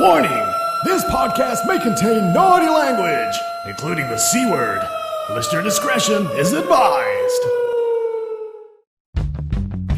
Warning! 0.00 0.30
This 0.82 1.04
podcast 1.04 1.66
may 1.66 1.78
contain 1.78 2.32
naughty 2.32 2.70
language, 2.70 3.34
including 3.66 4.08
the 4.08 4.16
C 4.16 4.50
word. 4.50 4.80
Listener 5.28 5.60
discretion 5.60 6.26
is 6.38 6.54
advised. 6.54 7.42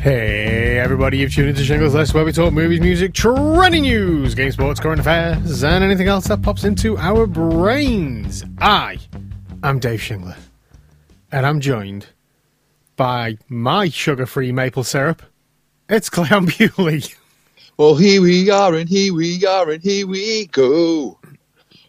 Hey, 0.00 0.80
everybody, 0.80 1.18
you've 1.18 1.32
tuned 1.32 1.50
into 1.50 1.62
Shingler's 1.62 1.94
List, 1.94 2.14
where 2.14 2.24
we 2.24 2.32
talk 2.32 2.52
movies, 2.52 2.80
music, 2.80 3.14
trending 3.14 3.82
news, 3.82 4.34
game 4.34 4.50
sports, 4.50 4.80
current 4.80 4.98
affairs, 4.98 5.62
and 5.62 5.84
anything 5.84 6.08
else 6.08 6.26
that 6.26 6.42
pops 6.42 6.64
into 6.64 6.98
our 6.98 7.28
brains. 7.28 8.44
I 8.58 8.98
am 9.62 9.78
Dave 9.78 10.00
Shingler, 10.00 10.36
and 11.30 11.46
I'm 11.46 11.60
joined 11.60 12.08
by 12.96 13.38
my 13.48 13.88
sugar 13.88 14.26
free 14.26 14.50
maple 14.50 14.82
syrup. 14.82 15.22
It's 15.88 16.10
Clown 16.10 16.46
Bewley. 16.58 17.04
Well, 17.78 17.94
here 17.96 18.20
we 18.22 18.50
are, 18.50 18.74
and 18.74 18.88
here 18.88 19.14
we 19.14 19.44
are, 19.46 19.70
and 19.70 19.82
here 19.82 20.06
we 20.06 20.46
go. 20.46 21.18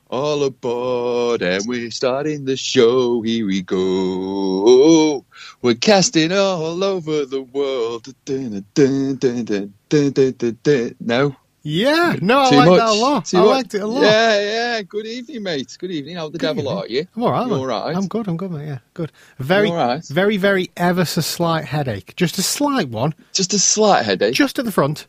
All 0.10 0.44
aboard, 0.44 1.42
and 1.42 1.64
we're 1.68 1.92
starting 1.92 2.46
the 2.46 2.56
show. 2.56 3.22
Here 3.22 3.46
we 3.46 3.62
go. 3.64 5.26
We're 5.62 5.74
casting 5.76 6.32
all 6.32 6.84
over 6.84 7.26
the 7.26 7.42
world. 7.42 8.08
Dun, 8.26 8.66
dun, 8.74 9.16
dun. 9.18 10.96
No? 11.00 11.36
Yeah, 11.66 12.16
no, 12.22 12.42
I 12.42 12.50
Too 12.50 12.56
liked 12.58 12.70
much? 12.72 12.80
that 12.80 12.90
a 12.90 12.94
lot. 12.94 13.26
Too 13.26 13.38
I 13.38 13.40
much? 13.42 13.50
liked 13.50 13.74
it 13.76 13.82
a 13.82 13.88
lot. 13.88 14.02
Yeah, 14.04 14.40
yeah. 14.40 14.82
Good 14.82 15.06
evening, 15.06 15.44
mate. 15.44 15.78
Good 15.80 15.92
evening. 15.92 16.16
How 16.18 16.28
the 16.30 16.38
devil 16.38 16.64
evening. 16.64 16.78
are 16.78 16.88
you? 16.88 17.08
I'm 17.16 17.24
all 17.24 17.32
right. 17.32 17.48
You 17.48 17.54
all 17.54 17.66
right? 17.66 17.96
I'm 17.96 18.08
good. 18.08 18.28
I'm 18.28 18.36
good, 18.38 18.52
mate. 18.52 18.68
Yeah, 18.68 18.80
good. 18.94 19.12
Very, 19.40 19.72
right? 19.72 20.04
very, 20.08 20.36
very 20.38 20.70
ever 20.76 21.06
so 21.06 21.22
slight 21.22 21.64
headache. 21.66 22.16
Just 22.18 22.38
a 22.38 22.44
slight 22.44 22.90
one, 22.90 23.16
Just 23.32 23.54
a 23.54 23.60
slight 23.60 24.04
headache. 24.06 24.34
just 24.34 24.60
at 24.60 24.66
the 24.66 24.72
front, 24.74 25.08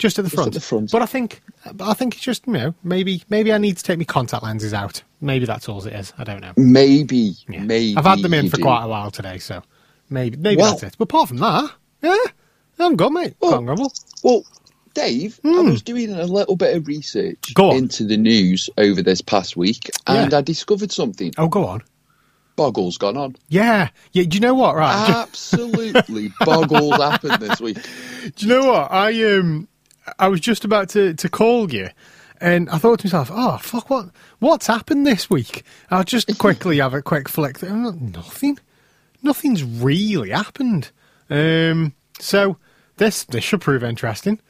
just 0.00 0.18
at 0.18 0.24
the 0.24 0.30
Just 0.30 0.34
front. 0.36 0.48
at 0.48 0.54
the 0.54 0.60
front. 0.60 0.90
But 0.90 1.02
I 1.02 1.06
think, 1.06 1.40
but 1.74 1.88
I 1.88 1.92
think 1.94 2.14
it's 2.16 2.24
just 2.24 2.46
you 2.46 2.54
know 2.54 2.74
maybe 2.82 3.22
maybe 3.28 3.52
I 3.52 3.58
need 3.58 3.76
to 3.76 3.82
take 3.84 3.98
my 3.98 4.04
contact 4.04 4.42
lenses 4.42 4.74
out. 4.74 5.02
Maybe 5.20 5.44
that's 5.46 5.68
all 5.68 5.86
it 5.86 5.92
is. 5.92 6.12
I 6.18 6.24
don't 6.24 6.40
know. 6.40 6.52
Maybe. 6.56 7.34
Yeah. 7.48 7.60
Maybe. 7.62 7.94
I've 7.96 8.04
had 8.06 8.20
them 8.20 8.34
in 8.34 8.50
for 8.50 8.56
do. 8.56 8.62
quite 8.62 8.82
a 8.84 8.88
while 8.88 9.10
today, 9.12 9.38
so 9.38 9.62
maybe 10.08 10.36
maybe 10.36 10.60
Well- 10.60 10.72
that's 10.72 10.82
it. 10.82 10.96
But 10.98 11.04
apart 11.04 11.28
from 11.28 11.36
that, 11.38 11.70
yeah, 12.02 12.16
I'm 12.80 12.96
good, 12.96 13.12
mate. 13.12 13.34
Well- 13.40 13.62
grumble. 13.62 13.92
Well, 14.24 14.42
Dave, 14.94 15.38
I 15.44 15.48
Hmm. 15.48 15.70
was 15.70 15.82
doing 15.82 16.10
a 16.12 16.24
little 16.24 16.56
bit 16.56 16.76
of 16.76 16.88
research 16.88 17.52
into 17.56 18.02
the 18.04 18.16
news 18.16 18.68
over 18.76 19.02
this 19.02 19.20
past 19.20 19.56
week, 19.56 19.88
and 20.08 20.32
Yeah. 20.32 20.38
I 20.38 20.40
discovered 20.40 20.90
something. 20.90 21.32
Oh, 21.38 21.46
go 21.46 21.64
on. 21.66 21.82
Boggles 22.56 22.98
gone 22.98 23.16
on. 23.16 23.36
Yeah, 23.48 23.88
yeah. 24.12 24.24
Do 24.24 24.34
you 24.34 24.40
know 24.40 24.54
what? 24.54 24.74
Right. 24.74 25.08
Absolutely, 25.28 26.32
boggles 26.40 26.96
happened 26.96 27.40
this 27.40 27.60
week. 27.60 27.78
Do 28.36 28.46
you 28.46 28.48
know 28.48 28.66
what? 28.72 28.90
I 28.92 29.36
um 29.36 29.68
I 30.18 30.28
was 30.28 30.40
just 30.40 30.64
about 30.64 30.88
to, 30.90 31.14
to 31.14 31.28
call 31.28 31.72
you 31.72 31.88
and 32.40 32.70
I 32.70 32.78
thought 32.78 33.00
to 33.00 33.06
myself, 33.06 33.30
oh 33.32 33.58
fuck 33.58 33.90
what 33.90 34.06
what's 34.38 34.66
happened 34.66 35.06
this 35.06 35.28
week? 35.30 35.62
I'll 35.90 36.04
just 36.04 36.38
quickly 36.38 36.78
have 36.78 36.94
a 36.94 37.02
quick 37.02 37.28
flick 37.28 37.62
Nothing. 37.62 38.58
Nothing's 39.22 39.62
really 39.62 40.30
happened. 40.30 40.90
Um 41.28 41.92
so 42.18 42.56
this 42.96 43.24
this 43.24 43.44
should 43.44 43.60
prove 43.60 43.84
interesting. 43.84 44.40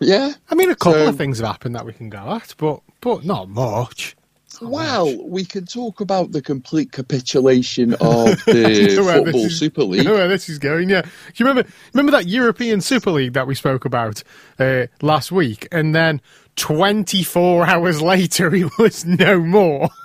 Yeah. 0.00 0.32
I 0.50 0.54
mean 0.54 0.70
a 0.70 0.74
couple 0.76 1.04
So- 1.04 1.08
of 1.10 1.16
things 1.16 1.38
have 1.38 1.46
happened 1.48 1.74
that 1.74 1.86
we 1.86 1.92
can 1.92 2.08
go 2.10 2.32
at, 2.34 2.54
but 2.56 2.80
but 3.00 3.24
not 3.24 3.48
much. 3.48 4.15
Well, 4.62 5.26
we 5.28 5.44
can 5.44 5.66
talk 5.66 6.00
about 6.00 6.32
the 6.32 6.40
complete 6.40 6.90
capitulation 6.92 7.92
of 7.94 8.00
the 8.46 8.94
Football 8.96 9.44
is- 9.46 9.58
Super 9.58 9.82
League. 9.84 10.04
know 10.04 10.14
where 10.14 10.28
this 10.28 10.48
is 10.48 10.58
going, 10.58 10.88
yeah. 10.88 11.02
Do 11.02 11.08
you 11.36 11.46
remember 11.46 11.68
remember 11.92 12.12
that 12.12 12.26
European 12.26 12.80
Super 12.80 13.10
League 13.10 13.34
that 13.34 13.46
we 13.46 13.54
spoke 13.54 13.84
about 13.84 14.22
uh, 14.58 14.86
last 15.02 15.30
week? 15.30 15.68
And 15.70 15.94
then 15.94 16.20
24 16.56 17.66
hours 17.68 18.00
later, 18.00 18.54
it 18.54 18.70
was 18.78 19.04
no 19.04 19.40
more. 19.40 19.88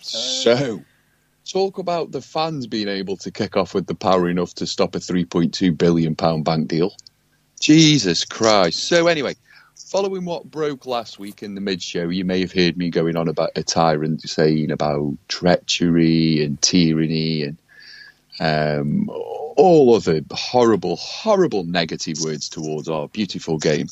So, 0.00 0.82
talk 1.44 1.78
about 1.78 2.12
the 2.12 2.20
fans 2.20 2.66
being 2.66 2.88
able 2.88 3.16
to 3.18 3.30
kick 3.30 3.56
off 3.56 3.74
with 3.74 3.86
the 3.86 3.94
power 3.94 4.28
enough 4.28 4.54
to 4.54 4.66
stop 4.66 4.94
a 4.94 4.98
3.2 4.98 5.76
billion 5.76 6.14
pound 6.14 6.44
bank 6.44 6.68
deal. 6.68 6.94
Jesus 7.60 8.24
Christ. 8.24 8.84
So 8.84 9.06
anyway, 9.06 9.34
following 9.86 10.24
what 10.24 10.50
broke 10.50 10.84
last 10.84 11.18
week 11.18 11.42
in 11.44 11.54
the 11.54 11.60
mid 11.60 11.80
show, 11.80 12.08
you 12.08 12.24
may 12.24 12.40
have 12.40 12.52
heard 12.52 12.76
me 12.76 12.90
going 12.90 13.16
on 13.16 13.28
about 13.28 13.50
a 13.54 13.62
tyrant 13.62 14.20
saying 14.22 14.72
about 14.72 15.16
treachery 15.28 16.44
and 16.44 16.60
tyranny 16.60 17.44
and 17.44 17.56
um, 18.40 19.08
all 19.08 19.94
other 19.94 20.20
horrible, 20.32 20.96
horrible 20.96 21.62
negative 21.64 22.16
words 22.22 22.48
towards 22.48 22.88
our 22.88 23.08
beautiful 23.08 23.58
game. 23.58 23.86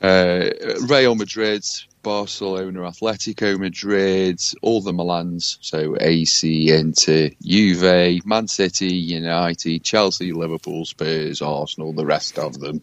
Uh, 0.00 0.50
Real 0.88 1.16
Madrid, 1.16 1.64
Barcelona, 2.02 2.80
Atletico 2.80 3.58
Madrid, 3.58 4.40
all 4.62 4.80
the 4.80 4.92
Milans, 4.92 5.58
so 5.60 5.96
AC, 6.00 6.70
Inter, 6.70 7.30
Juve, 7.42 8.24
Man 8.24 8.46
City, 8.46 8.94
United, 8.94 9.82
Chelsea, 9.82 10.32
Liverpool, 10.32 10.84
Spurs, 10.84 11.42
Arsenal, 11.42 11.92
the 11.92 12.06
rest 12.06 12.38
of 12.38 12.60
them, 12.60 12.82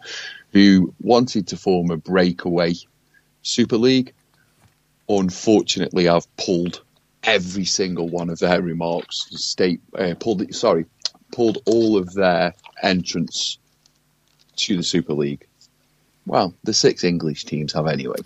who 0.51 0.93
wanted 1.01 1.47
to 1.47 1.57
form 1.57 1.91
a 1.91 1.97
breakaway 1.97 2.73
Super 3.41 3.77
League. 3.77 4.13
Unfortunately, 5.09 6.07
I've 6.07 6.35
pulled 6.37 6.81
every 7.23 7.65
single 7.65 8.07
one 8.07 8.29
of 8.29 8.39
their 8.39 8.61
remarks. 8.61 9.27
State 9.31 9.81
uh, 9.97 10.15
pulled. 10.19 10.53
Sorry, 10.53 10.85
pulled 11.31 11.59
all 11.65 11.97
of 11.97 12.13
their 12.13 12.53
entrance 12.81 13.57
to 14.57 14.77
the 14.77 14.83
Super 14.83 15.13
League. 15.13 15.45
Well, 16.25 16.53
the 16.63 16.73
six 16.73 17.03
English 17.03 17.45
teams 17.45 17.73
have 17.73 17.87
anyway. 17.87 18.17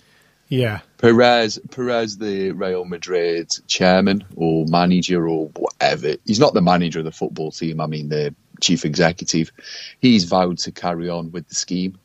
Yeah. 0.48 0.80
Perez, 0.98 1.58
Perez, 1.70 2.18
the 2.18 2.52
Real 2.52 2.84
Madrid 2.84 3.50
chairman 3.66 4.24
or 4.36 4.64
manager 4.66 5.28
or 5.28 5.48
whatever. 5.48 6.14
He's 6.24 6.38
not 6.38 6.54
the 6.54 6.60
manager 6.60 7.00
of 7.00 7.04
the 7.04 7.12
football 7.12 7.50
team. 7.50 7.80
I 7.80 7.86
mean, 7.86 8.08
the 8.08 8.34
chief 8.60 8.84
executive. 8.84 9.50
He's 9.98 10.24
vowed 10.24 10.58
to 10.58 10.72
carry 10.72 11.08
on 11.08 11.32
with 11.32 11.48
the 11.48 11.54
scheme. 11.54 11.98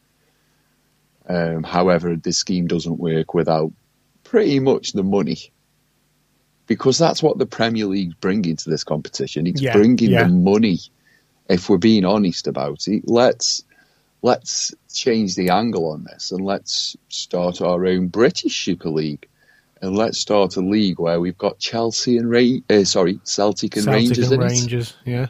Um, 1.28 1.64
however, 1.64 2.16
this 2.16 2.38
scheme 2.38 2.68
doesn't 2.68 3.00
work 3.00 3.34
without 3.34 3.72
pretty 4.24 4.60
much 4.60 4.94
the 4.94 5.04
money, 5.04 5.52
because 6.68 6.98
that's 6.98 7.22
what 7.22 7.38
the 7.38 7.46
Premier 7.46 7.86
League's 7.86 8.16
bringing 8.16 8.56
to 8.56 8.70
this 8.70 8.84
competition. 8.84 9.48
It's 9.48 9.62
Yeah, 9.62 9.74
bringing 9.74 10.12
yeah. 10.12 10.24
the 10.24 10.30
money. 10.30 10.80
If 11.50 11.70
we're 11.70 11.78
being 11.78 12.06
honest 12.06 12.48
about 12.48 12.88
it, 12.88 13.08
let's 13.08 13.64
let's 14.22 14.74
change 14.94 15.36
the 15.36 15.50
angle 15.50 15.90
on 15.92 16.04
this 16.04 16.32
and 16.32 16.46
let's 16.46 16.96
start 17.10 17.62
our 17.62 17.86
own 17.86 18.08
British 18.08 18.64
Super 18.64 18.90
League. 18.90 19.28
And 19.82 19.96
let's 19.96 20.20
start 20.20 20.58
a 20.58 20.62
league 20.62 21.00
where 21.00 21.20
we've 21.20 21.38
got 21.38 21.58
Chelsea 21.58 22.18
and 22.18 22.30
Ra- 22.30 22.60
uh, 22.70 22.84
sorry 22.84 23.20
Celtic 23.24 23.76
and 23.78 23.86
Celtic 23.86 24.00
Rangers 24.00 24.32
and 24.32 24.42
in 24.44 24.48
it. 24.48 24.52
Rangers, 24.52 24.94
yeah. 25.06 25.28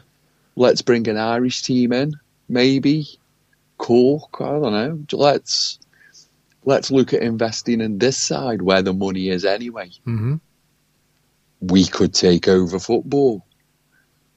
Let's 0.56 0.82
bring 0.82 1.08
an 1.08 1.16
Irish 1.16 1.62
team 1.62 1.92
in, 1.92 2.12
maybe 2.48 3.06
Cork. 3.78 4.40
I 4.42 4.50
don't 4.60 4.72
know. 4.72 4.98
Let's 5.12 5.78
let's 6.64 6.90
look 6.90 7.12
at 7.12 7.22
investing 7.22 7.80
in 7.80 7.98
this 7.98 8.16
side 8.18 8.62
where 8.62 8.82
the 8.82 8.92
money 8.92 9.28
is 9.28 9.44
anyway. 9.44 9.90
hmm 10.04 10.36
We 11.60 11.84
could 11.86 12.14
take 12.14 12.48
over 12.48 12.78
football. 12.78 13.44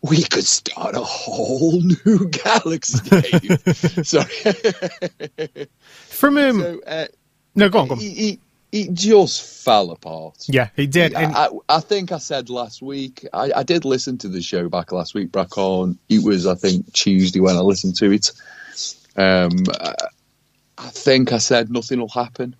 We 0.02 0.22
could 0.24 0.44
start 0.46 0.96
a 0.96 1.02
whole 1.02 1.82
new 1.82 2.30
galaxy. 2.44 3.58
Sorry. 4.04 4.30
From 6.10 6.38
him. 6.38 6.60
so 6.62 6.82
uh, 6.86 7.08
no, 7.56 7.70
go 7.70 7.80
on, 7.80 7.88
go 7.88 7.96
on. 7.96 8.02
it, 8.02 8.04
it, 8.04 8.40
it 8.72 8.94
just 8.94 9.64
fell 9.64 9.90
apart. 9.92 10.44
Yeah, 10.48 10.70
he 10.76 10.86
did. 10.86 11.16
I, 11.16 11.22
And, 11.24 11.36
I, 11.36 11.48
I 11.70 11.80
think 11.80 12.12
I 12.12 12.18
said 12.20 12.50
last 12.50 12.82
week. 12.82 13.26
I, 13.34 13.52
I 13.56 13.64
did 13.64 13.86
listen 13.86 14.18
to 14.20 14.28
the 14.28 14.42
show 14.42 14.70
back 14.70 14.92
last 14.92 15.16
week, 15.16 15.32
back 15.32 15.58
on. 15.58 15.98
It 16.10 16.24
was, 16.24 16.46
I 16.46 16.56
think, 16.56 16.92
Tuesday 16.94 17.40
when 17.40 17.56
I 17.56 17.62
listened 17.62 17.96
to 17.98 18.12
it. 18.12 18.32
Um, 19.16 19.52
uh, 19.80 19.94
I 20.78 20.90
think 20.90 21.32
I 21.32 21.38
said 21.38 21.72
nothing 21.72 22.00
will 22.00 22.10
happen, 22.10 22.56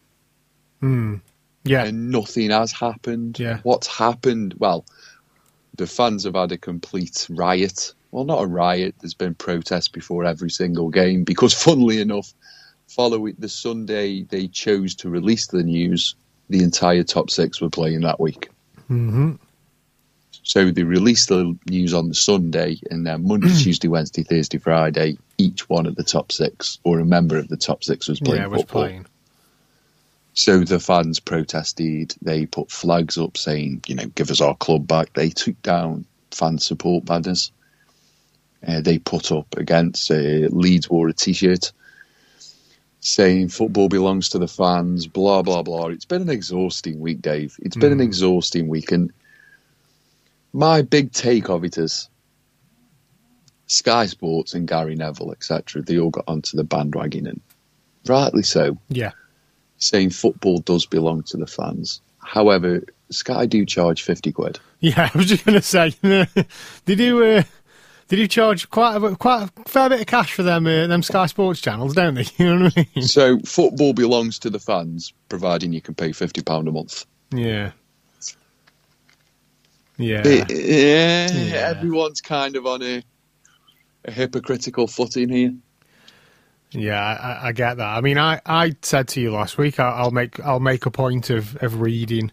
hmm, 0.80 1.16
yeah, 1.64 1.86
and 1.86 2.12
nothing 2.12 2.52
has 2.52 2.72
happened. 2.72 3.40
Yeah. 3.40 3.60
What's 3.64 3.88
happened? 3.88 4.56
Well, 4.58 4.86
the 5.76 5.88
fans 5.88 6.24
have 6.24 6.36
had 6.36 6.52
a 6.52 6.58
complete 6.58 7.28
riot. 7.30 7.94
Well, 8.12 8.24
not 8.24 8.44
a 8.44 8.48
riot. 8.48 8.96
There's 9.02 9.14
been 9.14 9.36
protests 9.36 9.90
before 9.90 10.24
every 10.24 10.50
single 10.50 10.90
game 10.90 11.24
because, 11.24 11.54
funnily 11.64 12.00
enough, 12.00 12.34
following 12.88 13.36
the 13.38 13.50
Sunday 13.50 14.24
they 14.24 14.48
chose 14.48 14.96
to 14.96 15.10
release 15.10 15.48
the 15.48 15.64
news, 15.64 16.16
the 16.50 16.64
entire 16.64 17.04
top 17.04 17.30
six 17.30 17.60
were 17.60 17.70
playing 17.70 18.02
that 18.02 18.20
week. 18.20 18.50
hmm 18.88 19.34
So 20.46 20.70
they 20.70 20.84
released 20.84 21.30
the 21.30 21.58
news 21.66 21.94
on 21.96 22.08
the 22.08 22.14
Sunday, 22.16 22.78
and 22.92 23.06
then 23.06 23.28
Monday, 23.28 23.48
Tuesday, 23.64 23.88
Wednesday, 23.88 24.22
Thursday, 24.24 24.60
Friday, 24.60 25.18
each 25.40 25.68
one 25.68 25.88
of 25.88 25.96
the 25.96 26.04
top 26.04 26.32
six 26.32 26.78
or 26.84 27.00
a 27.00 27.06
member 27.06 27.38
of 27.38 27.48
the 27.48 27.58
top 27.58 27.84
six 27.84 28.08
was 28.08 28.20
playing 28.20 28.44
yeah, 28.44 28.48
was 28.48 28.62
football. 28.62 28.84
playing. 28.84 29.06
So 30.36 30.60
the 30.60 30.80
fans 30.80 31.20
protested. 31.20 32.14
They 32.22 32.46
put 32.46 32.70
flags 32.72 33.18
up 33.18 33.38
saying, 33.38 33.82
you 33.88 33.96
know, 33.96 34.06
give 34.06 34.30
us 34.30 34.40
our 34.40 34.56
club 34.56 34.86
back. 34.86 35.14
They 35.14 35.30
took 35.30 35.60
down 35.64 36.06
fan 36.30 36.60
support 36.60 37.06
banners. 37.06 37.52
Uh, 38.66 38.82
they 38.82 39.00
put 39.00 39.32
up 39.32 39.58
against 39.58 40.12
uh, 40.12 40.16
Leeds 40.52 40.90
wore 40.90 41.08
a 41.10 41.14
T-shirt 41.14 41.72
saying 43.00 43.50
football 43.50 43.90
belongs 43.90 44.30
to 44.30 44.40
the 44.40 44.48
fans, 44.48 45.08
blah, 45.08 45.42
blah, 45.42 45.64
blah. 45.64 45.88
It's 45.88 46.06
been 46.06 46.24
an 46.24 46.30
exhausting 46.30 47.00
week, 47.00 47.22
Dave. 47.22 47.56
It's 47.62 47.76
been 47.76 47.92
an 47.92 48.00
Mm. 48.00 48.06
exhausting 48.06 48.68
week. 48.68 48.92
And 48.92 49.12
my 50.56 50.82
big 50.82 51.12
take 51.12 51.50
of 51.50 51.64
it 51.66 51.78
is 51.78 52.10
Sky 53.68 54.06
Sports 54.06 54.54
and 54.54 54.68
Gary 54.68 54.96
Neville, 54.96 55.32
etc., 55.32 55.82
they 55.82 56.00
all 56.00 56.10
got 56.12 56.24
onto 56.28 56.56
the 56.56 56.64
bandwagon, 56.64 57.28
and 57.28 57.42
rightly 58.08 58.44
so, 58.44 58.78
Yeah. 58.90 59.12
saying 59.78 60.12
football 60.12 60.60
does 60.60 60.86
belong 60.86 61.24
to 61.24 61.38
the 61.38 61.48
fans. 61.48 62.02
However, 62.20 62.84
Sky 63.12 63.46
do 63.46 63.66
charge 63.66 64.04
50 64.04 64.32
quid. 64.32 64.60
Yeah, 64.80 65.10
I 65.14 65.18
was 65.18 65.28
just 65.28 65.46
going 65.46 65.60
to 65.60 65.62
say, 65.62 65.90
they 66.86 66.96
do. 66.96 67.24
Uh, 67.24 67.44
they 68.08 68.18
do 68.18 68.28
charge 68.28 68.70
quite 68.70 68.96
a 68.98 69.16
quite 69.16 69.50
a 69.50 69.70
fair 69.70 69.90
bit 69.90 70.00
of 70.02 70.06
cash 70.06 70.34
for 70.34 70.44
them 70.44 70.68
uh, 70.68 70.86
them 70.86 71.02
Sky 71.02 71.26
Sports 71.26 71.60
channels, 71.60 71.96
don't 71.96 72.14
they? 72.14 72.26
You 72.38 72.56
know 72.56 72.64
what 72.66 72.78
I 72.78 72.88
mean? 72.96 73.04
So 73.08 73.40
football 73.40 73.94
belongs 73.94 74.38
to 74.40 74.52
the 74.52 74.60
fans, 74.60 75.12
providing 75.28 75.74
you 75.74 75.82
can 75.82 75.96
pay 75.96 76.10
£50 76.12 76.68
a 76.68 76.72
month. 76.72 77.06
Yeah. 77.34 77.72
Yeah. 79.98 80.22
It- 80.26 80.52
yeah, 80.52 81.32
Yeah. 81.32 81.74
everyone's 81.78 82.22
kind 82.22 82.56
of 82.56 82.66
on 82.66 82.82
a, 82.84 83.04
a 84.06 84.12
hypocritical 84.12 84.88
footing 84.88 85.30
here. 85.30 85.54
Yeah, 86.72 87.00
I, 87.02 87.48
I 87.48 87.52
get 87.54 87.78
that. 87.78 87.98
I 87.98 88.02
mean, 88.02 88.18
I, 88.18 88.42
I 88.46 88.74
said 88.82 89.08
to 89.10 89.22
you 89.22 89.32
last 89.32 89.58
week, 89.58 89.80
I, 89.80 89.90
I'll 89.92 90.12
make 90.12 90.40
I'll 90.42 90.60
make 90.60 90.86
a 90.86 90.92
point 90.92 91.30
of, 91.30 91.56
of 91.64 91.80
reading 91.80 92.32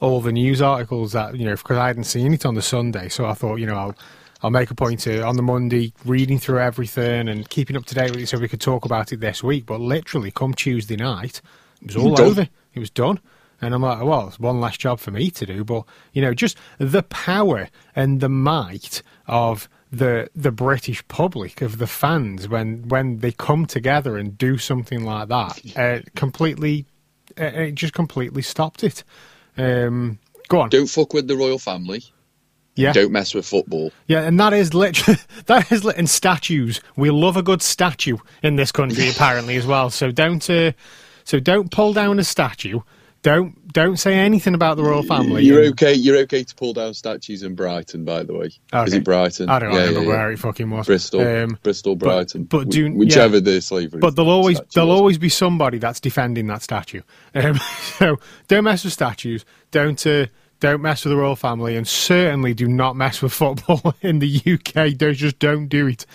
all 0.00 0.20
the 0.20 0.32
news 0.32 0.60
articles 0.60 1.12
that 1.12 1.36
you 1.36 1.44
know 1.44 1.54
because 1.54 1.76
I 1.78 1.86
hadn't 1.86 2.04
seen 2.04 2.34
it 2.34 2.44
on 2.44 2.54
the 2.54 2.62
Sunday, 2.62 3.08
so 3.08 3.26
I 3.26 3.34
thought 3.34 3.56
you 3.56 3.66
know 3.66 3.76
I'll 3.76 3.94
I'll 4.42 4.50
make 4.50 4.70
a 4.70 4.74
point 4.74 5.06
of, 5.06 5.24
on 5.24 5.36
the 5.36 5.42
Monday 5.42 5.92
reading 6.04 6.38
through 6.38 6.58
everything 6.58 7.28
and 7.28 7.48
keeping 7.48 7.76
up 7.76 7.84
to 7.86 7.94
date 7.94 8.10
with 8.10 8.20
it 8.20 8.26
so 8.26 8.38
we 8.38 8.48
could 8.48 8.60
talk 8.60 8.84
about 8.84 9.12
it 9.12 9.20
this 9.20 9.42
week. 9.42 9.66
But 9.66 9.80
literally, 9.80 10.32
come 10.32 10.52
Tuesday 10.52 10.96
night, 10.96 11.40
it 11.80 11.86
was 11.94 11.96
all 11.96 12.20
over. 12.20 12.48
It 12.74 12.78
was 12.80 12.90
done. 12.90 13.20
And 13.60 13.74
I'm 13.74 13.82
like, 13.82 14.02
well, 14.02 14.28
it's 14.28 14.38
one 14.38 14.60
less 14.60 14.76
job 14.76 15.00
for 15.00 15.10
me 15.10 15.30
to 15.30 15.46
do. 15.46 15.64
But, 15.64 15.84
you 16.12 16.22
know, 16.22 16.34
just 16.34 16.56
the 16.78 17.02
power 17.02 17.68
and 17.94 18.20
the 18.20 18.28
might 18.28 19.02
of 19.26 19.68
the 19.90 20.28
the 20.34 20.50
British 20.50 21.06
public, 21.08 21.62
of 21.62 21.78
the 21.78 21.86
fans, 21.86 22.48
when, 22.48 22.88
when 22.88 23.18
they 23.18 23.32
come 23.32 23.66
together 23.66 24.16
and 24.16 24.36
do 24.36 24.58
something 24.58 25.04
like 25.04 25.28
that, 25.28 25.60
uh, 25.76 26.00
completely, 26.14 26.86
uh, 27.40 27.44
it 27.44 27.74
just 27.74 27.94
completely 27.94 28.42
stopped 28.42 28.84
it. 28.84 29.04
Um, 29.56 30.18
go 30.48 30.60
on. 30.60 30.68
Don't 30.68 30.88
fuck 30.88 31.14
with 31.14 31.28
the 31.28 31.36
royal 31.36 31.58
family. 31.58 32.04
Yeah. 32.76 32.92
Don't 32.92 33.10
mess 33.10 33.34
with 33.34 33.46
football. 33.46 33.90
Yeah, 34.06 34.20
and 34.20 34.38
that 34.38 34.52
is 34.52 34.74
literally 34.74 35.18
that 35.46 35.72
is 35.72 35.82
lit 35.82 35.96
in 35.96 36.06
statues. 36.06 36.80
We 36.94 37.10
love 37.10 37.36
a 37.36 37.42
good 37.42 37.62
statue 37.62 38.18
in 38.42 38.56
this 38.56 38.70
country, 38.70 39.08
apparently 39.08 39.56
as 39.56 39.66
well. 39.66 39.88
So 39.88 40.12
don't 40.12 40.48
uh, 40.50 40.72
so 41.24 41.40
don't 41.40 41.70
pull 41.70 41.94
down 41.94 42.18
a 42.18 42.24
statue. 42.24 42.80
Don't 43.26 43.72
don't 43.72 43.96
say 43.96 44.14
anything 44.14 44.54
about 44.54 44.76
the 44.76 44.84
royal 44.84 45.02
family. 45.02 45.42
You're 45.44 45.64
okay. 45.70 45.92
You're 45.92 46.18
okay 46.18 46.44
to 46.44 46.54
pull 46.54 46.72
down 46.72 46.94
statues 46.94 47.42
in 47.42 47.56
Brighton, 47.56 48.04
by 48.04 48.22
the 48.22 48.32
way. 48.34 48.50
Is 48.84 48.92
it 48.94 49.02
Brighton? 49.02 49.48
I 49.50 49.58
don't 49.58 49.72
Yeah, 49.72 49.78
remember 49.80 50.00
yeah, 50.02 50.06
where 50.06 50.28
yeah. 50.28 50.34
it 50.34 50.38
fucking 50.38 50.70
was. 50.70 50.86
Bristol, 50.86 51.20
Um, 51.22 51.58
Bristol, 51.64 51.96
Brighton. 51.96 52.44
but 52.44 52.66
Wh- 52.68 52.70
do- 52.70 52.92
whichever 52.94 53.40
the 53.40 53.60
slavery. 53.60 53.98
but 53.98 54.14
there'll 54.14 54.30
always 54.30 54.60
there'll 54.74 54.90
was. 54.90 54.96
always 54.98 55.18
be 55.18 55.28
somebody 55.28 55.78
that's 55.78 55.98
defending 55.98 56.46
that 56.46 56.62
statue. 56.62 57.02
Um, 57.34 57.58
so 57.98 58.18
don't 58.46 58.62
mess 58.62 58.84
with 58.84 58.92
statues. 58.92 59.44
Don't 59.72 60.06
uh, 60.06 60.26
don't 60.60 60.80
mess 60.80 61.04
with 61.04 61.10
the 61.10 61.16
royal 61.16 61.34
family, 61.34 61.74
and 61.76 61.86
certainly 61.88 62.54
do 62.54 62.68
not 62.68 62.94
mess 62.94 63.20
with 63.22 63.32
football 63.42 63.96
in 64.02 64.20
the 64.20 64.40
UK. 64.46 64.96
Don't 64.96 65.14
just 65.14 65.40
don't 65.40 65.66
do 65.66 65.88
it. 65.88 66.06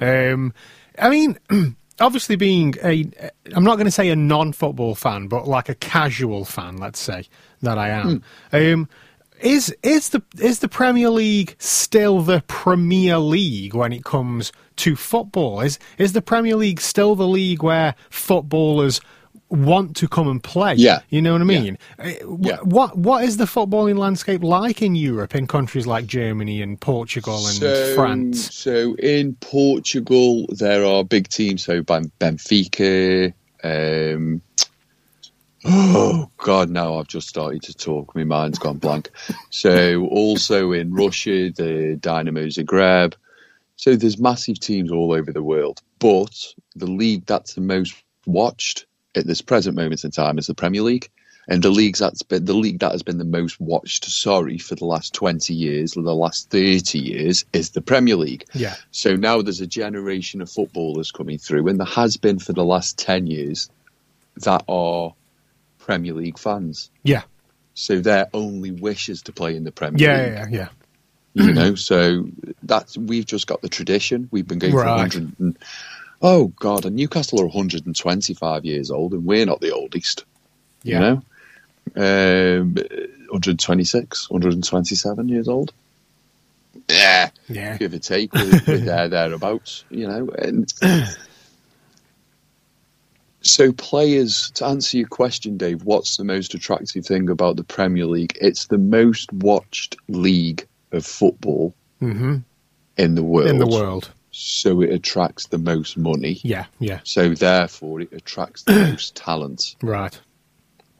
Um, 0.00 0.52
I 0.98 1.10
mean, 1.10 1.38
obviously, 2.00 2.36
being 2.36 2.74
a 2.82 3.10
I'm 3.54 3.64
not 3.64 3.76
going 3.76 3.86
to 3.86 3.90
say 3.90 4.10
a 4.10 4.16
non-football 4.16 4.94
fan, 4.94 5.28
but 5.28 5.46
like 5.46 5.68
a 5.68 5.74
casual 5.74 6.44
fan, 6.44 6.76
let's 6.76 6.98
say 6.98 7.26
that 7.62 7.78
I 7.78 7.88
am. 7.90 8.22
Um, 8.52 8.88
is 9.40 9.74
is 9.82 10.10
the 10.10 10.22
is 10.38 10.60
the 10.60 10.68
Premier 10.68 11.10
League 11.10 11.56
still 11.58 12.22
the 12.22 12.42
Premier 12.46 13.18
League 13.18 13.74
when 13.74 13.92
it 13.92 14.04
comes 14.04 14.52
to 14.76 14.96
football? 14.96 15.60
Is 15.60 15.78
is 15.98 16.12
the 16.12 16.22
Premier 16.22 16.56
League 16.56 16.80
still 16.80 17.14
the 17.14 17.28
league 17.28 17.62
where 17.62 17.94
footballers 18.10 19.00
want 19.48 19.96
to 19.96 20.08
come 20.08 20.28
and 20.28 20.42
play? 20.42 20.74
Yeah. 20.74 21.00
you 21.08 21.22
know 21.22 21.32
what 21.32 21.40
I 21.40 21.44
mean. 21.44 21.78
Uh, 21.98 22.10
Yeah. 22.40 22.56
What 22.62 22.96
what 22.98 23.24
is 23.24 23.36
the 23.36 23.44
footballing 23.44 23.98
landscape 23.98 24.42
like 24.42 24.82
in 24.82 24.94
Europe 24.94 25.34
in 25.34 25.46
countries 25.46 25.86
like 25.86 26.06
Germany 26.06 26.62
and 26.62 26.80
Portugal 26.80 27.46
and 27.46 27.56
so, 27.56 27.94
France? 27.94 28.54
So 28.54 28.94
in 28.96 29.34
Portugal, 29.36 30.46
there 30.50 30.84
are 30.84 31.04
big 31.04 31.28
teams. 31.28 31.64
So 31.64 31.82
Ben- 31.82 32.10
Benfica. 32.20 33.32
Um, 33.62 34.42
oh 35.64 36.30
God, 36.38 36.70
now 36.70 36.98
I've 36.98 37.08
just 37.08 37.28
started 37.28 37.62
to 37.62 37.74
talk. 37.74 38.14
My 38.14 38.24
mind's 38.24 38.58
gone 38.58 38.78
blank. 38.78 39.10
So 39.50 40.06
also 40.06 40.72
in 40.72 40.92
Russia, 40.92 41.50
the 41.50 41.96
Dynamo 42.00 42.46
Zagreb. 42.46 43.14
So 43.76 43.94
there's 43.94 44.18
massive 44.18 44.58
teams 44.58 44.90
all 44.90 45.12
over 45.12 45.32
the 45.32 45.42
world, 45.42 45.82
but 45.98 46.34
the 46.74 46.86
league 46.86 47.26
that's 47.26 47.54
the 47.54 47.60
most 47.60 47.94
watched 48.24 48.86
at 49.16 49.26
this 49.26 49.42
present 49.42 49.76
moment 49.76 50.04
in 50.04 50.10
time 50.10 50.38
is 50.38 50.46
the 50.46 50.54
Premier 50.54 50.82
League. 50.82 51.08
And 51.48 51.62
the 51.62 51.70
leagues 51.70 52.00
that's 52.00 52.22
been 52.24 52.44
the 52.44 52.54
league 52.54 52.80
that 52.80 52.90
has 52.90 53.04
been 53.04 53.18
the 53.18 53.24
most 53.24 53.60
watched, 53.60 54.04
sorry, 54.06 54.58
for 54.58 54.74
the 54.74 54.84
last 54.84 55.14
twenty 55.14 55.54
years 55.54 55.96
or 55.96 56.02
the 56.02 56.12
last 56.14 56.50
thirty 56.50 56.98
years 56.98 57.44
is 57.52 57.70
the 57.70 57.80
Premier 57.80 58.16
League. 58.16 58.44
Yeah, 58.52 58.74
So 58.90 59.14
now 59.14 59.42
there's 59.42 59.60
a 59.60 59.66
generation 59.66 60.40
of 60.40 60.50
footballers 60.50 61.12
coming 61.12 61.38
through, 61.38 61.68
and 61.68 61.78
there 61.78 61.86
has 61.86 62.16
been 62.16 62.40
for 62.40 62.52
the 62.52 62.64
last 62.64 62.98
ten 62.98 63.28
years 63.28 63.70
that 64.42 64.64
are 64.68 65.14
Premier 65.78 66.14
League 66.14 66.36
fans. 66.38 66.90
yeah, 67.04 67.22
So 67.74 68.00
their 68.00 68.26
only 68.34 68.72
wish 68.72 69.08
is 69.08 69.22
to 69.22 69.32
play 69.32 69.54
in 69.54 69.62
the 69.62 69.70
Premier 69.70 70.08
yeah, 70.08 70.22
League. 70.46 70.52
yeah, 70.54 70.68
yeah. 71.36 71.44
You 71.46 71.52
know, 71.60 71.74
so 71.76 72.26
that's 72.64 72.98
we've 72.98 73.24
just 73.26 73.46
got 73.46 73.62
the 73.62 73.68
tradition. 73.68 74.28
We've 74.32 74.48
been 74.48 74.58
going 74.58 74.72
for 74.72 74.80
Right. 74.80 75.14
100 75.14 75.32
and, 75.38 75.56
oh 76.22 76.48
god, 76.58 76.84
and 76.84 76.96
Newcastle 76.96 77.40
are 77.40 77.46
125 77.46 78.64
years 78.64 78.90
old, 78.90 79.12
and 79.12 79.24
we're 79.24 79.46
not 79.46 79.60
the 79.60 79.72
oldest. 79.72 80.24
Yeah. 80.82 80.94
You 80.94 81.22
know, 81.96 82.60
um, 82.60 82.74
126, 82.74 84.30
127 84.30 85.28
years 85.28 85.48
old. 85.48 85.72
Yeah, 86.88 87.30
Yeah, 87.48 87.78
give 87.78 87.94
or 87.94 87.98
take, 87.98 88.32
with, 88.34 88.66
with 88.66 88.84
there 88.84 89.08
thereabouts. 89.08 89.84
You 89.90 90.08
know, 90.08 90.28
and 90.38 90.72
so 93.40 93.72
players. 93.72 94.50
To 94.54 94.66
answer 94.66 94.98
your 94.98 95.08
question, 95.08 95.56
Dave, 95.56 95.84
what's 95.84 96.16
the 96.16 96.24
most 96.24 96.54
attractive 96.54 97.06
thing 97.06 97.28
about 97.30 97.56
the 97.56 97.64
Premier 97.64 98.06
League? 98.06 98.36
It's 98.40 98.66
the 98.66 98.78
most 98.78 99.32
watched 99.32 99.96
league 100.08 100.66
of 100.92 101.04
football 101.04 101.74
hmm 102.00 102.38
in 102.96 103.14
the 103.14 103.22
world. 103.22 103.48
in 103.48 103.58
the 103.58 103.66
world. 103.66 104.10
So 104.38 104.82
it 104.82 104.90
attracts 104.90 105.46
the 105.46 105.56
most 105.56 105.96
money. 105.96 106.40
Yeah, 106.44 106.66
yeah, 106.78 107.00
So 107.04 107.30
therefore, 107.30 108.02
it 108.02 108.12
attracts 108.12 108.64
the 108.64 108.72
most 108.90 109.16
talent. 109.16 109.76
right. 109.82 110.18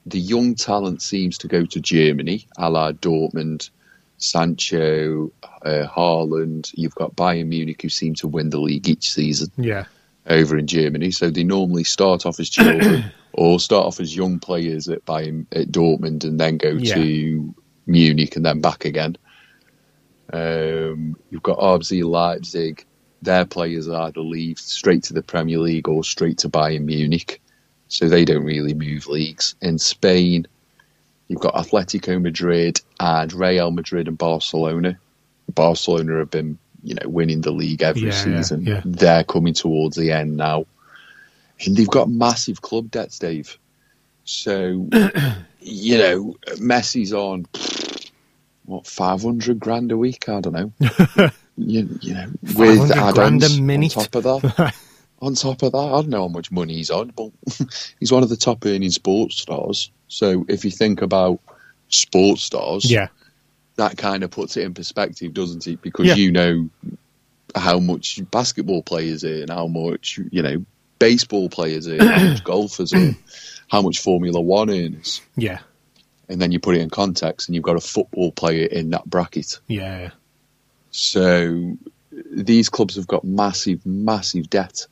The 0.06 0.18
young 0.20 0.54
talent 0.54 1.02
seems 1.02 1.36
to 1.38 1.48
go 1.48 1.66
to 1.66 1.78
Germany, 1.80 2.46
a 2.56 2.70
la 2.70 2.92
Dortmund, 2.92 3.68
Sancho, 4.16 5.30
uh, 5.42 5.84
Haaland. 5.86 6.70
You've 6.74 6.94
got 6.94 7.14
Bayern 7.16 7.48
Munich, 7.48 7.82
who 7.82 7.90
seem 7.90 8.14
to 8.14 8.28
win 8.28 8.48
the 8.48 8.58
league 8.58 8.88
each 8.88 9.12
season 9.12 9.50
Yeah, 9.58 9.84
over 10.26 10.56
in 10.56 10.66
Germany. 10.66 11.10
So 11.10 11.28
they 11.28 11.44
normally 11.44 11.84
start 11.84 12.24
off 12.24 12.40
as 12.40 12.48
children 12.48 13.12
or 13.34 13.60
start 13.60 13.84
off 13.84 14.00
as 14.00 14.16
young 14.16 14.38
players 14.38 14.88
at 14.88 15.04
Bayern, 15.04 15.44
at 15.52 15.68
Dortmund, 15.72 16.24
and 16.24 16.40
then 16.40 16.56
go 16.56 16.70
Yeah. 16.70 16.94
to 16.94 17.54
Munich 17.86 18.34
and 18.36 18.46
then 18.46 18.60
back 18.62 18.86
again. 18.86 19.16
Um, 20.32 21.16
you've 21.30 21.42
got 21.42 21.58
RB 21.58 22.02
Leipzig. 22.02 22.86
Their 23.22 23.44
players 23.44 23.88
either 23.88 24.20
leave 24.20 24.58
straight 24.58 25.04
to 25.04 25.12
the 25.14 25.22
Premier 25.22 25.58
League 25.58 25.88
or 25.88 26.04
straight 26.04 26.38
to 26.38 26.48
Bayern 26.48 26.84
Munich, 26.84 27.40
so 27.88 28.08
they 28.08 28.24
don't 28.24 28.44
really 28.44 28.74
move 28.74 29.06
leagues. 29.06 29.54
In 29.62 29.78
Spain, 29.78 30.46
you've 31.28 31.40
got 31.40 31.54
Atletico 31.54 32.20
Madrid 32.20 32.80
and 33.00 33.32
Real 33.32 33.70
Madrid 33.70 34.06
and 34.08 34.18
Barcelona. 34.18 34.98
Barcelona 35.54 36.18
have 36.18 36.30
been, 36.30 36.58
you 36.82 36.94
know, 36.94 37.08
winning 37.08 37.40
the 37.40 37.52
league 37.52 37.82
every 37.82 38.02
Yeah, 38.02 38.26
yeah, 38.26 38.36
season. 38.42 38.62
yeah. 38.64 38.82
They're 38.84 39.24
coming 39.24 39.54
towards 39.54 39.96
the 39.96 40.12
end 40.12 40.36
now, 40.36 40.66
and 41.64 41.76
they've 41.76 41.88
got 41.88 42.10
massive 42.10 42.60
club 42.62 42.90
debts, 42.90 43.18
Dave. 43.18 43.58
So, 44.24 44.88
you 45.60 45.98
know, 45.98 46.36
Messi's 46.56 47.12
on 47.12 47.46
what 48.66 48.86
five 48.86 49.22
hundred 49.22 49.58
grand 49.60 49.90
a 49.92 49.96
week. 49.96 50.28
I 50.28 50.40
don't 50.40 50.52
know. 50.52 51.30
you, 51.56 51.98
you 52.02 52.14
know, 52.14 52.30
with 52.56 52.88
500 52.90 53.14
grand 53.14 53.42
a 53.42 53.46
add-ons 53.46 53.96
on 53.96 54.02
top 54.04 54.14
of 54.14 54.22
that. 54.24 54.74
on 55.22 55.34
top 55.34 55.62
of 55.62 55.72
that, 55.72 55.78
I 55.78 55.90
don't 56.02 56.08
know 56.08 56.22
how 56.22 56.28
much 56.28 56.50
money 56.50 56.74
he's 56.74 56.90
on, 56.90 57.12
but 57.16 57.30
he's 58.00 58.12
one 58.12 58.22
of 58.22 58.28
the 58.28 58.36
top 58.36 58.64
earning 58.66 58.90
sports 58.90 59.36
stars. 59.36 59.90
So 60.08 60.44
if 60.48 60.64
you 60.64 60.70
think 60.70 61.02
about 61.02 61.40
sports 61.88 62.42
stars, 62.42 62.90
yeah, 62.90 63.08
that 63.76 63.96
kind 63.96 64.22
of 64.22 64.30
puts 64.30 64.56
it 64.56 64.64
in 64.64 64.74
perspective, 64.74 65.32
doesn't 65.34 65.66
it? 65.66 65.80
Because 65.82 66.06
Yeah. 66.06 66.14
you 66.14 66.32
know 66.32 66.68
how 67.54 67.78
much 67.78 68.20
basketball 68.30 68.82
players 68.82 69.24
earn, 69.24 69.48
how 69.48 69.66
much 69.66 70.18
you 70.30 70.42
know 70.42 70.64
baseball 70.98 71.48
players 71.48 71.88
earn, 71.88 72.00
how 72.00 72.24
much 72.28 72.44
golfers 72.44 72.92
earn, 72.92 73.16
how 73.68 73.82
much 73.82 74.00
Formula 74.00 74.40
One 74.40 74.70
earns. 74.70 75.22
Yeah. 75.36 75.60
and 76.28 76.40
then 76.42 76.50
you 76.52 76.58
put 76.58 76.76
it 76.76 76.80
in 76.80 76.90
context, 76.90 77.48
and 77.48 77.54
you've 77.54 77.64
got 77.64 77.76
a 77.76 77.80
football 77.80 78.32
player 78.32 78.66
in 78.66 78.90
that 78.90 79.04
bracket. 79.06 79.58
Yeah. 79.68 80.10
So 80.98 81.76
these 82.32 82.70
clubs 82.70 82.96
have 82.96 83.06
got 83.06 83.22
massive, 83.22 83.84
massive 83.84 84.48
debt. 84.48 84.86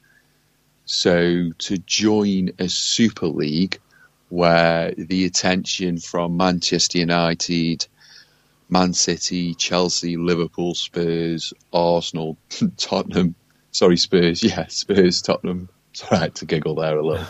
So 0.84 1.50
to 1.56 1.78
join 1.78 2.50
a 2.58 2.68
Super 2.68 3.26
League 3.26 3.80
where 4.28 4.92
the 4.98 5.24
attention 5.24 5.96
from 5.96 6.36
Manchester 6.36 6.98
United, 6.98 7.86
Man 8.68 8.92
City, 8.92 9.54
Chelsea, 9.54 10.18
Liverpool, 10.18 10.74
Spurs, 10.74 11.54
Arsenal, 11.72 12.36
Tottenham, 12.76 13.34
sorry, 13.70 13.96
Spurs, 13.96 14.42
yeah, 14.42 14.66
Spurs, 14.66 15.22
Tottenham. 15.22 15.70
Sorry, 15.94 16.18
I 16.18 16.20
had 16.24 16.34
to 16.34 16.44
giggle 16.44 16.74
there 16.74 16.98
a 16.98 17.06
little. 17.06 17.26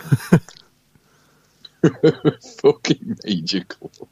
Fucking 2.61 3.19
major 3.25 3.63
club. 3.63 4.09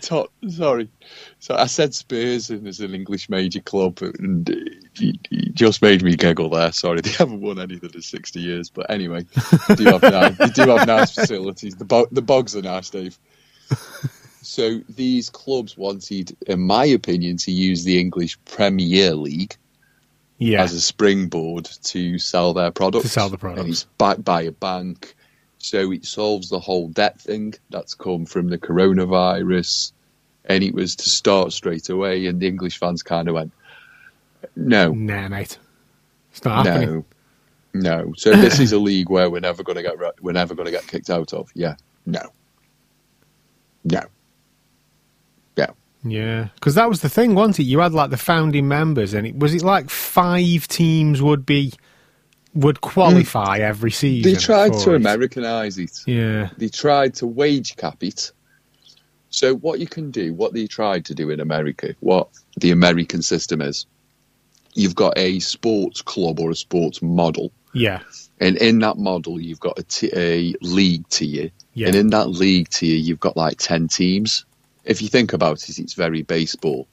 Tot- 0.00 0.30
sorry. 0.48 0.88
So 1.38 1.54
I 1.54 1.66
said 1.66 1.94
Spurs 1.94 2.50
and 2.50 2.66
as 2.66 2.80
an 2.80 2.94
English 2.94 3.28
major 3.28 3.60
club, 3.60 3.98
and 4.02 4.48
he, 4.94 5.18
he 5.30 5.50
just 5.50 5.80
made 5.82 6.02
me 6.02 6.16
giggle 6.16 6.50
there. 6.50 6.72
Sorry, 6.72 7.00
they 7.00 7.10
haven't 7.10 7.40
won 7.40 7.58
anything 7.58 7.90
in 7.94 8.02
60 8.02 8.40
years, 8.40 8.70
but 8.70 8.90
anyway, 8.90 9.24
they 9.68 9.74
do 9.76 9.84
have 9.84 10.02
nice, 10.02 10.36
they 10.36 10.48
do 10.48 10.68
have 10.70 10.86
nice 10.86 11.14
facilities. 11.14 11.76
The, 11.76 11.84
bo- 11.84 12.08
the 12.10 12.22
bogs 12.22 12.54
are 12.56 12.62
nice, 12.62 12.90
Dave. 12.90 13.18
So 14.42 14.80
these 14.88 15.30
clubs 15.30 15.76
wanted, 15.76 16.36
in 16.46 16.60
my 16.60 16.84
opinion, 16.86 17.36
to 17.38 17.50
use 17.52 17.84
the 17.84 17.98
English 18.00 18.38
Premier 18.44 19.14
League 19.14 19.56
Yeah. 20.38 20.62
as 20.62 20.72
a 20.72 20.80
springboard 20.80 21.66
to 21.84 22.18
sell 22.18 22.54
their 22.54 22.70
products. 22.70 23.04
To 23.04 23.08
sell 23.10 23.28
the 23.28 23.38
products. 23.38 23.86
And 24.00 24.24
by 24.24 24.42
a 24.42 24.52
bank. 24.52 25.14
So 25.58 25.90
it 25.92 26.04
solves 26.04 26.48
the 26.48 26.60
whole 26.60 26.88
debt 26.88 27.20
thing 27.20 27.54
that's 27.70 27.94
come 27.94 28.26
from 28.26 28.48
the 28.48 28.58
coronavirus. 28.58 29.92
And 30.44 30.62
it 30.64 30.74
was 30.74 30.96
to 30.96 31.08
start 31.08 31.52
straight 31.52 31.88
away. 31.88 32.26
And 32.26 32.40
the 32.40 32.46
English 32.46 32.78
fans 32.78 33.02
kind 33.02 33.28
of 33.28 33.34
went, 33.34 33.52
no, 34.56 34.92
Nah, 34.92 35.28
mate. 35.28 35.58
It's 36.30 36.44
not 36.44 36.66
happening. 36.66 37.04
no, 37.74 38.04
no. 38.04 38.14
So 38.16 38.30
this 38.32 38.60
is 38.60 38.72
a 38.72 38.78
league 38.78 39.10
where 39.10 39.28
we're 39.28 39.40
never 39.40 39.62
going 39.62 39.76
to 39.76 39.82
get, 39.82 39.98
re- 39.98 40.12
we're 40.20 40.32
never 40.32 40.54
going 40.54 40.66
to 40.66 40.72
get 40.72 40.86
kicked 40.86 41.10
out 41.10 41.32
of. 41.34 41.50
Yeah, 41.54 41.74
no, 42.06 42.22
no, 43.84 44.00
no. 45.56 45.66
Yeah, 46.04 46.48
because 46.54 46.76
that 46.76 46.88
was 46.88 47.00
the 47.00 47.08
thing, 47.08 47.34
wasn't 47.34 47.58
it? 47.58 47.64
You 47.64 47.80
had 47.80 47.92
like 47.92 48.10
the 48.10 48.16
founding 48.16 48.68
members, 48.68 49.14
and 49.14 49.26
it 49.26 49.36
was 49.36 49.52
it 49.52 49.62
like 49.62 49.90
five 49.90 50.68
teams 50.68 51.20
would 51.20 51.44
be 51.44 51.72
would 52.54 52.76
mm. 52.76 52.80
qualify 52.80 53.58
every 53.58 53.90
season. 53.90 54.32
They 54.32 54.38
tried 54.38 54.72
to 54.72 54.92
it. 54.92 54.96
Americanize 54.96 55.78
it. 55.78 56.02
Yeah, 56.06 56.50
they 56.56 56.68
tried 56.68 57.14
to 57.16 57.26
wage 57.26 57.76
cap 57.76 58.02
it. 58.02 58.32
So 59.30 59.56
what 59.56 59.78
you 59.78 59.86
can 59.86 60.10
do, 60.10 60.32
what 60.32 60.54
they 60.54 60.66
tried 60.66 61.04
to 61.06 61.14
do 61.14 61.30
in 61.30 61.40
America, 61.40 61.94
what 62.00 62.28
the 62.58 62.70
American 62.70 63.20
system 63.22 63.60
is, 63.60 63.86
you've 64.74 64.94
got 64.94 65.12
a 65.18 65.38
sports 65.40 66.00
club 66.00 66.40
or 66.40 66.50
a 66.50 66.54
sports 66.54 67.02
model, 67.02 67.52
yeah, 67.74 68.00
and 68.40 68.56
in 68.56 68.78
that 68.80 68.96
model 68.96 69.40
you've 69.40 69.60
got 69.60 69.78
a, 69.78 69.82
t- 69.82 70.10
a 70.14 70.54
league 70.62 71.06
tier, 71.08 71.50
yeah, 71.74 71.88
and 71.88 71.96
in 71.96 72.08
that 72.08 72.28
league 72.28 72.70
tier 72.70 72.96
you've 72.96 73.20
got 73.20 73.36
like 73.36 73.58
ten 73.58 73.88
teams. 73.88 74.44
If 74.84 75.02
you 75.02 75.08
think 75.08 75.34
about 75.34 75.68
it, 75.68 75.78
it's 75.78 75.92
very 75.92 76.22
baseball. 76.22 76.88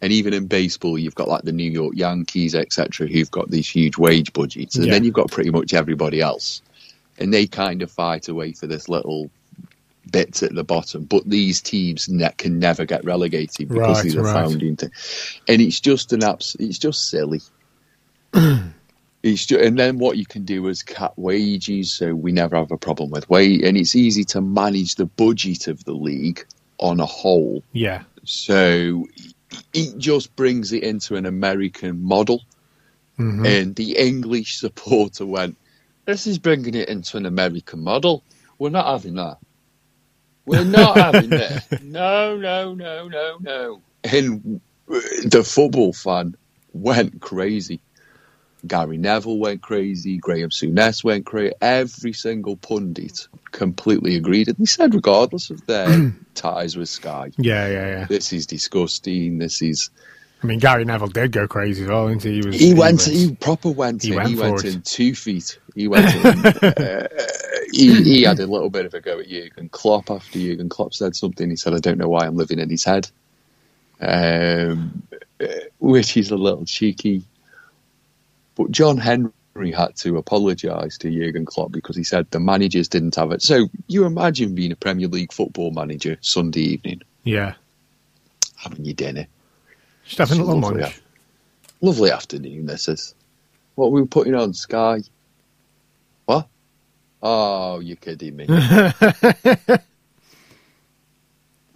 And 0.00 0.12
even 0.12 0.32
in 0.32 0.46
baseball, 0.46 0.98
you've 0.98 1.14
got 1.16 1.28
like 1.28 1.42
the 1.42 1.52
New 1.52 1.70
York 1.70 1.94
Yankees, 1.96 2.54
etc., 2.54 3.08
who've 3.08 3.30
got 3.30 3.50
these 3.50 3.68
huge 3.68 3.98
wage 3.98 4.32
budgets, 4.32 4.76
and 4.76 4.86
Yeah. 4.86 4.92
then 4.92 5.04
you've 5.04 5.14
got 5.14 5.30
pretty 5.30 5.50
much 5.50 5.74
everybody 5.74 6.20
else, 6.20 6.62
and 7.18 7.34
they 7.34 7.46
kind 7.46 7.82
of 7.82 7.90
fight 7.90 8.28
away 8.28 8.52
for 8.52 8.66
this 8.68 8.88
little 8.88 9.28
bits 10.12 10.42
at 10.42 10.54
the 10.54 10.62
bottom. 10.64 11.02
But 11.04 11.28
these 11.28 11.60
teams 11.60 12.08
ne- 12.08 12.30
can 12.38 12.58
never 12.60 12.84
get 12.84 13.04
relegated 13.04 13.68
because 13.68 13.96
Right, 13.96 14.02
these 14.04 14.16
are 14.16 14.22
right. 14.22 14.32
founding, 14.32 14.76
thing. 14.76 14.90
and 15.48 15.60
it's 15.60 15.80
just 15.80 16.12
an 16.12 16.22
abs- 16.22 16.56
It's 16.60 16.78
just 16.78 17.10
silly. 17.10 17.40
It's 19.24 19.46
ju- 19.46 19.58
and 19.58 19.76
then 19.76 19.98
what 19.98 20.16
you 20.16 20.24
can 20.24 20.44
do 20.44 20.68
is 20.68 20.84
cut 20.84 21.18
wages, 21.18 21.92
so 21.92 22.14
we 22.14 22.30
never 22.30 22.54
have 22.56 22.70
a 22.70 22.78
problem 22.78 23.10
with 23.10 23.28
wage, 23.28 23.62
and 23.62 23.76
it's 23.76 23.96
easy 23.96 24.22
to 24.26 24.40
manage 24.40 24.94
the 24.94 25.06
budget 25.06 25.66
of 25.66 25.82
the 25.84 25.92
league 25.92 26.46
on 26.78 27.00
a 27.00 27.04
whole. 27.04 27.64
yeah, 27.72 28.04
So 28.22 29.08
it 29.72 29.98
just 29.98 30.34
brings 30.36 30.72
it 30.72 30.82
into 30.82 31.16
an 31.16 31.26
American 31.26 32.02
model. 32.02 32.42
hmm 33.16 33.44
And 33.46 33.74
the 33.76 33.96
English 33.96 34.58
supporter 34.58 35.26
went, 35.26 35.56
This 36.06 36.26
is 36.26 36.38
bringing 36.38 36.74
it 36.74 36.88
into 36.88 37.16
an 37.16 37.26
American 37.26 37.80
model. 37.82 38.24
We're 38.58 38.70
not 38.70 38.86
having 38.86 39.14
that. 39.14 39.38
We're 40.46 40.64
not 40.64 40.96
having 40.98 41.36
that. 41.36 41.64
No, 41.80 42.36
no, 42.36 42.74
no, 42.74 43.08
no, 43.08 43.38
no. 43.40 43.82
And 44.04 44.60
the 44.86 45.44
football 45.44 45.92
fan 45.92 46.36
went 46.72 47.20
crazy. 47.20 47.80
Gary 48.66 48.98
Neville 48.98 49.38
went 49.38 49.62
crazy. 49.62 50.18
Graham 50.18 50.50
Souness 50.50 51.04
went 51.04 51.26
crazy. 51.26 51.54
Every 51.60 52.12
single 52.12 52.56
pundit 52.56 53.28
completely 53.52 54.16
agreed. 54.16 54.48
And 54.48 54.56
they 54.58 54.64
said, 54.64 54.94
regardless 54.94 55.50
of 55.50 55.64
their 55.66 56.12
ties 56.34 56.76
with 56.76 56.88
Sky, 56.88 57.30
yeah, 57.38 57.68
yeah, 57.68 57.86
yeah. 57.86 58.04
this 58.06 58.32
is 58.32 58.46
disgusting. 58.46 59.38
This 59.38 59.62
is 59.62 59.90
I 60.42 60.46
mean, 60.46 60.60
Gary 60.60 60.84
Neville 60.84 61.08
did 61.08 61.32
go 61.32 61.48
crazy 61.48 61.82
as 61.82 61.88
well, 61.88 62.08
didn't 62.08 62.22
he? 62.22 62.34
He, 62.40 62.46
was, 62.46 62.60
he 62.60 62.74
went. 62.74 62.96
was- 62.98 63.06
He 63.06 63.34
proper 63.34 63.70
went. 63.70 64.02
he 64.02 64.10
in. 64.10 64.16
went 64.16 64.28
he 64.28 64.36
went 64.36 64.64
in 64.64 64.82
two 64.82 65.14
feet. 65.14 65.58
He 65.74 65.88
went. 65.88 66.14
In, 66.14 66.46
uh, 66.62 67.08
he, 67.72 68.02
he 68.02 68.22
had 68.22 68.38
a 68.38 68.46
little 68.46 68.70
bit 68.70 68.86
of 68.86 68.94
a 68.94 69.00
go 69.00 69.18
at 69.18 69.28
Jurgen 69.28 69.68
Klopp 69.68 70.10
after 70.10 70.38
Jurgen 70.38 70.68
Klopp 70.68 70.94
said 70.94 71.16
something. 71.16 71.50
He 71.50 71.56
said, 71.56 71.74
"I 71.74 71.80
don't 71.80 71.98
know 71.98 72.08
why 72.08 72.24
I'm 72.26 72.36
living 72.36 72.58
in 72.60 72.70
his 72.70 72.84
head," 72.84 73.10
um, 74.00 75.02
uh, 75.40 75.46
which 75.78 76.16
is 76.16 76.30
a 76.30 76.36
little 76.36 76.64
cheeky. 76.64 77.22
But 78.58 78.72
John 78.72 78.98
Henry 78.98 79.30
had 79.72 79.94
to 79.98 80.18
apologise 80.18 80.98
to 80.98 81.10
Jurgen 81.10 81.46
Klopp 81.46 81.70
because 81.70 81.96
he 81.96 82.02
said 82.02 82.28
the 82.30 82.40
managers 82.40 82.88
didn't 82.88 83.14
have 83.14 83.30
it. 83.30 83.40
So 83.40 83.68
you 83.86 84.04
imagine 84.04 84.56
being 84.56 84.72
a 84.72 84.76
Premier 84.76 85.06
League 85.06 85.32
football 85.32 85.70
manager 85.70 86.18
Sunday 86.20 86.62
evening, 86.62 87.02
yeah, 87.22 87.54
having 88.56 88.84
your 88.84 88.94
dinner. 88.94 89.28
just 90.04 90.18
having 90.18 90.40
a 90.40 90.44
little 90.44 90.60
Lovely, 90.60 90.80
munch. 90.82 91.00
Lovely 91.80 92.10
afternoon, 92.10 92.66
this 92.66 92.88
is. 92.88 93.14
What 93.76 93.92
we 93.92 94.00
were 94.00 94.08
putting 94.08 94.34
on 94.34 94.54
Sky? 94.54 95.02
What? 96.26 96.48
Oh, 97.22 97.78
you're 97.78 97.94
kidding 97.94 98.34
me. 98.34 98.46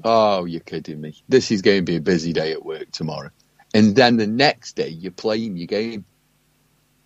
oh, 0.02 0.44
you're 0.46 0.60
kidding 0.62 1.00
me. 1.00 1.14
This 1.28 1.52
is 1.52 1.62
going 1.62 1.78
to 1.78 1.84
be 1.84 1.94
a 1.96 2.00
busy 2.00 2.32
day 2.32 2.50
at 2.50 2.64
work 2.64 2.90
tomorrow. 2.90 3.30
And 3.72 3.94
then 3.94 4.16
the 4.16 4.26
next 4.26 4.74
day, 4.74 4.88
you're 4.88 5.12
playing 5.12 5.56
your 5.56 5.68
game. 5.68 6.04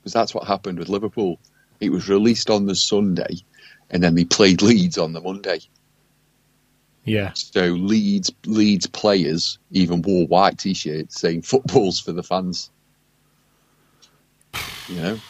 Because 0.07 0.13
that's 0.13 0.35
what 0.37 0.47
happened 0.47 0.79
with 0.79 0.89
Liverpool. 0.89 1.41
It 1.81 1.91
was 1.91 2.09
released 2.09 2.49
on 2.49 2.67
the 2.67 2.77
Sunday, 2.77 3.43
and 3.91 4.05
then 4.05 4.15
they 4.15 4.25
played 4.25 4.63
Leeds 4.63 4.99
on 4.99 5.13
the 5.13 5.21
Monday. 5.21 5.59
Yeah, 7.05 7.33
So 7.35 7.71
Leeds 7.71 8.31
Leeds 8.45 8.87
players 8.87 9.59
even 9.73 10.03
wore 10.03 10.29
white 10.29 10.59
t-shirts 10.59 11.21
saying 11.21 11.43
"footballs 11.43 11.99
for 11.99 12.13
the 12.13 12.23
fans." 12.23 12.71
You 14.89 14.95
know, 14.95 15.21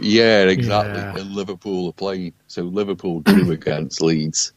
yeah, 0.00 0.44
exactly. 0.44 1.00
Yeah. 1.00 1.16
And 1.16 1.34
Liverpool 1.34 1.88
are 1.88 1.92
playing, 1.92 2.34
so 2.46 2.62
Liverpool 2.62 3.22
drew 3.22 3.50
against 3.60 4.00
Leeds 4.00 4.52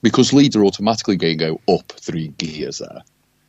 because 0.00 0.32
Leeds 0.32 0.56
are 0.56 0.64
automatically 0.64 1.16
going 1.16 1.36
to 1.36 1.58
go 1.58 1.74
up 1.74 1.92
three 1.92 2.28
gears 2.28 2.78
there. 2.78 3.02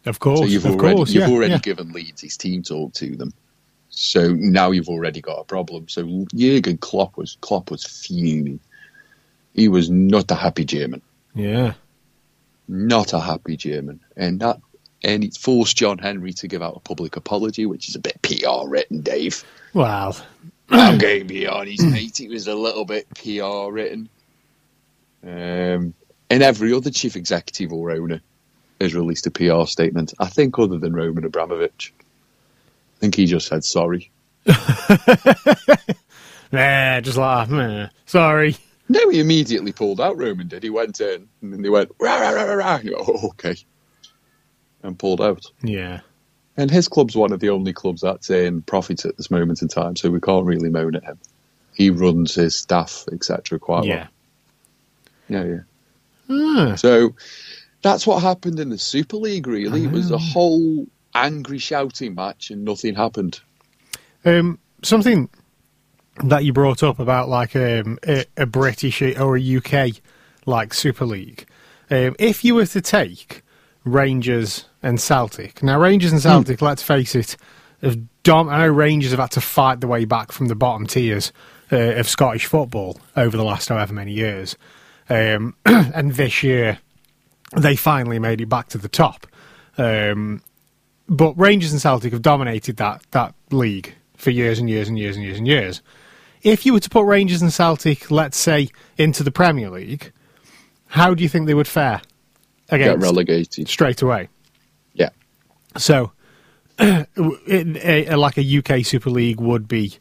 of 0.08 0.20
course, 0.20 0.42
so 0.42 0.46
you've 0.46 0.66
of 0.66 0.74
already 0.74 0.96
course, 0.98 1.14
you've 1.14 1.30
yeah, 1.30 1.34
already 1.34 1.54
yeah. 1.54 1.60
given 1.60 1.94
Leeds 1.94 2.20
his 2.20 2.36
team 2.36 2.64
talk 2.64 2.92
to 2.96 3.16
them. 3.16 3.32
So 3.98 4.34
now 4.34 4.72
you've 4.72 4.90
already 4.90 5.22
got 5.22 5.40
a 5.40 5.44
problem. 5.46 5.88
So 5.88 6.26
Jurgen 6.36 6.78
Klopp 6.78 7.18
was 7.18 7.38
Klopp 7.42 7.72
was 7.72 7.84
fuming. 7.84 8.60
He 9.54 9.70
was 9.70 9.90
not 9.90 10.30
a 10.32 10.36
happy 10.36 10.66
German 10.66 11.02
yeah. 11.36 11.74
not 12.68 13.14
a 13.14 13.20
happy 13.20 13.58
German, 13.58 14.00
and 14.16 14.40
that 14.40 14.60
and 15.04 15.24
it 15.24 15.36
forced 15.36 15.78
John 15.78 16.00
Henry 16.00 16.34
to 16.34 16.48
give 16.48 16.64
out 16.64 16.78
a 16.78 16.80
public 16.80 17.16
apology, 17.16 17.66
which 17.68 17.90
is 17.90 17.96
a 17.96 18.00
bit 18.00 18.20
PR 18.24 18.68
written, 18.68 19.02
Dave. 19.02 19.44
Well, 19.74 20.18
I'm 20.70 20.98
going 20.98 21.20
to 21.20 21.26
be 21.26 21.46
honest, 21.46 21.84
mate. 21.86 22.20
It 22.20 22.30
was 22.30 22.48
a 22.48 22.56
little 22.56 22.86
bit 22.86 23.08
PR 23.14 23.72
written. 23.72 24.10
Um, 25.22 25.94
and 26.30 26.42
every 26.42 26.74
other 26.74 26.90
chief 26.90 27.16
executive 27.16 27.72
or 27.72 27.92
owner 27.92 28.22
has 28.82 28.96
released 28.96 29.28
a 29.28 29.32
PR 29.32 29.66
statement. 29.66 30.14
I 30.18 30.28
think, 30.28 30.58
other 30.58 30.80
than 30.80 30.94
Roman 30.94 31.26
Abramovich, 31.26 31.94
think 33.06 33.16
he 33.16 33.26
just 33.28 33.48
said 33.48 33.64
sorry. 33.64 34.12
nah, 36.52 37.02
just 37.02 37.18
laugh. 37.18 37.50
Nah. 37.50 37.90
Sorry. 38.06 38.56
No, 38.90 39.10
he 39.10 39.20
immediately 39.20 39.72
pulled 39.72 40.00
out. 40.02 40.18
Roman 40.18 40.48
did. 40.48 40.64
He 40.64 40.70
went 40.70 41.00
in, 41.02 41.28
and 41.42 41.54
then 41.54 41.62
they 41.62 41.70
went 41.70 41.92
rah 42.00 42.18
rah 42.20 42.32
rah 42.32 42.54
rah. 42.54 42.78
go, 42.80 42.96
oh, 43.08 43.28
okay, 43.30 43.56
and 44.84 44.98
pulled 44.98 45.22
out. 45.22 45.44
Yeah, 45.64 46.02
And 46.58 46.70
his 46.70 46.88
club's 46.88 47.16
one 47.16 47.32
of 47.32 47.40
the 47.40 47.50
only 47.50 47.74
clubs 47.74 48.02
that's 48.02 48.30
in 48.30 48.62
profit 48.62 49.06
at 49.06 49.18
this 49.18 49.32
moment 49.32 49.62
in 49.62 49.68
time, 49.68 49.96
so 49.96 50.10
we 50.12 50.20
can't 50.20 50.46
really 50.46 50.70
moan 50.70 50.96
at 50.96 51.04
him. 51.04 51.18
He 51.74 51.90
runs 51.90 52.36
his 52.36 52.56
staff, 52.56 53.06
etc., 53.12 53.60
quite 53.60 53.86
Yeah. 53.86 54.08
well. 55.30 55.44
Yeah, 55.46 55.60
yeah. 56.30 56.72
Ah, 56.72 56.76
So 56.76 57.16
that's 57.82 58.06
what 58.06 58.22
happened 58.22 58.60
in 58.60 58.70
the 58.70 58.78
Super 58.78 59.18
League, 59.18 59.48
really. 59.48 59.84
It 59.86 59.92
was 59.92 60.12
a 60.12 60.18
whole 60.20 60.86
angry 61.16 61.58
shouting 61.58 62.14
match 62.14 62.52
and 62.52 62.64
nothing 62.64 62.94
happened. 62.94 63.40
Um, 64.24 64.60
something 64.84 65.30
that 66.24 66.44
you 66.46 66.54
brought 66.54 66.84
up 66.84 67.00
about 67.00 67.30
like 67.30 67.56
um, 67.56 67.98
a, 68.08 68.26
a 68.38 68.46
British 68.46 69.02
or 69.02 69.38
a 69.38 69.58
UK 69.58 70.02
like 70.46 70.74
Super 70.74 71.06
League. 71.06 71.48
Um, 71.90 72.16
if 72.20 72.44
you 72.44 72.56
were 72.56 72.66
to 72.68 72.82
take 72.82 73.44
Rangers 73.84 74.66
and 74.82 75.00
Celtic, 75.00 75.64
now 75.64 75.80
Rangers 75.80 76.12
and 76.12 76.22
Celtic, 76.22 76.62
let's 76.62 76.84
face 76.84 77.16
it, 77.16 77.38
have 77.82 77.98
dom- 78.24 78.50
I 78.50 78.60
know 78.60 78.70
Rangers 78.70 79.12
have 79.12 79.20
had 79.20 79.32
to 79.32 79.42
fight 79.42 79.82
the 79.82 79.88
way 79.88 80.06
back 80.06 80.32
from 80.32 80.48
the 80.48 80.56
bottom 80.56 80.88
tiers 80.88 81.32
uh, 81.72 81.78
of 81.78 82.08
Scottish 82.08 82.46
football 82.46 83.00
over 83.16 83.36
the 83.36 83.44
last 83.44 83.70
however 83.70 83.94
many 83.94 84.14
years, 84.14 84.58
um, 85.10 85.56
and 85.66 86.14
this 86.14 86.44
year 86.44 86.80
they 87.56 87.76
finally 87.76 88.20
made 88.20 88.42
it 88.42 88.50
back 88.50 88.70
to 88.70 88.78
the 88.78 88.90
top. 88.90 89.28
Um, 89.78 90.42
but 91.08 91.34
Rangers 91.38 91.72
and 91.72 91.82
Celtic 91.82 92.12
have 92.14 92.22
dominated 92.22 92.78
that 92.78 93.02
that 93.12 93.34
league 93.52 93.94
for 94.18 94.32
years 94.32 94.60
and 94.60 94.70
years 94.70 94.88
and 94.88 94.98
years 94.98 95.16
and 95.16 95.26
years 95.26 95.38
and 95.38 95.48
years. 95.48 95.82
If 96.42 96.66
you 96.66 96.74
were 96.74 96.80
to 96.80 96.90
put 96.90 97.06
Rangers 97.06 97.42
and 97.42 97.52
Celtic, 97.52 98.12
let's 98.12 98.38
say, 98.38 98.70
into 98.98 99.24
the 99.24 99.32
Premier 99.32 99.70
League, 99.70 100.12
how 100.88 101.14
do 101.14 101.24
you 101.24 101.30
think 101.30 101.48
they 101.48 101.54
would 101.56 101.68
fare 101.68 102.02
Get 102.70 103.00
relegated. 103.00 103.68
straight 103.68 104.02
away? 104.02 104.30
Yeah. 104.94 105.10
So, 105.78 106.12
it, 106.80 108.08
a, 108.10 108.16
like 108.16 108.38
a 108.38 108.58
UK 108.60 108.86
Super 108.86 109.10
League 109.10 109.40
would 109.40 109.68
be 109.68 109.98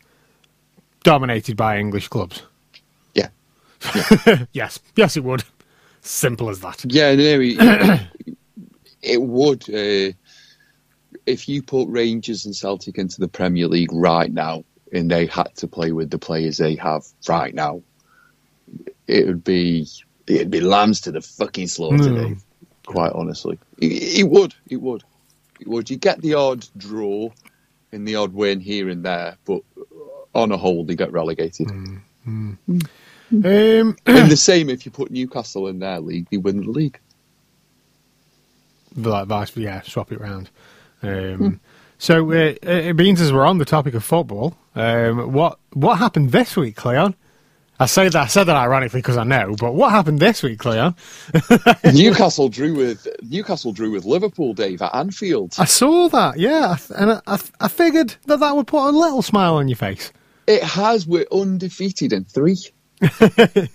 dominated 1.03 1.57
by 1.57 1.79
English 1.79 2.09
clubs. 2.09 2.43
Yeah. 3.15 3.29
Yes, 4.53 4.81
yes, 4.97 5.17
it 5.17 5.25
would. 5.25 5.45
Simple 6.03 6.51
as 6.51 6.61
that. 6.61 6.85
Yeah, 6.87 7.15
no, 7.15 7.41
it, 7.41 8.01
it 9.03 9.23
would. 9.23 9.63
Uh, 9.69 10.13
if 11.27 11.49
you 11.49 11.63
put 11.63 11.89
Rangers 11.89 12.45
and 12.45 12.55
Celtic 12.55 12.99
into 12.99 13.21
the 13.21 13.29
Premier 13.29 13.69
League 13.69 13.93
right 13.93 14.33
now, 14.33 14.65
and 14.93 15.11
they 15.11 15.27
had 15.27 15.55
to 15.57 15.67
play 15.67 15.93
with 15.93 16.11
the 16.11 16.19
players 16.19 16.59
they 16.59 16.77
have 16.77 17.05
right 17.29 17.55
now, 17.55 17.83
it 19.07 19.27
would 19.27 19.45
be 19.45 19.87
it'd 20.27 20.51
be 20.51 20.61
lambs 20.61 21.01
to 21.03 21.13
the 21.13 21.21
fucking 21.21 21.69
slaughter. 21.69 22.11
Dave, 22.11 22.43
Quite 22.87 23.13
honestly, 23.13 23.59
it, 23.79 24.21
it 24.21 24.29
would. 24.29 24.55
It 24.69 24.81
would. 24.81 25.03
It 25.61 25.69
would. 25.69 25.89
You 25.89 25.97
get 25.97 26.21
the 26.21 26.35
odd 26.35 26.67
draw 26.77 27.31
and 27.93 28.07
the 28.07 28.17
odd 28.17 28.35
win 28.35 28.61
here 28.61 28.89
and 28.89 29.05
there, 29.05 29.39
but 29.45 29.63
on 30.35 30.53
a 30.53 30.57
whole, 30.57 30.85
they 30.85 30.95
get 30.95 31.13
relegated. 31.13 31.69
Mm, 31.69 32.01
mm. 32.27 32.59
Hmm. 32.67 32.79
Um, 33.47 33.97
and 34.07 34.31
the 34.31 34.37
same 34.37 34.69
if 34.69 34.85
you 34.85 34.93
put 34.93 35.11
Newcastle 35.11 35.69
in 35.69 35.79
their 35.79 36.01
league, 36.01 36.29
they 36.31 36.37
win 36.37 36.61
the 36.61 36.71
league. 36.71 36.99
like 38.97 39.27
vice, 39.27 39.57
yeah, 39.57 39.81
swap 39.83 40.13
it 40.13 40.21
round. 40.21 40.51
Um, 41.05 41.61
So 41.99 42.31
uh, 42.33 42.55
it 42.63 42.97
means 42.97 43.21
as 43.21 43.33
we're 43.33 43.47
on 43.47 43.59
the 43.59 43.65
topic 43.65 43.95
of 43.95 44.05
football, 44.05 44.57
um, 44.75 45.33
what 45.33 45.59
what 45.73 45.99
happened 45.99 46.33
this 46.33 46.57
week, 46.57 46.77
Cleon? 46.77 47.15
I 47.81 47.87
say 47.87 48.05
that 48.09 48.17
I 48.17 48.27
said 48.27 48.45
that 48.45 48.57
ironically 48.57 48.99
because 49.01 49.17
I 49.17 49.25
know, 49.25 49.55
but 49.59 49.75
what 49.75 49.91
happened 49.91 50.21
this 50.21 50.43
week, 50.43 50.59
Cleon? 50.59 50.95
Newcastle 51.93 52.49
drew 52.49 52.75
with 52.75 53.07
Newcastle 53.23 53.73
drew 53.73 53.91
with 53.91 54.05
Liverpool, 54.05 54.55
Dave, 54.55 54.81
at 54.83 54.95
Anfield. 54.95 55.55
I 55.59 55.65
saw 55.65 56.09
that, 56.09 56.39
yeah, 56.39 56.77
and 56.97 57.13
I, 57.13 57.21
I, 57.27 57.39
I 57.61 57.69
figured 57.69 58.15
that 58.27 58.39
that 58.41 58.55
would 58.55 58.67
put 58.67 58.89
a 58.89 58.91
little 58.91 59.23
smile 59.23 59.55
on 59.57 59.67
your 59.69 59.77
face, 59.77 60.13
It 60.47 60.63
has. 60.63 61.07
We're 61.07 61.27
undefeated 61.33 62.13
in 62.13 62.25
three. 62.25 62.59
a 63.21 63.69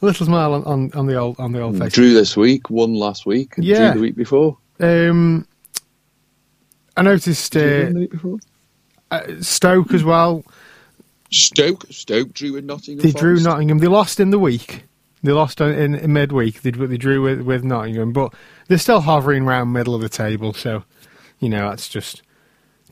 little 0.00 0.26
smile 0.26 0.54
on, 0.54 0.64
on, 0.64 0.90
on 0.94 1.06
the 1.06 1.16
old 1.16 1.38
on 1.38 1.52
the 1.52 1.60
old 1.60 1.78
face. 1.78 1.92
Drew 1.92 2.12
this 2.14 2.36
week, 2.36 2.70
won 2.70 2.94
last 2.94 3.26
week, 3.26 3.56
and 3.56 3.64
Yeah. 3.64 3.76
drew 3.92 3.94
the 3.94 4.00
week 4.00 4.16
before. 4.16 4.56
Um, 4.78 5.46
I 7.00 7.02
noticed 7.02 7.56
uh, 7.56 7.60
the 7.60 7.92
week 7.94 8.10
before. 8.10 8.38
uh, 9.10 9.22
Stoke 9.40 9.94
as 9.94 10.04
well. 10.04 10.44
Stoke, 11.30 11.86
Stoke 11.90 12.32
drew 12.34 12.56
in 12.56 12.66
Nottingham. 12.66 13.02
They 13.02 13.12
drew 13.12 13.40
Nottingham. 13.40 13.78
They 13.78 13.86
lost 13.86 14.20
in 14.20 14.30
the 14.30 14.38
week. 14.38 14.84
They 15.22 15.32
lost 15.32 15.60
in, 15.60 15.94
in 15.94 16.12
midweek. 16.12 16.62
They, 16.62 16.70
they 16.72 16.96
drew 16.98 17.22
with, 17.22 17.40
with 17.42 17.64
Nottingham, 17.64 18.12
but 18.12 18.34
they're 18.68 18.78
still 18.78 19.00
hovering 19.00 19.44
around 19.44 19.72
middle 19.72 19.94
of 19.94 20.00
the 20.02 20.08
table. 20.08 20.52
So, 20.52 20.84
you 21.38 21.48
know, 21.48 21.70
that's 21.70 21.88
just 21.88 22.22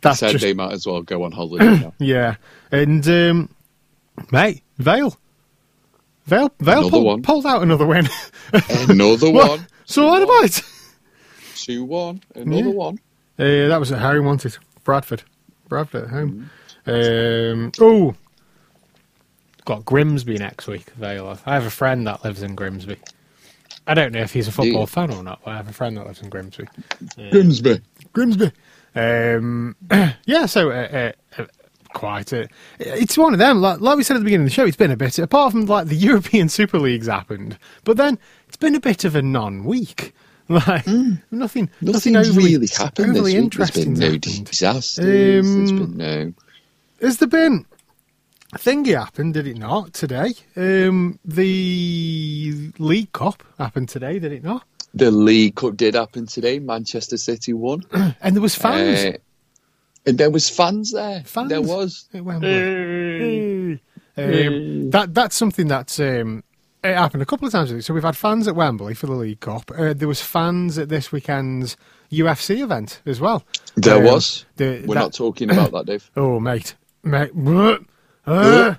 that's 0.00 0.20
Said 0.20 0.32
just 0.32 0.42
they 0.42 0.54
might 0.54 0.72
as 0.72 0.86
well 0.86 1.02
go 1.02 1.24
on 1.24 1.32
holiday 1.32 1.64
now. 1.80 1.92
yeah. 1.98 2.36
And 2.72 3.06
um, 3.08 3.48
mate, 4.32 4.62
Vale, 4.78 5.16
Vale, 6.26 6.50
Vale 6.60 6.78
Another 6.78 6.90
pulled, 6.90 7.04
one. 7.04 7.22
pulled 7.22 7.46
out 7.46 7.62
another 7.62 7.86
win. 7.86 8.08
Another 8.88 9.30
one. 9.30 9.66
So 9.84 10.06
what 10.06 10.22
about 10.22 10.44
it? 10.44 10.62
Two 11.56 11.84
one. 11.84 12.22
Another 12.34 12.68
Yeah. 12.68 12.72
one. 12.72 12.98
Uh, 13.38 13.68
that 13.68 13.78
was 13.78 13.92
at 13.92 14.00
Harry 14.00 14.20
wanted 14.20 14.56
Bradford, 14.84 15.22
Bradford 15.68 16.04
at 16.04 16.10
home. 16.10 16.50
Mm-hmm. 16.86 17.62
Um, 17.62 17.72
oh, 17.80 18.14
got 19.64 19.84
Grimsby 19.84 20.38
next 20.38 20.66
week. 20.66 20.90
Vale. 20.92 21.38
I 21.44 21.54
have 21.54 21.66
a 21.66 21.70
friend 21.70 22.06
that 22.06 22.24
lives 22.24 22.42
in 22.42 22.54
Grimsby. 22.54 22.96
I 23.86 23.94
don't 23.94 24.12
know 24.12 24.20
if 24.20 24.32
he's 24.32 24.48
a 24.48 24.52
football 24.52 24.86
fan 24.86 25.10
or 25.10 25.22
not, 25.22 25.40
but 25.44 25.52
I 25.52 25.56
have 25.56 25.68
a 25.68 25.72
friend 25.72 25.96
that 25.96 26.06
lives 26.06 26.20
in 26.20 26.28
Grimsby. 26.28 26.66
Grimsby. 27.30 27.80
Grimsby. 28.12 28.52
Um, 28.94 29.76
yeah, 30.26 30.46
so 30.46 30.70
uh, 30.70 31.12
uh, 31.38 31.40
uh, 31.42 31.46
quite. 31.94 32.32
A, 32.32 32.48
it's 32.78 33.16
one 33.16 33.32
of 33.32 33.38
them. 33.38 33.60
Like, 33.60 33.80
like 33.80 33.96
we 33.96 34.02
said 34.02 34.16
at 34.16 34.20
the 34.20 34.24
beginning 34.24 34.46
of 34.46 34.50
the 34.50 34.54
show, 34.54 34.66
it's 34.66 34.76
been 34.76 34.90
a 34.90 34.96
bit. 34.96 35.18
Apart 35.18 35.52
from 35.52 35.66
like 35.66 35.86
the 35.86 35.96
European 36.08 36.48
Super 36.48 36.78
Leagues 36.78 37.06
happened, 37.06 37.58
but 37.84 37.96
then 37.96 38.18
it's 38.46 38.56
been 38.56 38.74
a 38.74 38.80
bit 38.80 39.04
of 39.04 39.14
a 39.14 39.22
non-week. 39.22 40.14
Like 40.66 40.86
nothing, 40.86 41.20
nothing 41.30 41.68
Nothing 41.80 42.16
overly, 42.16 42.44
really 42.54 42.66
happened 42.68 43.14
this 43.14 43.18
overly 43.20 43.22
week. 43.22 43.34
There's 43.34 43.44
interesting. 43.44 43.84
been 43.84 44.00
no 44.00 44.06
happened. 44.12 44.46
disasters. 44.46 44.96
There's 45.04 45.70
Um, 45.70 45.76
been 45.78 45.96
no. 45.98 46.32
Has 47.02 47.18
there 47.18 47.28
been 47.28 47.66
a 48.54 48.58
thingy 48.58 48.98
happened? 48.98 49.34
Did 49.34 49.46
it 49.46 49.58
not 49.58 49.92
today? 49.92 50.32
Um, 50.56 51.18
the 51.24 52.72
League 52.78 53.12
Cup 53.12 53.42
happened 53.58 53.88
today. 53.90 54.18
Did 54.18 54.32
it 54.32 54.42
not? 54.42 54.64
The 54.94 55.10
League 55.10 55.56
Cup 55.56 55.76
did 55.76 55.94
happen 55.94 56.24
today. 56.26 56.58
Manchester 56.60 57.18
City 57.18 57.52
won. 57.52 57.84
And 58.22 58.34
there 58.34 58.42
was 58.42 58.54
fans. 58.54 59.04
Uh, 59.04 59.18
and 60.06 60.16
there 60.16 60.30
was 60.30 60.48
fans 60.48 60.92
there. 60.92 61.22
Fans? 61.26 61.50
There 61.50 61.60
was. 61.60 62.08
at 62.14 62.24
Wembley. 62.24 63.80
Um, 64.16 64.90
that 64.90 65.10
that's 65.14 65.36
something 65.36 65.68
that's 65.68 66.00
um, 66.00 66.42
it 66.90 66.96
happened 66.96 67.22
a 67.22 67.26
couple 67.26 67.46
of 67.46 67.52
times. 67.52 67.84
So 67.86 67.94
we've 67.94 68.02
had 68.02 68.16
fans 68.16 68.46
at 68.48 68.54
Wembley 68.54 68.94
for 68.94 69.06
the 69.06 69.12
League 69.12 69.40
Cup. 69.40 69.70
Uh, 69.76 69.92
there 69.94 70.08
was 70.08 70.20
fans 70.20 70.78
at 70.78 70.88
this 70.88 71.12
weekend's 71.12 71.76
UFC 72.10 72.60
event 72.62 73.00
as 73.06 73.20
well. 73.20 73.44
There 73.76 73.98
Um, 73.98 74.04
was. 74.04 74.44
the- 74.56 74.82
We're 74.86 74.94
that- 74.94 75.00
not 75.00 75.12
talking 75.14 75.50
about 75.50 75.72
that, 75.72 75.86
Dave. 75.86 76.10
Oh, 76.16 76.40
mate, 76.40 76.74
mate. 77.02 77.30
uh. 78.26 78.74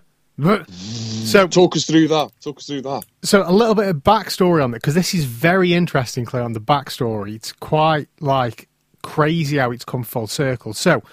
So 0.72 1.48
Talk 1.48 1.76
us 1.76 1.86
through 1.86 2.08
that. 2.10 2.32
Talk 2.42 2.60
us 2.60 2.66
through 2.68 2.82
that. 2.84 3.04
so 3.24 3.44
a 3.48 3.52
little 3.52 3.76
bit 3.76 3.90
of 3.90 3.98
backstory 3.98 4.64
on 4.64 4.72
it 4.74 4.78
because 4.78 4.96
this 4.96 5.14
is 5.14 5.26
very 5.26 5.74
interesting, 5.74 6.24
Claire. 6.26 6.44
On 6.44 6.54
the 6.54 6.62
backstory, 6.62 7.36
it's 7.36 7.52
quite 7.52 8.08
like 8.22 8.70
crazy 9.04 9.58
how 9.58 9.72
it's 9.72 9.84
come 9.84 10.04
full 10.04 10.28
circle. 10.28 10.74
So 10.74 11.04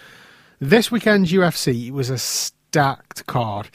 this 0.60 0.92
weekend's 0.92 1.32
UFC 1.32 1.90
was 1.90 2.08
a 2.08 2.18
stacked 2.18 3.26
card. 3.26 3.68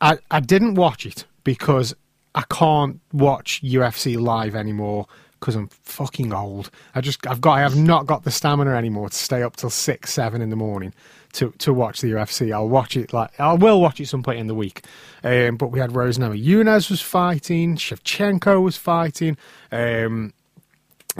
I 0.00 0.18
I 0.30 0.40
didn't 0.40 0.74
watch 0.76 1.04
it 1.04 1.26
because 1.44 1.94
I 2.34 2.42
can't 2.50 3.00
watch 3.12 3.62
UFC 3.62 4.20
live 4.20 4.54
anymore 4.54 5.06
because 5.38 5.54
I'm 5.54 5.68
fucking 5.68 6.32
old. 6.32 6.70
I 6.94 7.00
just 7.00 7.26
I've 7.26 7.40
got 7.40 7.58
I 7.58 7.60
have 7.60 7.76
not 7.76 8.06
got 8.06 8.24
the 8.24 8.30
stamina 8.30 8.74
anymore 8.74 9.10
to 9.10 9.16
stay 9.16 9.42
up 9.42 9.56
till 9.56 9.70
six 9.70 10.12
seven 10.12 10.40
in 10.40 10.50
the 10.50 10.56
morning 10.56 10.94
to 11.34 11.50
to 11.58 11.72
watch 11.72 12.00
the 12.00 12.12
UFC. 12.12 12.52
I'll 12.52 12.68
watch 12.68 12.96
it 12.96 13.12
like 13.12 13.38
I 13.38 13.52
will 13.52 13.80
watch 13.80 14.00
it 14.00 14.08
some 14.08 14.22
point 14.22 14.38
in 14.38 14.46
the 14.46 14.54
week. 14.54 14.84
Um, 15.22 15.56
but 15.56 15.68
we 15.68 15.78
had 15.78 15.94
Rose 15.94 16.18
Namajunas 16.18 16.88
was 16.88 17.02
fighting, 17.02 17.76
Shevchenko 17.76 18.62
was 18.62 18.76
fighting. 18.76 19.36
Um, 19.70 20.32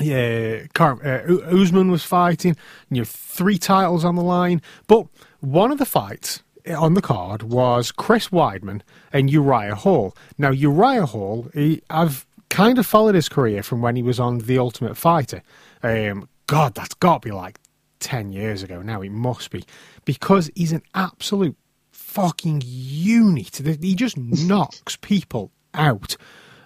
yeah, 0.01 0.65
uh, 0.81 1.21
Usman 1.53 1.91
was 1.91 2.03
fighting. 2.03 2.57
You 2.91 3.03
know, 3.03 3.05
three 3.05 3.59
titles 3.59 4.05
on 4.05 4.17
the 4.17 4.23
line. 4.23 4.63
But 4.87 5.07
one 5.41 5.71
of 5.71 5.79
the 5.79 5.87
fights 5.87 6.43
on 6.69 6.95
the 6.95 7.03
card 7.03 7.43
was 7.43 7.93
Chris 7.93 8.29
Weidman 8.29 8.81
and 9.13 9.31
Uriah 9.31 9.75
Hall. 9.75 10.17
Now, 10.39 10.51
Uriah 10.51 11.07
Hall, 11.07 11.49
he, 11.53 11.83
I've 11.91 12.27
kind 12.49 12.79
of 12.79 12.87
followed 12.87 13.15
his 13.15 13.29
career 13.29 13.63
from 13.63 13.83
when 13.83 13.97
he 13.97 14.03
was 14.03 14.21
on 14.21 14.39
The 14.39 14.59
Ultimate 14.59 14.97
Fighter. 14.97 15.43
Um, 15.83 16.29
God, 16.47 16.75
that's 16.75 16.95
got 16.95 17.23
to 17.23 17.29
be 17.29 17.33
like 17.33 17.59
10 18.01 18.33
years 18.33 18.63
ago 18.63 18.83
now. 18.83 19.03
It 19.03 19.13
must 19.13 19.51
be. 19.51 19.65
Because 20.05 20.51
he's 20.55 20.73
an 20.73 20.83
absolute 20.95 21.57
fucking 21.93 22.63
unit. 22.65 23.57
He 23.83 23.95
just 23.95 24.17
knocks 24.19 24.97
people 24.97 25.51
out. 25.75 26.17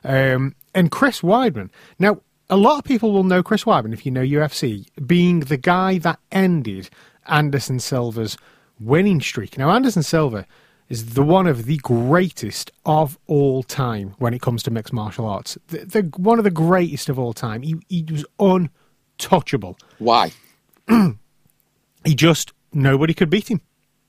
Um, 0.05 0.55
and 0.75 0.91
Chris 0.91 1.23
Weidman. 1.23 1.71
Now, 1.99 2.21
a 2.51 2.57
lot 2.57 2.79
of 2.79 2.85
people 2.85 3.13
will 3.13 3.25
know 3.25 3.43
Chris 3.43 3.65
Weidman 3.65 3.93
if 3.93 4.07
you 4.07 4.13
know 4.13 4.23
UFC, 4.23 4.87
being 5.07 5.41
the 5.41 5.57
guy 5.57 5.99
that 5.99 6.19
ended 6.33 6.89
Anderson 7.27 7.79
Silva's 7.79 8.37
winning 8.81 9.21
streak. 9.21 9.59
Now, 9.59 9.71
Anderson 9.71 10.03
Silva 10.03 10.47
is 10.89 11.15
the 11.15 11.23
one 11.23 11.47
of 11.47 11.67
the 11.67 11.77
greatest 11.79 12.71
of 12.87 13.19
all 13.27 13.63
time 13.63 14.15
when 14.19 14.33
it 14.33 14.41
comes 14.41 14.63
to 14.63 14.71
mixed 14.71 14.93
martial 14.93 15.27
arts. 15.27 15.59
The, 15.69 15.79
the 15.85 16.03
one 16.17 16.39
of 16.39 16.45
the 16.45 16.51
greatest 16.51 17.09
of 17.09 17.19
all 17.19 17.33
time. 17.33 17.63
He, 17.63 17.77
he 17.89 18.05
was 18.11 18.25
untouchable. 18.39 19.79
Why? 19.99 20.33
he 22.05 22.15
just 22.15 22.53
nobody 22.73 23.15
could 23.15 23.31
beat 23.31 23.51
him. 23.51 23.61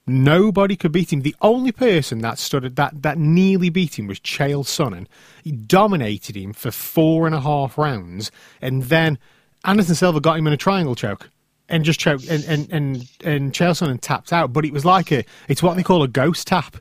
Nobody 0.08 0.76
could 0.76 0.92
beat 0.92 1.14
him. 1.14 1.22
The 1.22 1.36
only 1.42 1.72
person 1.72 2.20
that 2.20 2.40
stood 2.40 2.76
that 2.76 3.02
that 3.04 3.18
nearly 3.18 3.70
beat 3.70 4.00
him 4.00 4.08
was 4.08 4.20
Chael 4.20 4.66
Sonnen. 4.66 5.06
He 5.44 5.52
dominated 5.52 6.36
him 6.36 6.54
for 6.54 6.72
four 6.72 7.28
and 7.28 7.36
a 7.36 7.42
half 7.42 7.78
rounds, 7.78 8.32
and 8.62 8.84
then 8.84 9.20
Anderson 9.66 9.96
Silva 9.96 10.22
got 10.22 10.38
him 10.40 10.48
in 10.48 10.54
a 10.54 10.58
triangle 10.58 10.96
choke 10.96 11.30
and 11.70 11.86
just 11.86 12.00
choked, 12.00 12.28
and 12.28 12.44
and 12.46 12.68
and, 12.72 13.10
and 13.24 13.54
Chael 13.54 13.72
Sonnen 13.72 14.00
tapped 14.02 14.34
out. 14.34 14.52
But 14.54 14.66
it 14.66 14.74
was 14.74 14.84
like 14.86 15.12
a, 15.12 15.24
it's 15.48 15.64
what 15.64 15.76
they 15.78 15.84
call 15.84 16.04
a 16.04 16.08
ghost 16.08 16.48
tap. 16.48 16.78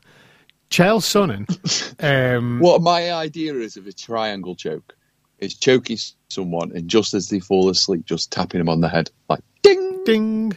Chael 0.69 0.99
Sonnen. 1.01 1.47
Um, 2.01 2.59
what 2.61 2.81
my 2.81 3.11
idea 3.11 3.53
is 3.55 3.75
of 3.75 3.85
a 3.85 3.91
triangle 3.91 4.55
choke 4.55 4.95
is 5.39 5.53
choking 5.53 5.97
someone, 6.29 6.71
and 6.73 6.87
just 6.89 7.13
as 7.13 7.27
they 7.27 7.39
fall 7.41 7.67
asleep, 7.69 8.05
just 8.05 8.31
tapping 8.31 8.59
them 8.59 8.69
on 8.69 8.79
the 8.79 8.87
head, 8.87 9.11
like 9.27 9.41
ding, 9.63 10.03
ding. 10.05 10.53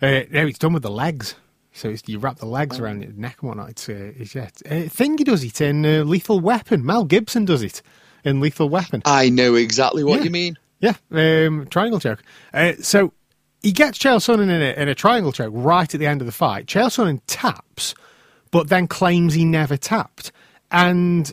Uh, 0.00 0.22
no, 0.30 0.46
it's 0.46 0.58
done 0.58 0.72
with 0.72 0.82
the 0.82 0.90
legs. 0.90 1.34
So 1.72 1.94
you 2.06 2.18
wrap 2.18 2.38
the 2.38 2.46
legs 2.46 2.78
around 2.80 3.02
your 3.02 3.12
neck 3.12 3.36
and 3.40 3.48
whatnot. 3.48 3.68
It's, 3.70 3.88
uh, 3.88 4.12
it's 4.16 4.34
yeah. 4.34 4.48
Uh, 4.64 4.88
Thingy 4.88 5.24
does 5.24 5.44
it 5.44 5.60
in 5.60 5.84
uh, 5.84 6.04
Lethal 6.04 6.40
Weapon. 6.40 6.84
Mel 6.86 7.04
Gibson 7.04 7.44
does 7.44 7.62
it 7.62 7.82
in 8.24 8.40
Lethal 8.40 8.68
Weapon. 8.70 9.02
I 9.04 9.28
know 9.28 9.54
exactly 9.54 10.04
what 10.04 10.20
Yeah. 10.20 10.24
you 10.24 10.30
mean. 10.30 10.58
Yeah, 10.80 10.94
um, 11.10 11.66
triangle 11.68 12.00
choke. 12.00 12.22
Uh, 12.54 12.72
so 12.80 13.12
he 13.62 13.72
gets 13.72 13.98
Chael 13.98 14.18
Sonnen 14.18 14.50
in 14.50 14.62
a, 14.62 14.80
in 14.80 14.88
a 14.88 14.94
triangle 14.94 15.32
choke 15.32 15.52
right 15.54 15.92
at 15.92 15.98
the 15.98 16.06
end 16.06 16.20
of 16.20 16.26
the 16.26 16.32
fight. 16.32 16.66
Chael 16.66 16.86
Sonnen 16.86 17.20
taps, 17.26 17.94
but 18.50 18.68
then 18.68 18.86
claims 18.86 19.34
he 19.34 19.44
never 19.44 19.76
tapped. 19.76 20.32
And 20.70 21.32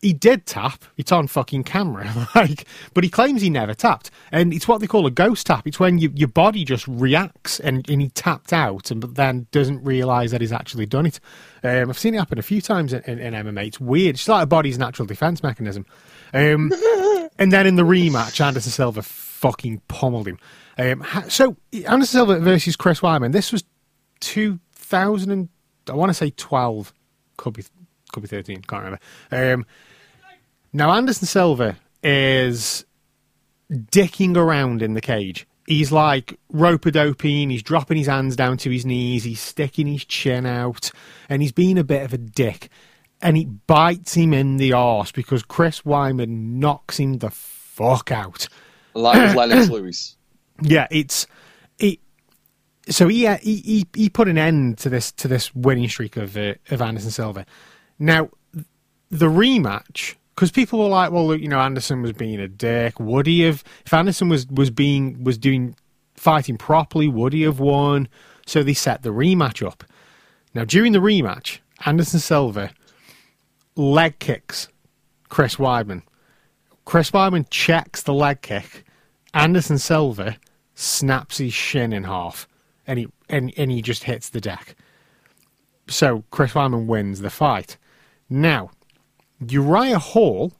he 0.00 0.12
did 0.12 0.46
tap. 0.46 0.84
It's 0.96 1.12
on 1.12 1.26
fucking 1.26 1.64
camera, 1.64 2.28
like, 2.34 2.64
but 2.94 3.04
he 3.04 3.10
claims 3.10 3.42
he 3.42 3.50
never 3.50 3.74
tapped, 3.74 4.10
and 4.30 4.52
it's 4.52 4.68
what 4.68 4.80
they 4.80 4.86
call 4.86 5.06
a 5.06 5.10
ghost 5.10 5.46
tap. 5.46 5.66
It's 5.66 5.80
when 5.80 5.98
you, 5.98 6.12
your 6.14 6.28
body 6.28 6.64
just 6.64 6.86
reacts 6.86 7.58
and, 7.60 7.88
and 7.90 8.00
he 8.00 8.08
tapped 8.10 8.52
out, 8.52 8.90
and 8.90 9.00
but 9.00 9.16
then 9.16 9.46
doesn't 9.50 9.82
realise 9.84 10.30
that 10.30 10.40
he's 10.40 10.52
actually 10.52 10.86
done 10.86 11.06
it. 11.06 11.20
Um, 11.62 11.90
I've 11.90 11.98
seen 11.98 12.14
it 12.14 12.18
happen 12.18 12.38
a 12.38 12.42
few 12.42 12.60
times 12.60 12.92
in, 12.92 13.02
in, 13.02 13.18
in 13.18 13.34
MMA. 13.34 13.66
It's 13.66 13.80
weird. 13.80 14.14
It's 14.14 14.28
like 14.28 14.44
a 14.44 14.46
body's 14.46 14.78
natural 14.78 15.06
defence 15.06 15.42
mechanism. 15.42 15.84
Um, 16.32 16.72
and 17.38 17.52
then 17.52 17.66
in 17.66 17.76
the 17.76 17.82
rematch, 17.82 18.40
Anderson 18.40 18.70
Silva 18.70 19.02
fucking 19.38 19.80
pummeled 19.88 20.26
him. 20.26 20.38
Um, 20.78 21.04
so 21.28 21.56
Anderson 21.72 22.18
Silva 22.18 22.38
versus 22.40 22.76
Chris 22.76 23.00
Weidman. 23.00 23.32
This 23.32 23.52
was 23.52 23.64
2000. 24.20 25.30
And, 25.30 25.48
I 25.88 25.94
want 25.94 26.10
to 26.10 26.14
say 26.14 26.30
12. 26.36 26.92
Could 27.36 27.54
be 27.54 27.64
could 28.12 28.22
be 28.22 28.28
13. 28.28 28.62
Can't 28.62 28.84
remember. 28.84 29.00
Um, 29.30 29.66
now 30.72 30.90
Anderson 30.92 31.26
Silva 31.26 31.76
is 32.02 32.84
dicking 33.70 34.36
around 34.36 34.82
in 34.82 34.94
the 34.94 35.00
cage. 35.00 35.46
He's 35.66 35.92
like 35.92 36.38
rope 36.50 36.90
doping. 36.90 37.50
He's 37.50 37.62
dropping 37.62 37.98
his 37.98 38.06
hands 38.06 38.34
down 38.34 38.56
to 38.58 38.70
his 38.70 38.86
knees. 38.86 39.24
He's 39.24 39.40
sticking 39.40 39.86
his 39.86 40.04
chin 40.04 40.46
out, 40.46 40.90
and 41.28 41.42
he's 41.42 41.52
being 41.52 41.78
a 41.78 41.84
bit 41.84 42.02
of 42.02 42.14
a 42.14 42.18
dick. 42.18 42.70
And 43.20 43.36
he 43.36 43.44
bites 43.44 44.14
him 44.14 44.32
in 44.32 44.56
the 44.56 44.72
arse 44.72 45.12
because 45.12 45.42
Chris 45.42 45.82
Weidman 45.82 46.54
knocks 46.54 46.98
him 46.98 47.18
the 47.18 47.30
fuck 47.30 48.10
out. 48.10 48.48
Like 48.98 49.28
with 49.28 49.36
Lennox 49.36 49.68
Lewis. 49.68 50.14
Yeah, 50.60 50.88
it's 50.90 51.28
it. 51.78 52.00
So 52.88 53.06
he, 53.06 53.28
he 53.36 53.86
he 53.94 54.08
put 54.10 54.26
an 54.26 54.36
end 54.36 54.78
to 54.78 54.88
this 54.88 55.12
to 55.12 55.28
this 55.28 55.54
winning 55.54 55.88
streak 55.88 56.16
of 56.16 56.36
uh, 56.36 56.54
of 56.70 56.82
Anderson 56.82 57.12
Silva. 57.12 57.46
Now, 58.00 58.30
the 59.08 59.26
rematch 59.26 60.16
because 60.34 60.50
people 60.50 60.80
were 60.80 60.88
like, 60.88 61.12
well, 61.12 61.32
you 61.36 61.46
know, 61.46 61.60
Anderson 61.60 62.02
was 62.02 62.12
being 62.12 62.40
a 62.40 62.48
dick. 62.48 62.98
Would 62.98 63.26
he 63.26 63.42
have? 63.42 63.62
If 63.86 63.94
Anderson 63.94 64.28
was 64.28 64.48
was 64.48 64.70
being 64.70 65.22
was 65.22 65.38
doing 65.38 65.76
fighting 66.16 66.56
properly, 66.56 67.06
would 67.06 67.32
he 67.32 67.42
have 67.42 67.60
won? 67.60 68.08
So 68.46 68.64
they 68.64 68.74
set 68.74 69.04
the 69.04 69.10
rematch 69.10 69.64
up. 69.64 69.84
Now, 70.54 70.64
during 70.64 70.90
the 70.92 70.98
rematch, 70.98 71.58
Anderson 71.86 72.18
Silva 72.18 72.72
leg 73.76 74.18
kicks 74.18 74.68
Chris 75.28 75.56
Weidman. 75.56 76.02
Chris 76.84 77.10
Weidman 77.10 77.46
checks 77.50 78.02
the 78.02 78.14
leg 78.14 78.42
kick. 78.42 78.84
Anderson 79.38 79.78
Silva 79.78 80.36
snaps 80.74 81.38
his 81.38 81.54
shin 81.54 81.92
in 81.92 82.02
half, 82.02 82.48
and 82.88 82.98
he 82.98 83.08
and, 83.28 83.52
and 83.56 83.70
he 83.70 83.82
just 83.82 84.02
hits 84.02 84.28
the 84.28 84.40
deck. 84.40 84.74
So 85.88 86.24
Chris 86.32 86.54
Weidman 86.54 86.86
wins 86.86 87.20
the 87.20 87.30
fight. 87.30 87.76
Now, 88.28 88.70
Uriah 89.46 90.00
Hall 90.00 90.54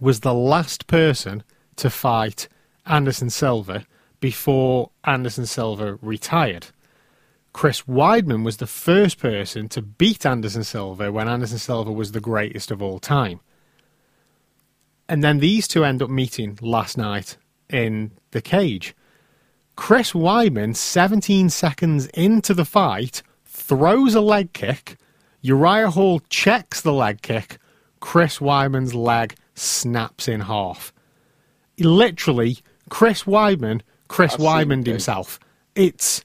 was 0.00 0.20
the 0.20 0.32
last 0.32 0.86
person 0.86 1.42
to 1.76 1.90
fight 1.90 2.48
Anderson 2.86 3.28
Silva 3.28 3.84
before 4.18 4.90
Anderson 5.04 5.44
Silva 5.44 5.98
retired. 6.00 6.68
Chris 7.52 7.82
Weidman 7.82 8.44
was 8.44 8.56
the 8.56 8.66
first 8.66 9.18
person 9.18 9.68
to 9.68 9.82
beat 9.82 10.24
Anderson 10.24 10.64
Silva 10.64 11.12
when 11.12 11.28
Anderson 11.28 11.58
Silva 11.58 11.92
was 11.92 12.12
the 12.12 12.20
greatest 12.20 12.70
of 12.70 12.80
all 12.80 12.98
time. 12.98 13.40
And 15.08 15.22
then 15.22 15.38
these 15.38 15.68
two 15.68 15.84
end 15.84 16.02
up 16.02 16.10
meeting 16.10 16.58
last 16.60 16.98
night 16.98 17.36
in 17.70 18.12
the 18.32 18.40
cage. 18.40 18.94
Chris 19.76 20.12
Weidman, 20.12 20.74
17 20.74 21.50
seconds 21.50 22.06
into 22.06 22.54
the 22.54 22.64
fight, 22.64 23.22
throws 23.44 24.14
a 24.14 24.20
leg 24.20 24.52
kick. 24.52 24.96
Uriah 25.42 25.90
Hall 25.90 26.20
checks 26.28 26.80
the 26.80 26.92
leg 26.92 27.22
kick. 27.22 27.58
Chris 28.00 28.38
Weidman's 28.38 28.94
leg 28.94 29.36
snaps 29.54 30.28
in 30.28 30.40
half. 30.40 30.92
Literally, 31.78 32.58
Chris 32.88 33.24
Weidman, 33.24 33.82
Chris 34.08 34.34
I've 34.34 34.40
Weidman 34.40 34.86
himself. 34.86 35.38
It's 35.74 36.24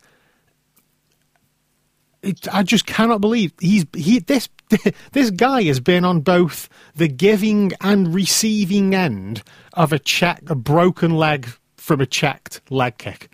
it, 2.21 2.47
I 2.53 2.63
just 2.63 2.85
cannot 2.85 3.21
believe 3.21 3.51
he's 3.59 3.85
he 3.95 4.19
this 4.19 4.47
this 5.11 5.29
guy 5.31 5.63
has 5.63 5.79
been 5.79 6.05
on 6.05 6.21
both 6.21 6.69
the 6.95 7.07
giving 7.07 7.71
and 7.81 8.13
receiving 8.13 8.95
end 8.95 9.43
of 9.73 9.93
a 9.93 9.99
check 9.99 10.41
a 10.49 10.55
broken 10.55 11.11
leg 11.15 11.47
from 11.77 12.01
a 12.01 12.05
checked 12.05 12.61
leg 12.69 12.97
kick. 12.97 13.29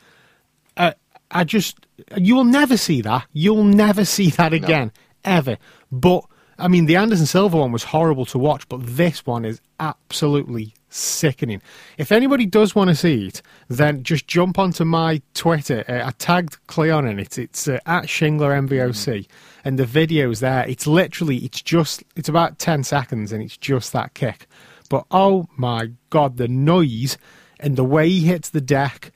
Uh, 0.76 0.94
I 1.32 1.44
just 1.44 1.86
you 2.16 2.36
will 2.36 2.44
never 2.44 2.78
see 2.78 3.02
that. 3.02 3.26
You'll 3.34 3.64
never 3.64 4.06
see 4.06 4.30
that 4.32 4.54
again 4.54 4.92
ever. 5.24 5.58
But 5.92 6.26
I 6.60 6.68
mean, 6.68 6.86
the 6.86 6.96
Anderson 6.96 7.26
Silva 7.26 7.58
one 7.58 7.72
was 7.72 7.84
horrible 7.84 8.26
to 8.28 8.40
watch, 8.40 8.68
but 8.70 8.80
this 8.84 9.26
one 9.26 9.46
is 9.46 9.62
absolutely 9.80 10.74
sickening. 10.90 11.62
If 11.98 12.12
anybody 12.12 12.46
does 12.46 12.76
want 12.76 12.90
to 12.90 12.96
see 12.96 13.28
it, 13.28 13.42
then 13.68 14.04
just 14.04 14.28
jump 14.28 14.58
onto 14.58 14.86
my 14.86 15.22
Twitter. 15.34 15.84
Uh, 15.88 16.08
I 16.08 16.12
tagged 16.12 16.58
Cleon 16.68 17.08
in 17.08 17.20
it. 17.20 17.38
It's 17.38 17.68
uh, 17.68 17.80
at 17.86 18.06
Shingler 18.06 18.68
MVOC, 18.68 19.28
and 19.66 19.78
the 19.78 19.86
video's 19.86 20.40
there. 20.40 20.68
It's 20.68 20.88
literally, 20.88 21.38
it's 21.38 21.62
just, 21.62 22.04
it's 22.16 22.30
about 22.30 22.60
ten 22.60 22.84
seconds, 22.84 23.32
and 23.32 23.44
it's 23.44 23.58
just 23.58 23.94
that 23.94 24.14
kick. 24.14 24.48
But 24.90 25.06
oh 25.12 25.48
my 25.58 25.92
god, 26.10 26.38
the 26.38 26.48
noise 26.48 27.18
and 27.60 27.76
the 27.76 27.84
way 27.84 28.10
he 28.10 28.22
hits 28.22 28.50
the 28.50 28.62
deck, 28.62 29.12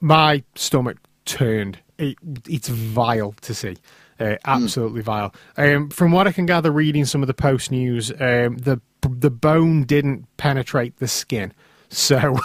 my 0.00 0.42
stomach 0.54 0.98
turned. 1.24 1.78
It, 1.98 2.16
it's 2.48 2.68
vile 2.68 3.32
to 3.42 3.54
see. 3.54 3.76
Uh, 4.18 4.36
absolutely 4.44 5.02
vile. 5.02 5.34
Um, 5.56 5.90
from 5.90 6.12
what 6.12 6.26
I 6.26 6.32
can 6.32 6.46
gather, 6.46 6.70
reading 6.70 7.04
some 7.04 7.22
of 7.22 7.26
the 7.26 7.34
post 7.34 7.70
news, 7.70 8.10
um, 8.12 8.56
the 8.56 8.80
the 9.02 9.30
bone 9.30 9.84
didn't 9.84 10.26
penetrate 10.36 10.96
the 10.98 11.08
skin, 11.08 11.52
so 11.88 12.38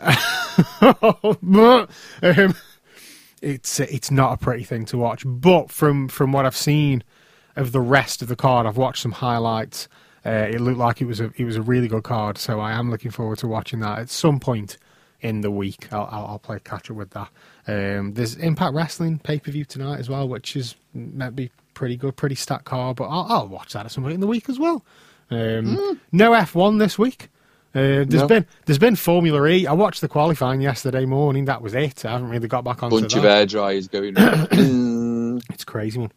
um, 0.00 1.88
it's 3.42 3.80
it's 3.80 4.10
not 4.10 4.32
a 4.32 4.36
pretty 4.36 4.64
thing 4.64 4.84
to 4.86 4.98
watch. 4.98 5.22
But 5.26 5.70
from 5.70 6.08
from 6.08 6.32
what 6.32 6.46
I've 6.46 6.56
seen 6.56 7.04
of 7.54 7.72
the 7.72 7.80
rest 7.80 8.22
of 8.22 8.28
the 8.28 8.36
card, 8.36 8.66
I've 8.66 8.76
watched 8.76 9.02
some 9.02 9.12
highlights. 9.12 9.88
Uh, 10.24 10.48
it 10.50 10.60
looked 10.60 10.78
like 10.78 11.00
it 11.00 11.06
was 11.06 11.20
a 11.20 11.30
it 11.36 11.44
was 11.44 11.56
a 11.56 11.62
really 11.62 11.88
good 11.88 12.02
card, 12.02 12.38
so 12.38 12.60
I 12.60 12.72
am 12.72 12.90
looking 12.90 13.10
forward 13.10 13.38
to 13.38 13.46
watching 13.46 13.80
that 13.80 13.98
at 13.98 14.10
some 14.10 14.40
point 14.40 14.76
in 15.20 15.40
the 15.40 15.50
week. 15.50 15.92
I'll 15.92 16.08
I'll, 16.10 16.26
I'll 16.26 16.38
play 16.38 16.58
catch 16.62 16.90
up 16.90 16.96
with 16.96 17.10
that. 17.10 17.28
Um, 17.68 18.14
there's 18.14 18.34
Impact 18.36 18.74
Wrestling 18.74 19.18
pay 19.18 19.38
per 19.38 19.50
view 19.50 19.64
tonight 19.64 20.00
as 20.00 20.08
well, 20.08 20.28
which 20.28 20.56
is 20.56 20.74
might 20.94 21.36
be 21.36 21.50
pretty 21.74 21.96
good, 21.96 22.16
pretty 22.16 22.34
stacked 22.34 22.64
card. 22.64 22.96
But 22.96 23.04
I'll, 23.04 23.26
I'll 23.28 23.48
watch 23.48 23.72
that 23.74 23.86
at 23.86 23.92
some 23.92 24.02
point 24.02 24.14
in 24.14 24.20
the 24.20 24.26
week 24.26 24.48
as 24.48 24.58
well. 24.58 24.84
Um, 25.30 26.00
No 26.12 26.32
F1 26.32 26.78
this 26.78 26.98
week. 26.98 27.28
Uh, 27.74 28.04
there's 28.08 28.14
No. 28.22 28.26
been 28.28 28.46
there's 28.64 28.78
been 28.78 28.96
Formula 28.96 29.46
E. 29.48 29.66
I 29.66 29.72
watched 29.72 30.00
the 30.00 30.08
qualifying 30.08 30.60
yesterday 30.62 31.04
morning. 31.04 31.44
That 31.44 31.60
was 31.60 31.74
it. 31.74 32.04
I 32.06 32.12
haven't 32.12 32.30
really 32.30 32.48
got 32.48 32.64
back 32.64 32.82
onto 32.82 33.00
Bunch 33.00 33.12
that. 33.12 33.18
of 33.18 33.24
air 33.26 33.44
dryers 33.46 33.88
going. 33.88 34.14
Mm, 34.14 35.42
It's 35.50 35.64
crazy 35.64 35.98
one. 35.98 36.12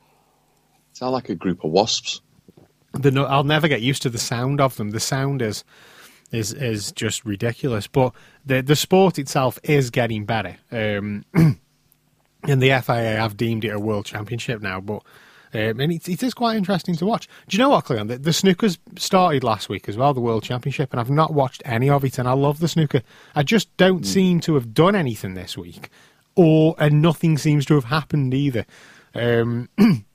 sound 0.94 1.12
like 1.14 1.28
a 1.30 1.36
group 1.36 1.64
of 1.66 1.72
wasps. 1.72 2.22
The 2.94 3.12
no, 3.12 3.26
I'll 3.26 3.44
never 3.44 3.68
get 3.68 3.82
used 3.82 4.02
to 4.04 4.10
the 4.10 4.18
sound 4.18 4.62
of 4.62 4.78
them. 4.78 4.92
The 4.92 5.00
sound 5.02 5.42
is 5.42 5.64
is 6.32 6.54
is 6.54 6.92
just 6.94 7.26
ridiculous. 7.26 7.88
But 7.88 8.14
the 8.46 8.62
the 8.62 8.76
sport 8.76 9.20
itself 9.20 9.60
is 9.64 9.90
getting 9.90 10.26
better. 10.26 10.56
Um, 10.72 11.26
and 11.34 12.62
the 12.62 12.80
FIA 12.82 13.18
have 13.18 13.36
deemed 13.36 13.66
it 13.66 13.70
a 13.70 13.80
world 13.80 14.06
championship 14.06 14.62
now, 14.62 14.80
but 14.80 15.04
um, 15.54 15.80
and 15.80 15.92
it, 15.92 16.08
it 16.08 16.22
is 16.22 16.34
quite 16.34 16.58
interesting 16.58 16.96
to 16.98 17.06
watch. 17.06 17.28
Do 17.48 17.58
you 17.58 17.64
know 17.64 17.70
what, 17.70 17.86
Cleon? 17.86 18.08
The, 18.08 18.18
the 18.18 18.34
snooker's 18.34 18.78
started 18.98 19.44
last 19.44 19.68
week 19.68 19.90
as 19.90 19.98
well, 19.98 20.14
the 20.14 20.22
World 20.22 20.44
Championship, 20.44 20.92
and 20.92 21.00
I've 21.00 21.10
not 21.10 21.34
watched 21.34 21.64
any 21.66 21.90
of 21.90 22.06
it, 22.06 22.20
and 22.20 22.28
I 22.28 22.34
love 22.34 22.60
the 22.60 22.68
snooker. 22.68 23.02
I 23.36 23.44
just 23.44 23.76
don't 23.78 24.06
seem 24.06 24.40
to 24.42 24.54
have 24.56 24.74
done 24.74 24.96
anything 24.96 25.34
this 25.34 25.58
week, 25.58 25.90
or 26.36 26.76
and 26.78 27.02
nothing 27.02 27.38
seems 27.38 27.66
to 27.68 27.76
have 27.76 27.86
happened 27.86 28.34
either. 28.34 28.66
Um, 29.16 29.70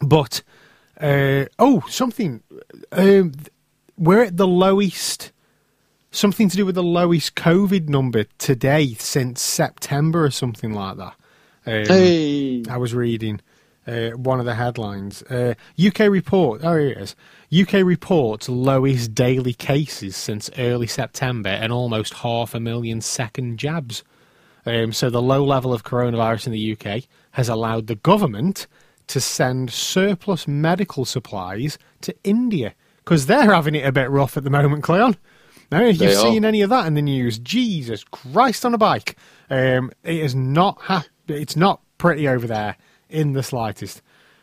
but 0.00 0.42
uh, 1.00 1.46
oh, 1.58 1.84
something. 1.88 2.42
Um, 2.92 3.32
we're 3.98 4.24
at 4.24 4.36
the 4.36 4.48
lowest. 4.48 5.32
Something 6.10 6.48
to 6.48 6.56
do 6.56 6.64
with 6.64 6.76
the 6.76 6.82
lowest 6.82 7.34
COVID 7.34 7.90
number 7.90 8.24
today 8.38 8.94
since 8.94 9.42
September 9.42 10.24
or 10.24 10.30
something 10.30 10.72
like 10.72 10.96
that. 10.96 11.14
Um, 11.66 11.84
Hey, 11.84 12.62
I 12.70 12.78
was 12.78 12.94
reading 12.94 13.40
uh, 13.86 14.10
one 14.10 14.40
of 14.40 14.46
the 14.46 14.54
headlines. 14.54 15.22
Uh, 15.22 15.54
UK 15.84 16.00
report. 16.10 16.60
Oh, 16.64 16.76
here 16.76 16.88
it 16.90 16.98
is. 16.98 17.16
UK 17.62 17.84
reports 17.84 18.48
lowest 18.48 19.14
daily 19.14 19.52
cases 19.54 20.16
since 20.16 20.50
early 20.58 20.86
September 20.86 21.48
and 21.50 21.72
almost 21.72 22.14
half 22.14 22.54
a 22.54 22.60
million 22.60 23.00
second 23.00 23.58
jabs. 23.58 24.02
Um, 24.64 24.92
so 24.92 25.10
the 25.10 25.22
low 25.22 25.44
level 25.44 25.72
of 25.72 25.84
coronavirus 25.84 26.48
in 26.48 26.52
the 26.52 26.72
UK 26.76 27.04
has 27.32 27.48
allowed 27.48 27.86
the 27.86 27.94
government 27.94 28.66
to 29.06 29.20
send 29.20 29.70
surplus 29.70 30.48
medical 30.48 31.04
supplies 31.04 31.78
to 32.00 32.14
India 32.24 32.74
because 32.98 33.26
they're 33.26 33.54
having 33.54 33.76
it 33.76 33.86
a 33.86 33.92
bit 33.92 34.10
rough 34.10 34.36
at 34.36 34.42
the 34.42 34.50
moment, 34.50 34.82
Cleon. 34.82 35.16
Now, 35.70 35.82
if 35.82 35.98
They 35.98 36.08
you've 36.08 36.18
are. 36.18 36.22
seen 36.22 36.44
any 36.44 36.62
of 36.62 36.70
that 36.70 36.86
in 36.86 36.94
the 36.94 37.02
news, 37.02 37.38
Jesus 37.38 38.02
Christ 38.02 38.64
on 38.64 38.74
a 38.74 38.78
bike. 38.78 39.16
Um, 39.48 39.92
it 40.02 40.16
is 40.16 40.34
not 40.34 40.78
ha- 40.80 41.06
it's 41.28 41.54
not 41.54 41.80
pretty 41.98 42.26
over 42.28 42.48
there 42.48 42.76
in 43.08 43.32
the 43.32 43.42
slightest. 43.42 44.02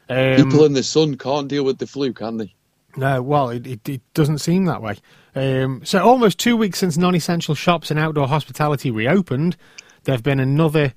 Um, 0.09 0.35
people 0.35 0.65
in 0.65 0.73
the 0.73 0.83
sun 0.83 1.17
can't 1.17 1.47
deal 1.47 1.63
with 1.63 1.77
the 1.77 1.87
flu, 1.87 2.13
can 2.13 2.37
they? 2.37 2.53
no, 2.95 3.21
well, 3.21 3.49
it, 3.49 3.65
it, 3.65 3.89
it 3.89 4.01
doesn't 4.13 4.39
seem 4.39 4.65
that 4.65 4.81
way. 4.81 4.97
Um, 5.35 5.81
so, 5.83 6.03
almost 6.03 6.39
two 6.39 6.55
weeks 6.55 6.79
since 6.79 6.97
non 6.97 7.15
essential 7.15 7.55
shops 7.55 7.89
and 7.89 7.99
outdoor 7.99 8.27
hospitality 8.27 8.91
reopened, 8.91 9.57
there 10.03 10.13
have 10.13 10.23
been 10.23 10.39
another 10.39 10.93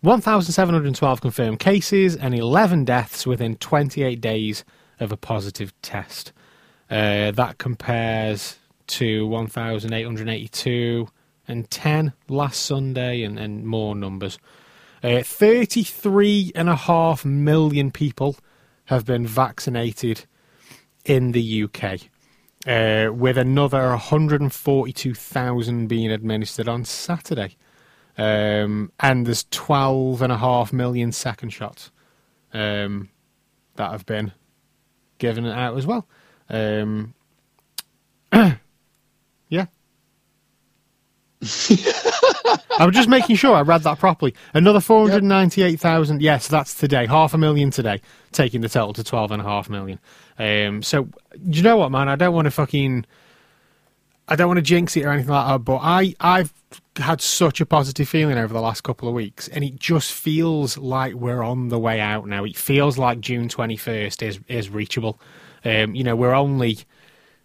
1,712 0.00 1.20
confirmed 1.20 1.58
cases 1.58 2.16
and 2.16 2.34
11 2.34 2.84
deaths 2.84 3.26
within 3.26 3.56
28 3.56 4.20
days 4.20 4.64
of 4.98 5.12
a 5.12 5.16
positive 5.16 5.72
test. 5.82 6.32
Uh, 6.90 7.30
that 7.30 7.58
compares 7.58 8.58
to 8.86 9.26
1,882 9.26 11.08
and 11.46 11.70
10 11.70 12.12
last 12.28 12.64
Sunday 12.64 13.22
and, 13.22 13.38
and 13.38 13.64
more 13.64 13.94
numbers. 13.94 14.38
Uh, 15.02 15.22
33.5 15.22 17.24
million 17.24 17.90
people 17.90 18.36
have 18.86 19.06
been 19.06 19.26
vaccinated 19.26 20.26
in 21.06 21.32
the 21.32 21.64
UK, 21.64 22.00
uh, 22.66 23.10
with 23.12 23.38
another 23.38 23.88
142,000 23.88 25.86
being 25.86 26.10
administered 26.10 26.68
on 26.68 26.84
Saturday. 26.84 27.56
Um, 28.18 28.92
and 29.00 29.26
there's 29.26 29.44
12.5 29.44 30.72
million 30.74 31.12
second 31.12 31.48
shots 31.50 31.90
um, 32.52 33.08
that 33.76 33.92
have 33.92 34.04
been 34.04 34.32
given 35.16 35.46
out 35.46 35.78
as 35.78 35.86
well. 35.86 36.06
Um, 36.50 37.14
yeah. 39.48 39.64
I 42.78 42.86
was 42.86 42.94
just 42.94 43.08
making 43.08 43.36
sure 43.36 43.54
I 43.54 43.62
read 43.62 43.82
that 43.82 43.98
properly. 43.98 44.34
Another 44.54 44.80
498,000. 44.80 46.22
Yes, 46.22 46.48
that's 46.48 46.74
today. 46.74 47.06
Half 47.06 47.34
a 47.34 47.38
million 47.38 47.70
today, 47.70 48.00
taking 48.32 48.60
the 48.60 48.68
total 48.68 48.92
to 48.94 49.02
12.5 49.02 49.68
million. 49.68 49.98
Um, 50.38 50.82
so, 50.82 51.04
do 51.04 51.58
you 51.58 51.62
know 51.62 51.76
what, 51.76 51.90
man? 51.90 52.08
I 52.08 52.16
don't 52.16 52.34
want 52.34 52.46
to 52.46 52.50
fucking. 52.50 53.04
I 54.28 54.36
don't 54.36 54.46
want 54.46 54.58
to 54.58 54.62
jinx 54.62 54.96
it 54.96 55.04
or 55.04 55.10
anything 55.10 55.32
like 55.32 55.46
that, 55.48 55.58
but 55.64 55.80
I, 55.82 56.14
I've 56.20 56.52
had 56.96 57.20
such 57.20 57.60
a 57.60 57.66
positive 57.66 58.08
feeling 58.08 58.38
over 58.38 58.54
the 58.54 58.60
last 58.60 58.82
couple 58.82 59.08
of 59.08 59.14
weeks, 59.14 59.48
and 59.48 59.64
it 59.64 59.76
just 59.76 60.12
feels 60.12 60.78
like 60.78 61.14
we're 61.14 61.42
on 61.42 61.68
the 61.68 61.80
way 61.80 62.00
out 62.00 62.28
now. 62.28 62.44
It 62.44 62.56
feels 62.56 62.96
like 62.96 63.20
June 63.20 63.48
21st 63.48 64.22
is, 64.22 64.40
is 64.46 64.70
reachable. 64.70 65.20
Um, 65.64 65.94
you 65.94 66.04
know, 66.04 66.16
we're 66.16 66.34
only. 66.34 66.78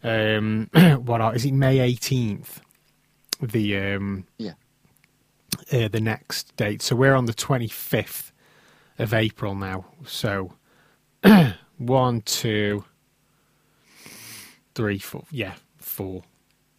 Um, 0.04 0.70
what 1.04 1.22
are, 1.22 1.36
is 1.36 1.44
it 1.46 1.54
May 1.54 1.78
18th? 1.78 2.58
The. 3.42 3.78
Um, 3.78 4.28
Yeah. 4.38 4.54
Uh, 5.72 5.88
the 5.88 6.02
next 6.02 6.56
date. 6.58 6.82
So 6.82 6.96
we're 6.96 7.14
on 7.14 7.26
the 7.26 7.34
25th 7.34 8.32
of 9.00 9.14
April 9.14 9.56
now. 9.56 9.86
So 10.06 10.54
one, 11.78 12.22
two, 12.22 12.86
three, 14.74 15.00
four. 15.00 15.24
Yeah, 15.32 15.54
four. 15.78 16.24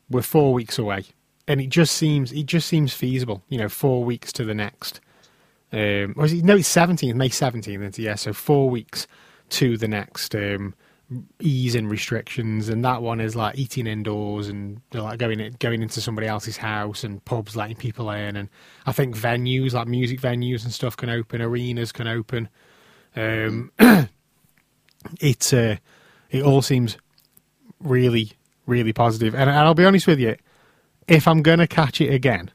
We're 0.08 0.22
four 0.22 0.54
weeks 0.54 0.78
away, 0.78 1.06
and 1.48 1.60
it 1.60 1.68
just 1.68 1.96
seems 1.96 2.32
it 2.32 2.46
just 2.46 2.68
seems 2.68 2.92
feasible. 2.92 3.42
You 3.48 3.58
know, 3.58 3.68
four 3.68 4.04
weeks 4.04 4.32
to 4.34 4.44
the 4.44 4.54
next. 4.54 5.00
Um, 5.72 6.14
or 6.16 6.26
is 6.26 6.32
it, 6.32 6.44
no, 6.44 6.56
it's 6.56 6.72
17th, 6.72 7.14
May 7.14 7.28
17th. 7.28 7.98
Yeah, 7.98 8.14
so 8.14 8.32
four 8.32 8.70
weeks 8.70 9.08
to 9.50 9.76
the 9.76 9.88
next 9.88 10.34
um, 10.34 10.74
ease 11.40 11.74
in 11.74 11.88
restrictions, 11.88 12.68
and 12.68 12.84
that 12.84 13.02
one 13.02 13.20
is 13.20 13.36
like 13.36 13.58
eating 13.58 13.86
indoors 13.86 14.48
and 14.48 14.80
like 14.92 15.18
going 15.18 15.54
going 15.58 15.82
into 15.82 16.00
somebody 16.00 16.26
else's 16.26 16.56
house 16.56 17.04
and 17.04 17.24
pubs 17.24 17.56
letting 17.56 17.76
people 17.76 18.10
in, 18.10 18.36
and 18.36 18.48
I 18.86 18.92
think 18.92 19.16
venues 19.16 19.72
like 19.72 19.86
music 19.86 20.20
venues 20.20 20.64
and 20.64 20.72
stuff 20.72 20.96
can 20.96 21.08
open, 21.10 21.40
arenas 21.40 21.92
can 21.92 22.08
open. 22.08 22.48
Um, 23.14 23.70
it 25.20 25.54
uh, 25.54 25.76
it 26.30 26.42
all 26.42 26.62
seems 26.62 26.98
really 27.80 28.32
really 28.66 28.92
positive, 28.92 29.34
and, 29.34 29.48
and 29.48 29.58
I'll 29.58 29.74
be 29.74 29.84
honest 29.84 30.06
with 30.06 30.18
you, 30.18 30.36
if 31.06 31.28
I'm 31.28 31.42
gonna 31.42 31.68
catch 31.68 32.00
it 32.00 32.12
again, 32.12 32.50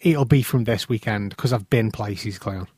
it'll 0.00 0.24
be 0.24 0.42
from 0.42 0.64
this 0.64 0.88
weekend 0.88 1.30
because 1.30 1.52
I've 1.52 1.68
been 1.68 1.90
places, 1.90 2.38
Clown. 2.38 2.68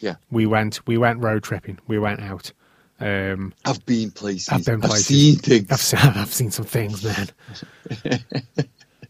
Yeah. 0.00 0.16
We 0.30 0.46
went 0.46 0.86
we 0.86 0.96
went 0.96 1.20
road 1.20 1.42
tripping. 1.42 1.78
We 1.86 1.98
went 1.98 2.20
out. 2.20 2.52
Um, 3.00 3.54
I've 3.64 3.84
been 3.86 4.10
places. 4.10 4.48
I've 4.50 4.64
been 4.64 4.80
places. 4.80 5.06
seen 5.06 5.36
things. 5.36 5.70
I've 5.70 5.80
seen, 5.80 6.00
I've 6.14 6.32
seen 6.32 6.50
some 6.50 6.66
things, 6.66 7.02
man. 7.04 7.28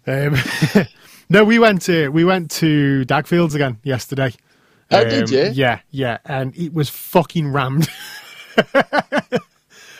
um, 0.06 0.36
no, 1.28 1.44
we 1.44 1.58
went 1.58 1.82
to 1.82 2.08
we 2.10 2.24
went 2.24 2.50
to 2.52 3.04
Dagfields 3.06 3.54
again 3.54 3.78
yesterday. 3.82 4.32
Oh, 4.92 5.04
did 5.04 5.30
you? 5.30 5.50
Yeah, 5.52 5.80
yeah, 5.90 6.18
and 6.24 6.56
it 6.56 6.72
was 6.72 6.88
fucking 6.88 7.52
rammed. 7.52 7.88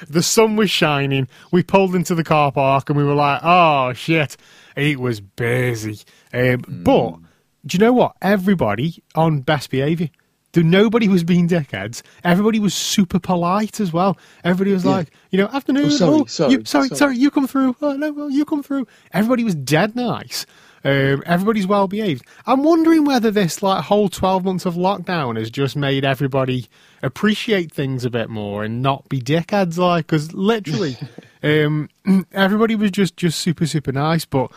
the 0.08 0.22
sun 0.22 0.56
was 0.56 0.70
shining. 0.70 1.28
We 1.52 1.62
pulled 1.62 1.94
into 1.94 2.14
the 2.14 2.24
car 2.24 2.50
park 2.52 2.90
and 2.90 2.96
we 2.96 3.04
were 3.04 3.14
like, 3.14 3.40
"Oh 3.42 3.92
shit!" 3.92 4.36
It 4.76 5.00
was 5.00 5.20
busy. 5.20 6.00
Um, 6.32 6.64
But 6.84 7.18
do 7.66 7.76
you 7.76 7.78
know 7.78 7.92
what? 7.92 8.16
Everybody 8.22 9.02
on 9.14 9.40
best 9.40 9.70
behaviour. 9.70 10.10
Do 10.52 10.62
nobody 10.64 11.08
was 11.08 11.22
being 11.22 11.48
dickheads. 11.48 12.02
Everybody 12.24 12.58
was 12.58 12.74
super 12.74 13.20
polite 13.20 13.78
as 13.80 13.92
well. 13.92 14.18
Everybody 14.42 14.72
was 14.72 14.84
Yeah. 14.84 14.90
like, 14.90 15.10
you 15.30 15.38
know, 15.38 15.46
afternoon. 15.48 15.86
Oh, 15.86 15.88
sorry, 15.90 16.24
sorry, 16.28 16.52
you, 16.52 16.64
sorry, 16.64 16.88
sorry. 16.88 16.98
sorry, 16.98 17.16
you 17.18 17.30
come 17.30 17.46
through. 17.46 17.76
Oh, 17.80 17.92
no, 17.92 18.12
well, 18.12 18.30
you 18.30 18.44
come 18.44 18.62
through. 18.62 18.86
Everybody 19.12 19.44
was 19.44 19.54
dead 19.54 19.94
nice. 19.94 20.46
Um, 20.82 21.22
everybody's 21.26 21.66
well 21.66 21.86
behaved. 21.88 22.24
I'm 22.46 22.62
wondering 22.64 23.04
whether 23.04 23.30
this 23.30 23.62
like 23.62 23.84
whole 23.84 24.08
12 24.08 24.44
months 24.44 24.64
of 24.66 24.74
lockdown 24.74 25.36
has 25.38 25.50
just 25.50 25.76
made 25.76 26.04
everybody 26.06 26.68
appreciate 27.02 27.70
things 27.70 28.04
a 28.04 28.10
bit 28.10 28.30
more 28.30 28.64
and 28.64 28.80
not 28.82 29.06
be 29.08 29.20
dickheads 29.20 29.76
like 29.76 30.06
because 30.06 30.32
literally 30.32 30.96
um, 31.42 31.90
everybody 32.32 32.74
was 32.76 32.90
just 32.90 33.16
just 33.18 33.38
super 33.40 33.66
super 33.66 33.92
nice. 33.92 34.24
But 34.24 34.50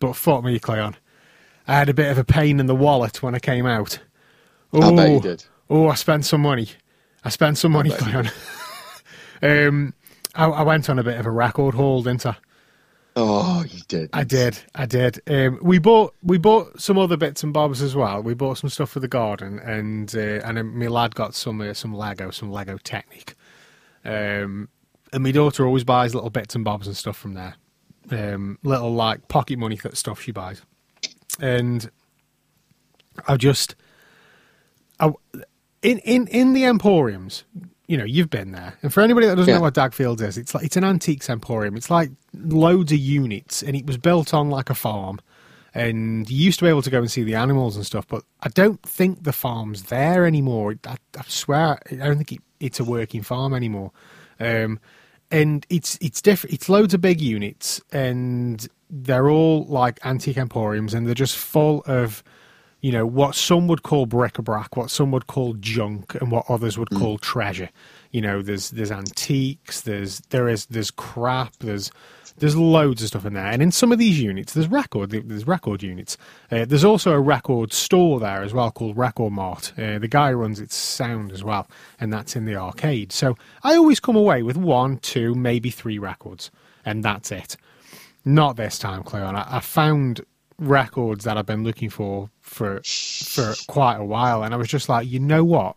but 0.00 0.16
fuck 0.16 0.44
me, 0.44 0.58
Cleon. 0.58 0.96
I 1.66 1.74
had 1.78 1.88
a 1.88 1.94
bit 1.94 2.10
of 2.10 2.18
a 2.18 2.24
pain 2.24 2.60
in 2.60 2.66
the 2.66 2.74
wallet 2.74 3.22
when 3.22 3.34
I 3.34 3.38
came 3.38 3.64
out. 3.66 4.00
I 4.72 4.94
bet 4.94 5.10
you 5.10 5.16
Oh, 5.16 5.20
did. 5.20 5.44
Oh, 5.68 5.88
I 5.88 5.94
spent 5.94 6.24
some 6.24 6.42
money. 6.42 6.68
I 7.24 7.28
spent 7.28 7.58
some 7.58 7.72
money, 7.72 7.90
um, 9.42 9.94
I, 10.34 10.46
I 10.46 10.62
went 10.62 10.88
on 10.88 10.98
a 10.98 11.02
bit 11.02 11.18
of 11.18 11.26
a 11.26 11.30
record 11.30 11.74
haul, 11.74 12.02
didn't 12.02 12.24
I? 12.24 12.36
Oh, 13.16 13.64
you 13.68 13.80
did. 13.88 14.08
I 14.12 14.24
did, 14.24 14.58
I 14.74 14.86
did. 14.86 15.20
Um, 15.26 15.58
we 15.62 15.78
bought 15.78 16.14
we 16.22 16.38
bought 16.38 16.80
some 16.80 16.96
other 16.96 17.16
bits 17.16 17.42
and 17.42 17.52
bobs 17.52 17.82
as 17.82 17.94
well. 17.94 18.22
We 18.22 18.34
bought 18.34 18.58
some 18.58 18.70
stuff 18.70 18.90
for 18.90 19.00
the 19.00 19.08
garden, 19.08 19.58
and 19.58 20.14
uh, 20.14 20.40
and 20.44 20.74
my 20.74 20.86
lad 20.86 21.14
got 21.14 21.34
some 21.34 21.60
uh, 21.60 21.74
some 21.74 21.92
Lego, 21.92 22.30
some 22.30 22.50
Lego 22.50 22.78
Technic. 22.78 23.34
Um, 24.04 24.68
and 25.12 25.22
my 25.24 25.32
daughter 25.32 25.66
always 25.66 25.84
buys 25.84 26.14
little 26.14 26.30
bits 26.30 26.54
and 26.54 26.64
bobs 26.64 26.86
and 26.86 26.96
stuff 26.96 27.16
from 27.16 27.34
there, 27.34 27.56
um, 28.10 28.58
little 28.62 28.94
like 28.94 29.28
pocket 29.28 29.58
money 29.58 29.78
stuff 29.92 30.20
she 30.22 30.30
buys. 30.32 30.62
And 31.40 31.90
I 33.26 33.36
just, 33.36 33.74
I, 35.00 35.12
in 35.82 35.98
in 35.98 36.26
in 36.28 36.52
the 36.52 36.64
emporiums, 36.64 37.44
you 37.86 37.96
know, 37.98 38.04
you've 38.04 38.30
been 38.30 38.52
there. 38.52 38.74
And 38.82 38.92
for 38.92 39.00
anybody 39.00 39.26
that 39.26 39.36
doesn't 39.36 39.50
Yeah. 39.50 39.56
know 39.56 39.62
what 39.62 39.74
Dagfield 39.74 40.20
is, 40.20 40.38
it's 40.38 40.54
like 40.54 40.64
it's 40.64 40.76
an 40.76 40.84
antiques 40.84 41.28
emporium. 41.28 41.76
It's 41.76 41.90
like 41.90 42.10
loads 42.34 42.92
of 42.92 42.98
units, 42.98 43.62
and 43.62 43.74
it 43.76 43.86
was 43.86 43.96
built 43.98 44.32
on 44.34 44.50
like 44.50 44.70
a 44.70 44.74
farm. 44.74 45.18
And 45.72 46.28
you 46.28 46.36
used 46.46 46.58
to 46.58 46.64
be 46.64 46.68
able 46.68 46.82
to 46.82 46.90
go 46.90 46.98
and 46.98 47.08
see 47.10 47.22
the 47.22 47.36
animals 47.36 47.76
and 47.76 47.86
stuff, 47.86 48.04
but 48.08 48.24
I 48.42 48.48
don't 48.48 48.82
think 48.82 49.22
the 49.22 49.32
farm's 49.32 49.84
there 49.84 50.26
anymore. 50.26 50.74
I, 50.84 50.96
I 51.16 51.22
swear, 51.28 51.78
I 51.92 51.94
don't 51.94 52.16
think 52.16 52.32
it, 52.32 52.40
it's 52.58 52.80
a 52.80 52.84
working 52.84 53.22
farm 53.22 53.54
anymore. 53.54 53.92
Um, 54.40 54.80
and 55.30 55.64
it's 55.70 55.96
it's 56.00 56.20
different. 56.20 56.54
It's 56.54 56.68
loads 56.68 56.92
of 56.92 57.00
big 57.00 57.20
units, 57.20 57.80
and 57.92 58.66
they're 58.90 59.30
all 59.30 59.64
like 59.66 60.04
antique 60.04 60.38
emporiums, 60.38 60.92
and 60.92 61.06
they're 61.06 61.14
just 61.14 61.36
full 61.36 61.84
of 61.86 62.24
you 62.80 62.92
know 62.92 63.06
what 63.06 63.34
some 63.34 63.66
would 63.68 63.82
call 63.82 64.06
bric-a-brac, 64.06 64.76
what 64.76 64.90
some 64.90 65.10
would 65.12 65.26
call 65.26 65.54
junk, 65.54 66.14
and 66.14 66.30
what 66.30 66.44
others 66.48 66.78
would 66.78 66.90
call 66.90 67.18
treasure. 67.18 67.70
You 68.10 68.20
know, 68.20 68.42
there's 68.42 68.70
there's 68.70 68.90
antiques, 68.90 69.82
there's 69.82 70.20
there 70.30 70.48
is 70.48 70.66
there's 70.66 70.90
crap, 70.90 71.56
there's 71.58 71.90
there's 72.38 72.56
loads 72.56 73.02
of 73.02 73.08
stuff 73.08 73.26
in 73.26 73.34
there, 73.34 73.46
and 73.46 73.62
in 73.62 73.70
some 73.70 73.92
of 73.92 73.98
these 73.98 74.20
units, 74.20 74.54
there's 74.54 74.68
record 74.68 75.10
there's 75.10 75.46
record 75.46 75.82
units. 75.82 76.16
Uh, 76.50 76.64
there's 76.64 76.84
also 76.84 77.12
a 77.12 77.20
record 77.20 77.72
store 77.72 78.18
there 78.18 78.42
as 78.42 78.54
well 78.54 78.70
called 78.70 78.96
Record 78.96 79.32
Mart. 79.32 79.72
Uh, 79.76 79.98
the 79.98 80.08
guy 80.08 80.32
runs 80.32 80.58
its 80.58 80.74
sound 80.74 81.32
as 81.32 81.44
well, 81.44 81.68
and 82.00 82.12
that's 82.12 82.34
in 82.34 82.46
the 82.46 82.56
arcade. 82.56 83.12
So 83.12 83.36
I 83.62 83.76
always 83.76 84.00
come 84.00 84.16
away 84.16 84.42
with 84.42 84.56
one, 84.56 84.98
two, 84.98 85.34
maybe 85.34 85.70
three 85.70 85.98
records, 85.98 86.50
and 86.84 87.04
that's 87.04 87.30
it. 87.30 87.56
Not 88.24 88.56
this 88.56 88.78
time, 88.78 89.02
Cleon. 89.02 89.36
I, 89.36 89.56
I 89.56 89.60
found 89.60 90.22
records 90.60 91.24
that 91.24 91.36
I've 91.36 91.46
been 91.46 91.64
looking 91.64 91.90
for 91.90 92.30
for 92.40 92.80
for 92.84 93.54
quite 93.66 93.96
a 93.96 94.04
while, 94.04 94.42
and 94.44 94.54
I 94.54 94.56
was 94.56 94.68
just 94.68 94.88
like, 94.88 95.08
you 95.08 95.18
know 95.18 95.44
what? 95.44 95.76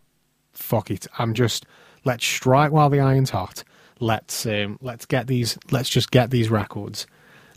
Fuck 0.52 0.92
it. 0.92 1.08
I'm 1.18 1.34
just 1.34 1.66
let's 2.04 2.26
strike 2.26 2.72
while 2.72 2.90
the 2.90 3.00
iron's 3.00 3.32
hot. 3.32 3.64
Let's 4.00 4.46
um, 4.46 4.78
let's 4.82 5.06
get 5.06 5.28
these. 5.28 5.58
Let's 5.72 5.90
just 5.90 6.12
get 6.12 6.30
these 6.30 6.50
records. 6.50 7.08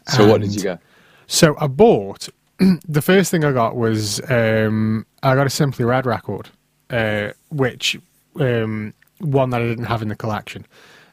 So 0.08 0.28
what 0.28 0.40
did 0.40 0.54
you 0.54 0.62
get? 0.62 0.80
So 1.26 1.56
I 1.58 1.66
bought. 1.66 2.28
the 2.88 3.02
first 3.02 3.30
thing 3.30 3.44
I 3.44 3.52
got 3.52 3.76
was 3.76 4.18
um, 4.30 5.04
I 5.22 5.34
got 5.34 5.46
a 5.46 5.50
Simply 5.50 5.84
Red 5.84 6.06
record, 6.06 6.48
uh, 6.88 7.32
which 7.50 7.98
um, 8.40 8.94
one 9.18 9.50
that 9.50 9.60
I 9.60 9.64
didn't 9.64 9.84
have 9.84 10.00
in 10.00 10.08
the 10.08 10.16
collection, 10.16 10.64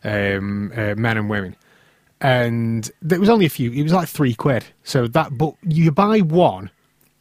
um, 0.06 0.72
uh, 0.74 0.96
Men 0.96 1.18
and 1.18 1.30
Women, 1.30 1.58
and 2.24 2.90
there 3.02 3.20
was 3.20 3.30
only 3.30 3.46
a 3.46 3.50
few. 3.50 3.72
It 3.72 3.84
was 3.84 3.94
like 3.94 4.08
three 4.08 4.34
quid. 4.34 4.66
So 4.84 5.08
that, 5.08 5.38
but 5.38 5.56
you 5.62 5.92
buy 5.92 6.20
one, 6.20 6.72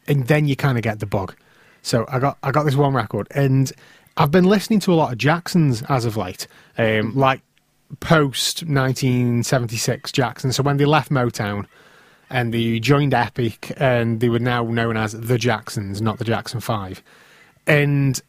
and 0.06 0.28
then 0.28 0.46
you 0.46 0.56
kind 0.56 0.78
of 0.78 0.82
get 0.82 1.00
the 1.00 1.06
bug. 1.06 1.34
So 1.82 2.06
I 2.08 2.20
got 2.20 2.38
I 2.42 2.52
got 2.52 2.62
this 2.62 2.76
one 2.76 2.94
record, 2.94 3.26
and 3.32 3.70
I've 4.16 4.30
been 4.30 4.44
listening 4.44 4.80
to 4.80 4.92
a 4.92 4.94
lot 4.94 5.12
of 5.12 5.18
Jacksons 5.18 5.82
as 5.88 6.04
of 6.04 6.16
late, 6.16 6.46
um, 6.78 7.14
like 7.16 7.42
post 7.98 8.62
1976 8.62 10.12
Jackson. 10.12 10.52
So 10.52 10.62
when 10.62 10.76
they 10.76 10.84
left 10.84 11.10
Motown 11.10 11.66
and 12.30 12.54
they 12.54 12.78
joined 12.78 13.12
Epic, 13.12 13.72
and 13.76 14.20
they 14.20 14.28
were 14.28 14.38
now 14.38 14.62
known 14.62 14.96
as 14.96 15.12
the 15.12 15.36
Jacksons, 15.36 16.00
not 16.00 16.18
the 16.18 16.24
Jackson 16.24 16.60
Five, 16.60 17.02
and 17.66 18.22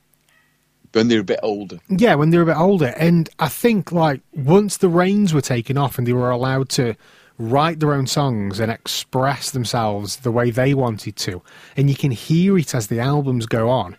When 0.94 1.08
they're 1.08 1.20
a 1.20 1.24
bit 1.24 1.40
older. 1.44 1.80
yeah, 1.90 2.16
when 2.16 2.30
they 2.30 2.38
were 2.38 2.44
a 2.44 2.48
bit 2.48 2.58
older. 2.58 2.94
And 2.98 3.30
I 3.40 3.50
think 3.50 3.92
like 3.92 4.22
once 4.34 4.78
the 4.78 4.90
reins 4.90 5.34
were 5.34 5.42
taken 5.42 5.78
off 5.78 5.98
and 5.98 6.08
they 6.08 6.14
were 6.14 6.30
allowed 6.30 6.70
to 6.70 6.96
write 7.40 7.80
their 7.80 7.94
own 7.94 8.06
songs 8.06 8.60
and 8.60 8.72
express 8.72 9.52
themselves 9.52 10.18
the 10.18 10.32
way 10.32 10.52
they 10.52 10.74
wanted 10.74 11.16
to, 11.16 11.42
and 11.76 11.90
you 11.90 11.96
can 11.96 12.12
hear 12.12 12.58
it 12.58 12.76
as 12.76 12.88
the 12.88 13.00
albums 13.00 13.46
go 13.46 13.70
on. 13.70 13.98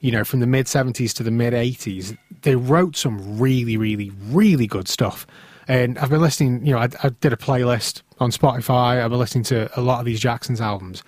You 0.00 0.12
know, 0.12 0.24
from 0.24 0.40
the 0.40 0.46
mid 0.46 0.68
seventies 0.68 1.12
to 1.14 1.22
the 1.22 1.30
mid 1.30 1.52
eighties, 1.52 2.14
they 2.42 2.54
wrote 2.54 2.96
some 2.96 3.38
really, 3.38 3.76
really, 3.76 4.12
really 4.28 4.66
good 4.66 4.88
stuff. 4.88 5.26
And 5.68 5.98
I've 5.98 6.10
been 6.10 6.20
listening. 6.20 6.64
You 6.64 6.74
know, 6.74 6.78
I, 6.78 6.88
I 7.02 7.08
did 7.20 7.32
a 7.32 7.36
playlist 7.36 8.02
on 8.20 8.30
Spotify. 8.30 9.02
I've 9.02 9.10
been 9.10 9.18
listening 9.18 9.44
to 9.44 9.68
a 9.78 9.82
lot 9.82 9.98
of 9.98 10.06
these 10.06 10.20
Jackson's 10.20 10.60
albums, 10.60 11.02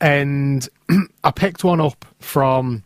and 0.00 0.66
I 1.24 1.30
picked 1.30 1.62
one 1.62 1.80
up 1.80 2.06
from 2.20 2.84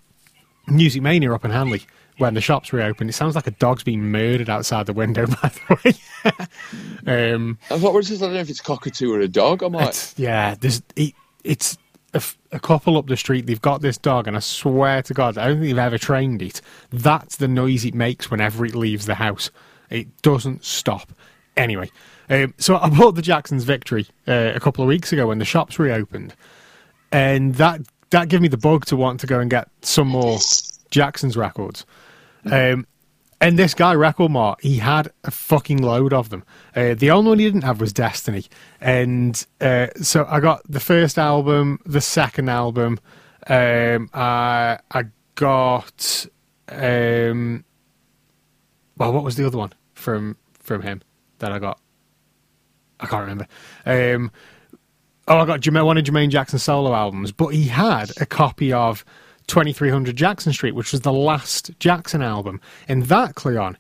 Music 0.68 1.02
Mania 1.02 1.32
up 1.32 1.44
in 1.44 1.50
Hanley 1.50 1.82
when 2.18 2.34
the 2.34 2.40
shops 2.40 2.72
reopened. 2.72 3.10
It 3.10 3.14
sounds 3.14 3.34
like 3.34 3.46
a 3.46 3.52
dog's 3.52 3.84
being 3.84 4.10
murdered 4.10 4.48
outside 4.48 4.86
the 4.86 4.92
window, 4.92 5.26
by 5.42 5.50
the 5.50 5.94
way. 7.06 7.32
um, 7.32 7.58
I 7.70 7.78
thought, 7.78 7.94
was 7.94 8.08
this? 8.08 8.22
I 8.22 8.26
don't 8.26 8.34
know 8.34 8.40
if 8.40 8.50
it's 8.50 8.60
cockatoo 8.60 9.12
or 9.12 9.20
a 9.20 9.28
dog. 9.28 9.62
Like, 9.62 9.88
it's, 9.88 10.18
yeah, 10.18 10.54
there's, 10.54 10.82
it, 10.96 11.14
it's 11.44 11.78
a 12.52 12.60
couple 12.60 12.96
up 12.96 13.06
the 13.06 13.16
street. 13.16 13.46
They've 13.46 13.60
got 13.60 13.82
this 13.82 13.98
dog, 13.98 14.26
and 14.26 14.36
I 14.36 14.40
swear 14.40 15.02
to 15.02 15.14
God, 15.14 15.38
I 15.38 15.48
don't 15.48 15.58
think 15.58 15.68
they've 15.68 15.78
ever 15.78 15.98
trained 15.98 16.42
it. 16.42 16.60
That's 16.90 17.36
the 17.36 17.48
noise 17.48 17.84
it 17.84 17.94
makes 17.94 18.30
whenever 18.30 18.64
it 18.64 18.74
leaves 18.74 19.06
the 19.06 19.14
house. 19.14 19.50
It 19.90 20.22
doesn't 20.22 20.64
stop. 20.64 21.12
Anyway, 21.56 21.90
um, 22.28 22.54
so 22.58 22.76
I 22.76 22.88
bought 22.88 23.14
the 23.14 23.22
Jackson's 23.22 23.64
Victory 23.64 24.06
uh, 24.26 24.52
a 24.54 24.60
couple 24.60 24.82
of 24.82 24.88
weeks 24.88 25.12
ago 25.12 25.28
when 25.28 25.38
the 25.38 25.44
shops 25.44 25.78
reopened, 25.78 26.34
and 27.12 27.54
that 27.56 27.80
that 28.10 28.28
gave 28.28 28.40
me 28.40 28.48
the 28.48 28.56
bug 28.56 28.86
to 28.86 28.96
want 28.96 29.20
to 29.20 29.26
go 29.26 29.40
and 29.40 29.50
get 29.50 29.68
some 29.82 30.08
more 30.08 30.38
Jackson's 30.90 31.36
records. 31.36 31.84
Um, 32.50 32.86
and 33.40 33.58
this 33.58 33.74
guy, 33.74 33.94
Record 33.94 34.30
Mart, 34.30 34.60
he 34.62 34.78
had 34.78 35.12
a 35.24 35.30
fucking 35.30 35.82
load 35.82 36.12
of 36.12 36.30
them. 36.30 36.42
Uh, 36.74 36.94
the 36.94 37.10
only 37.10 37.28
one 37.30 37.38
he 37.38 37.44
didn't 37.44 37.64
have 37.64 37.80
was 37.80 37.92
Destiny. 37.92 38.46
And 38.80 39.46
uh, 39.60 39.88
so 40.00 40.26
I 40.28 40.40
got 40.40 40.62
the 40.68 40.80
first 40.80 41.18
album, 41.18 41.80
the 41.84 42.00
second 42.00 42.48
album. 42.48 42.98
Um, 43.46 44.08
I, 44.14 44.78
I 44.90 45.04
got. 45.34 46.26
Um, 46.68 47.64
well, 48.96 49.12
what 49.12 49.22
was 49.22 49.36
the 49.36 49.46
other 49.46 49.58
one 49.58 49.72
from 49.94 50.36
from 50.54 50.82
him 50.82 51.02
that 51.38 51.52
I 51.52 51.58
got? 51.58 51.78
I 52.98 53.06
can't 53.06 53.20
remember. 53.20 53.46
Um, 53.84 54.30
oh, 55.28 55.38
I 55.38 55.46
got 55.46 55.60
Jermaine, 55.60 55.86
one 55.86 55.98
of 55.98 56.04
Jermaine 56.04 56.30
Jackson's 56.30 56.62
solo 56.62 56.94
albums, 56.94 57.32
but 57.32 57.48
he 57.48 57.64
had 57.64 58.10
a 58.20 58.26
copy 58.26 58.72
of 58.72 59.04
2300 59.48 60.16
Jackson 60.16 60.52
Street, 60.52 60.74
which 60.74 60.92
was 60.92 61.02
the 61.02 61.12
last 61.12 61.70
Jackson 61.78 62.22
album. 62.22 62.60
And 62.88 63.04
that, 63.04 63.34
Cleon, 63.34 63.76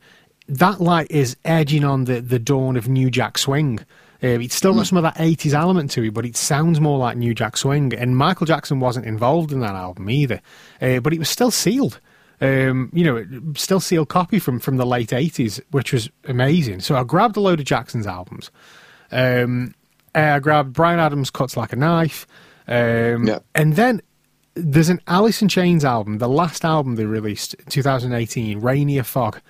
that 0.48 0.80
light 0.80 1.10
is 1.10 1.36
edging 1.44 1.84
on 1.84 2.04
the, 2.04 2.20
the 2.20 2.38
dawn 2.38 2.76
of 2.76 2.88
New 2.88 3.10
Jack 3.10 3.38
Swing. 3.38 3.80
Um, 4.22 4.40
it's 4.40 4.54
still 4.54 4.74
got 4.74 4.86
some 4.86 4.96
of 4.96 5.04
that 5.04 5.16
80s 5.16 5.52
element 5.52 5.90
to 5.92 6.02
it, 6.02 6.14
but 6.14 6.24
it 6.24 6.36
sounds 6.36 6.80
more 6.80 6.98
like 6.98 7.16
New 7.16 7.34
Jack 7.34 7.56
Swing. 7.56 7.92
And 7.94 8.16
Michael 8.16 8.46
Jackson 8.46 8.80
wasn't 8.80 9.06
involved 9.06 9.52
in 9.52 9.60
that 9.60 9.74
album 9.74 10.08
either, 10.08 10.40
uh, 10.80 11.00
but 11.00 11.12
it 11.12 11.18
was 11.18 11.28
still 11.28 11.50
sealed. 11.50 12.00
Um, 12.40 12.90
you 12.92 13.04
know, 13.04 13.24
still 13.56 13.80
sealed 13.80 14.08
copy 14.08 14.38
from, 14.38 14.60
from 14.60 14.76
the 14.76 14.86
late 14.86 15.08
80s, 15.10 15.60
which 15.70 15.92
was 15.92 16.10
amazing. 16.24 16.80
So 16.80 16.94
I 16.94 17.02
grabbed 17.02 17.36
a 17.36 17.40
load 17.40 17.60
of 17.60 17.66
Jackson's 17.66 18.06
albums. 18.06 18.50
Um, 19.10 19.74
I 20.16 20.38
grabbed 20.38 20.72
Bryan 20.72 21.00
Adams' 21.00 21.30
Cuts 21.30 21.56
Like 21.56 21.72
a 21.72 21.76
Knife. 21.76 22.26
Um, 22.68 23.26
Yeah. 23.26 23.38
And 23.54 23.74
then 23.74 24.00
there's 24.54 24.88
an 24.88 25.00
Alice 25.06 25.42
in 25.42 25.48
Chains 25.48 25.84
album, 25.84 26.18
the 26.18 26.28
last 26.28 26.64
album 26.64 26.96
they 26.96 27.04
released 27.04 27.54
in 27.54 27.66
2018, 27.66 28.60
Rainier 28.60 29.02
Fog. 29.02 29.40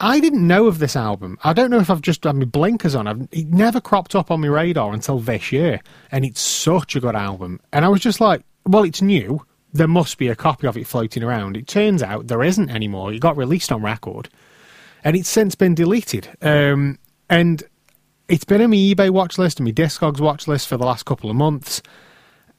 I 0.00 0.18
didn't 0.18 0.46
know 0.46 0.66
of 0.66 0.78
this 0.78 0.96
album. 0.96 1.38
I 1.44 1.52
don't 1.52 1.70
know 1.70 1.78
if 1.78 1.88
I've 1.88 2.02
just 2.02 2.24
had 2.24 2.34
my 2.34 2.44
blinkers 2.44 2.94
on. 2.94 3.06
I've, 3.06 3.28
it 3.30 3.48
never 3.48 3.80
cropped 3.80 4.16
up 4.16 4.30
on 4.30 4.40
my 4.40 4.48
radar 4.48 4.92
until 4.92 5.20
this 5.20 5.52
year, 5.52 5.80
and 6.10 6.24
it's 6.24 6.40
such 6.40 6.96
a 6.96 7.00
good 7.00 7.14
album. 7.14 7.60
And 7.72 7.84
I 7.84 7.88
was 7.88 8.00
just 8.00 8.20
like, 8.20 8.42
well, 8.66 8.82
it's 8.84 9.02
new. 9.02 9.44
There 9.72 9.88
must 9.88 10.18
be 10.18 10.28
a 10.28 10.34
copy 10.36 10.66
of 10.66 10.76
it 10.76 10.86
floating 10.86 11.22
around. 11.22 11.56
It 11.56 11.66
turns 11.66 12.02
out 12.02 12.26
there 12.26 12.42
isn't 12.42 12.68
anymore. 12.70 13.12
It 13.12 13.20
got 13.20 13.36
released 13.36 13.70
on 13.70 13.82
record, 13.82 14.28
and 15.04 15.16
it's 15.16 15.28
since 15.28 15.54
been 15.54 15.74
deleted. 15.74 16.28
Um, 16.42 16.98
and 17.30 17.62
it's 18.32 18.46
been 18.46 18.62
on 18.62 18.70
my 18.70 18.76
eBay 18.76 19.10
watch 19.10 19.36
list 19.36 19.60
and 19.60 19.66
my 19.66 19.72
Discogs 19.72 20.18
watch 20.18 20.48
list 20.48 20.66
for 20.66 20.78
the 20.78 20.86
last 20.86 21.04
couple 21.04 21.28
of 21.28 21.36
months, 21.36 21.82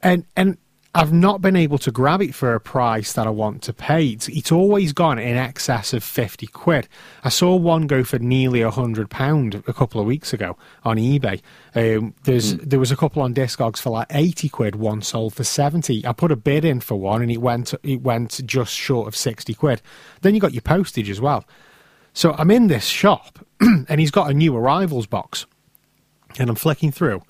and 0.00 0.24
and 0.36 0.56
I've 0.94 1.12
not 1.12 1.42
been 1.42 1.56
able 1.56 1.78
to 1.78 1.90
grab 1.90 2.22
it 2.22 2.32
for 2.32 2.54
a 2.54 2.60
price 2.60 3.14
that 3.14 3.26
I 3.26 3.30
want 3.30 3.62
to 3.62 3.72
pay. 3.72 4.06
It's, 4.10 4.28
it's 4.28 4.52
always 4.52 4.92
gone 4.92 5.18
in 5.18 5.36
excess 5.36 5.92
of 5.92 6.04
fifty 6.04 6.46
quid. 6.46 6.86
I 7.24 7.28
saw 7.28 7.56
one 7.56 7.88
go 7.88 8.04
for 8.04 8.20
nearly 8.20 8.62
a 8.62 8.70
hundred 8.70 9.10
pound 9.10 9.64
a 9.66 9.72
couple 9.72 10.00
of 10.00 10.06
weeks 10.06 10.32
ago 10.32 10.56
on 10.84 10.96
eBay. 10.96 11.42
Um, 11.74 12.14
there's 12.22 12.54
there 12.58 12.78
was 12.78 12.92
a 12.92 12.96
couple 12.96 13.20
on 13.20 13.34
Discogs 13.34 13.78
for 13.78 13.90
like 13.90 14.06
eighty 14.10 14.48
quid. 14.48 14.76
One 14.76 15.02
sold 15.02 15.34
for 15.34 15.42
seventy. 15.42 16.06
I 16.06 16.12
put 16.12 16.30
a 16.30 16.36
bid 16.36 16.64
in 16.64 16.78
for 16.78 16.94
one, 16.94 17.20
and 17.20 17.32
it 17.32 17.38
went 17.38 17.74
it 17.82 18.00
went 18.00 18.40
just 18.46 18.72
short 18.72 19.08
of 19.08 19.16
sixty 19.16 19.54
quid. 19.54 19.82
Then 20.20 20.36
you 20.36 20.40
got 20.40 20.54
your 20.54 20.62
postage 20.62 21.10
as 21.10 21.20
well. 21.20 21.44
So 22.12 22.32
I'm 22.38 22.52
in 22.52 22.68
this 22.68 22.84
shop, 22.84 23.44
and 23.60 23.98
he's 23.98 24.12
got 24.12 24.30
a 24.30 24.34
new 24.34 24.56
arrivals 24.56 25.08
box, 25.08 25.46
and 26.38 26.50
I'm 26.50 26.56
flicking 26.56 26.92
through, 26.92 27.22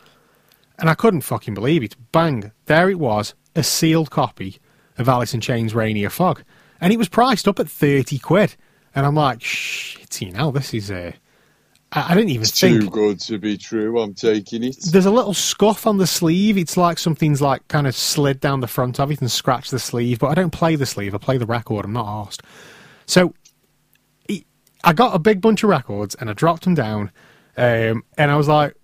and 0.78 0.88
I 0.88 0.94
couldn't 0.94 1.22
fucking 1.22 1.54
believe 1.54 1.82
it. 1.82 1.96
Bang! 2.12 2.52
There 2.66 2.90
it 2.90 2.98
was, 2.98 3.34
a 3.54 3.62
sealed 3.62 4.10
copy 4.10 4.58
of 4.98 5.08
Alice 5.08 5.34
in 5.34 5.40
Chains' 5.40 5.74
Rainier 5.74 6.10
Fog, 6.10 6.42
and 6.80 6.92
it 6.92 6.96
was 6.96 7.08
priced 7.08 7.48
up 7.48 7.58
at 7.58 7.68
thirty 7.68 8.18
quid. 8.18 8.56
And 8.96 9.04
I'm 9.04 9.16
like, 9.16 9.42
shit, 9.42 10.20
you 10.22 10.30
know, 10.30 10.50
this 10.50 10.72
is 10.72 10.90
a. 10.90 11.14
I, 11.90 12.12
I 12.12 12.14
didn't 12.14 12.30
even 12.30 12.42
it's 12.42 12.60
think. 12.60 12.82
too 12.82 12.90
good 12.90 13.20
to 13.20 13.38
be 13.38 13.58
true. 13.58 14.00
I'm 14.00 14.14
taking 14.14 14.62
it. 14.62 14.76
There's 14.92 15.06
a 15.06 15.10
little 15.10 15.34
scuff 15.34 15.86
on 15.86 15.98
the 15.98 16.06
sleeve. 16.06 16.56
It's 16.56 16.76
like 16.76 16.98
something's 16.98 17.42
like 17.42 17.66
kind 17.68 17.86
of 17.86 17.96
slid 17.96 18.38
down 18.40 18.60
the 18.60 18.68
front 18.68 19.00
of 19.00 19.10
it 19.10 19.20
and 19.20 19.30
scratched 19.30 19.72
the 19.72 19.80
sleeve. 19.80 20.20
But 20.20 20.28
I 20.28 20.34
don't 20.34 20.52
play 20.52 20.76
the 20.76 20.86
sleeve. 20.86 21.14
I 21.14 21.18
play 21.18 21.38
the 21.38 21.46
record. 21.46 21.84
I'm 21.84 21.92
not 21.92 22.06
asked. 22.06 22.42
So 23.06 23.34
I 24.84 24.92
got 24.92 25.14
a 25.14 25.18
big 25.18 25.40
bunch 25.40 25.64
of 25.64 25.70
records 25.70 26.14
and 26.14 26.28
I 26.28 26.34
dropped 26.34 26.64
them 26.64 26.74
down, 26.74 27.10
um, 27.56 28.04
and 28.18 28.30
I 28.30 28.36
was 28.36 28.48
like, 28.48 28.74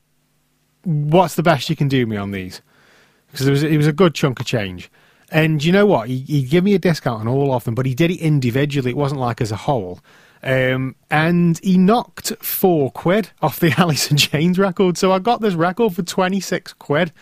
"What's 0.84 1.34
the 1.34 1.42
best 1.42 1.70
you 1.70 1.76
can 1.76 1.88
do 1.88 2.06
me 2.06 2.16
on 2.16 2.30
these?" 2.30 2.62
Because 3.30 3.46
it 3.46 3.50
was 3.50 3.62
it 3.62 3.76
was 3.76 3.86
a 3.86 3.92
good 3.92 4.14
chunk 4.14 4.40
of 4.40 4.46
change. 4.46 4.90
And 5.30 5.62
you 5.62 5.72
know 5.72 5.86
what? 5.86 6.08
He, 6.08 6.18
he 6.18 6.42
gave 6.42 6.64
me 6.64 6.74
a 6.74 6.78
discount 6.78 7.20
on 7.20 7.28
all 7.28 7.52
of 7.52 7.64
them, 7.64 7.74
but 7.74 7.86
he 7.86 7.94
did 7.94 8.10
it 8.10 8.18
individually. 8.18 8.90
It 8.90 8.96
wasn't 8.96 9.20
like 9.20 9.40
as 9.40 9.52
a 9.52 9.56
whole. 9.56 10.00
Um, 10.42 10.96
and 11.10 11.60
he 11.62 11.76
knocked 11.76 12.32
four 12.40 12.90
quid 12.90 13.30
off 13.42 13.60
the 13.60 13.72
Alice 13.78 14.10
in 14.10 14.16
Chains 14.16 14.58
record. 14.58 14.96
So 14.96 15.12
I 15.12 15.18
got 15.18 15.40
this 15.40 15.54
record 15.54 15.94
for 15.94 16.02
26 16.02 16.72
quid, 16.74 17.12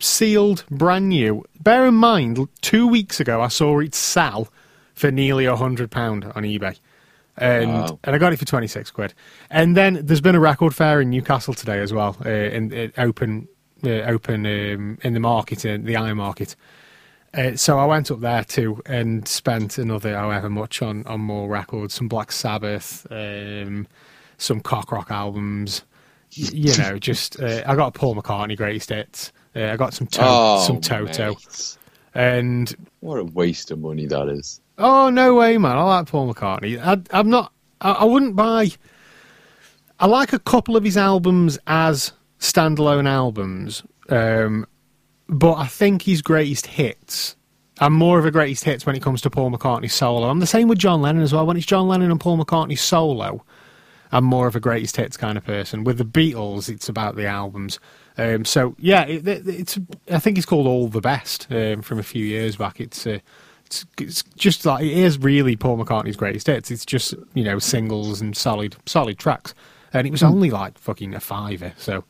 sealed, 0.00 0.64
brand 0.70 1.08
new. 1.08 1.44
Bear 1.60 1.86
in 1.86 1.94
mind, 1.94 2.48
two 2.60 2.86
weeks 2.86 3.20
ago 3.20 3.40
I 3.40 3.48
saw 3.48 3.80
it 3.80 3.94
sell 3.94 4.48
for 4.94 5.10
nearly 5.10 5.44
a 5.44 5.56
£100 5.56 6.36
on 6.36 6.42
eBay. 6.42 6.78
And, 7.36 7.70
Wow. 7.72 7.98
and 8.04 8.14
I 8.14 8.18
got 8.18 8.32
it 8.32 8.38
for 8.38 8.44
26 8.44 8.90
quid. 8.92 9.12
And 9.50 9.76
then 9.76 10.00
there's 10.04 10.20
been 10.20 10.34
a 10.36 10.40
record 10.40 10.74
fair 10.74 11.00
in 11.00 11.10
Newcastle 11.10 11.52
today 11.54 11.80
as 11.80 11.92
well, 11.92 12.16
uh, 12.24 12.28
in, 12.28 12.72
in 12.72 12.92
open, 12.96 13.48
uh, 13.84 13.88
open 13.88 14.46
um, 14.46 14.98
in 15.02 15.14
the 15.14 15.20
market, 15.20 15.64
in 15.64 15.84
the 15.84 15.96
Iron 15.96 16.18
Market. 16.18 16.54
Uh, 17.36 17.56
so 17.56 17.80
I 17.80 17.84
went 17.86 18.12
up 18.12 18.20
there 18.20 18.44
too 18.44 18.80
and 18.86 19.26
spent 19.26 19.78
another 19.78 20.16
however 20.16 20.48
much 20.48 20.80
on, 20.82 21.04
on 21.06 21.20
more 21.22 21.48
records, 21.48 21.94
some 21.94 22.06
Black 22.06 22.30
Sabbath, 22.30 23.04
um, 23.10 23.88
some 24.38 24.60
cock 24.60 24.92
rock 24.92 25.10
albums. 25.10 25.82
You 26.30 26.76
know, 26.78 26.98
just 27.00 27.40
uh, 27.40 27.62
I 27.66 27.74
got 27.74 27.88
a 27.88 27.98
Paul 27.98 28.14
McCartney 28.14 28.56
greatest 28.56 28.90
hits. 28.90 29.32
Uh, 29.56 29.72
I 29.72 29.76
got 29.76 29.92
some 29.94 30.06
to- 30.06 30.20
Oh, 30.22 30.64
some 30.64 30.80
Toto, 30.80 31.30
mate. 31.30 31.76
and 32.14 32.74
What 33.00 33.18
a 33.18 33.24
waste 33.24 33.72
of 33.72 33.80
money 33.80 34.06
that 34.06 34.28
is. 34.28 34.60
Oh 34.78 35.10
no 35.10 35.34
way, 35.34 35.58
man! 35.58 35.76
I 35.76 35.82
like 35.82 36.06
Paul 36.06 36.32
McCartney. 36.32 36.78
I, 36.82 37.00
I'm 37.16 37.30
not. 37.30 37.52
I, 37.80 37.92
I 37.92 38.04
wouldn't 38.04 38.36
buy. 38.36 38.70
I 40.00 40.06
like 40.06 40.32
a 40.32 40.38
couple 40.38 40.76
of 40.76 40.84
his 40.84 40.96
albums 40.96 41.58
as 41.66 42.12
standalone 42.40 43.08
albums, 43.08 43.82
um, 44.08 44.66
but 45.28 45.54
I 45.54 45.66
think 45.66 46.02
his 46.02 46.20
greatest 46.22 46.66
hits. 46.66 47.36
I'm 47.80 47.92
more 47.92 48.18
of 48.20 48.24
a 48.24 48.30
greatest 48.30 48.64
hits 48.64 48.86
when 48.86 48.94
it 48.94 49.02
comes 49.02 49.20
to 49.22 49.30
Paul 49.30 49.50
McCartney 49.50 49.90
solo. 49.90 50.28
I'm 50.28 50.38
the 50.40 50.46
same 50.46 50.68
with 50.68 50.78
John 50.78 51.02
Lennon 51.02 51.22
as 51.22 51.32
well. 51.32 51.44
When 51.46 51.56
it's 51.56 51.66
John 51.66 51.88
Lennon 51.88 52.10
and 52.10 52.20
Paul 52.20 52.38
McCartney 52.38 52.78
solo, 52.78 53.44
I'm 54.12 54.24
more 54.24 54.46
of 54.46 54.54
a 54.54 54.60
greatest 54.60 54.96
hits 54.96 55.16
kind 55.16 55.36
of 55.36 55.44
person. 55.44 55.82
With 55.82 55.98
the 55.98 56.04
Beatles, 56.04 56.68
it's 56.68 56.88
about 56.88 57.16
the 57.16 57.26
albums. 57.26 57.80
Um, 58.16 58.44
so 58.44 58.76
yeah, 58.78 59.04
it, 59.06 59.26
it- 59.26 59.46
it's. 59.48 59.78
I 60.10 60.18
think 60.20 60.36
it's 60.38 60.46
called 60.46 60.66
All 60.66 60.86
the 60.88 61.00
Best 61.00 61.48
um, 61.50 61.82
from 61.82 61.98
a 61.98 62.04
few 62.04 62.24
years 62.24 62.56
back. 62.56 62.80
It's. 62.80 63.06
Uh, 63.06 63.18
it's, 63.66 63.86
it's 63.98 64.22
just 64.36 64.66
like 64.66 64.84
it 64.84 64.96
is 64.96 65.18
really 65.18 65.56
Paul 65.56 65.78
McCartney's 65.78 66.16
greatest 66.16 66.46
hits. 66.46 66.70
It's 66.70 66.84
just 66.84 67.14
you 67.34 67.44
know 67.44 67.58
singles 67.58 68.20
and 68.20 68.36
solid 68.36 68.76
solid 68.86 69.18
tracks, 69.18 69.54
and 69.92 70.06
it 70.06 70.10
was 70.10 70.22
only 70.22 70.50
like 70.50 70.78
fucking 70.78 71.14
a 71.14 71.20
fiver. 71.20 71.72
So 71.76 72.04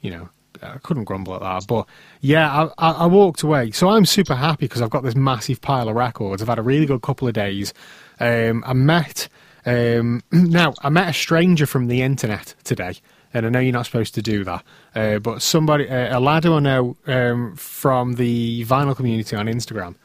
you 0.00 0.10
know 0.10 0.28
I 0.62 0.78
couldn't 0.78 1.04
grumble 1.04 1.34
at 1.34 1.40
that. 1.40 1.66
But 1.66 1.86
yeah, 2.20 2.70
I, 2.78 2.90
I, 2.90 2.92
I 2.92 3.06
walked 3.06 3.42
away. 3.42 3.70
So 3.72 3.88
I'm 3.88 4.04
super 4.04 4.34
happy 4.34 4.66
because 4.66 4.82
I've 4.82 4.90
got 4.90 5.02
this 5.02 5.16
massive 5.16 5.60
pile 5.60 5.88
of 5.88 5.96
records. 5.96 6.42
I've 6.42 6.48
had 6.48 6.58
a 6.58 6.62
really 6.62 6.86
good 6.86 7.02
couple 7.02 7.28
of 7.28 7.34
days. 7.34 7.72
Um, 8.20 8.64
I 8.66 8.72
met 8.72 9.28
um, 9.66 10.22
now 10.32 10.74
I 10.80 10.88
met 10.88 11.08
a 11.08 11.12
stranger 11.12 11.66
from 11.66 11.88
the 11.88 12.02
internet 12.02 12.54
today. 12.64 12.94
And 13.34 13.44
I 13.44 13.48
know 13.50 13.58
you're 13.58 13.72
not 13.72 13.84
supposed 13.84 14.14
to 14.14 14.22
do 14.22 14.44
that, 14.44 14.64
uh, 14.94 15.18
but 15.18 15.42
somebody, 15.42 15.90
uh, 15.90 16.16
a 16.16 16.20
lad 16.20 16.44
who 16.44 16.54
I 16.54 16.60
know 16.60 16.96
um, 17.06 17.54
from 17.56 18.14
the 18.14 18.64
vinyl 18.64 18.96
community 18.96 19.36
on 19.36 19.44
Instagram, 19.44 19.96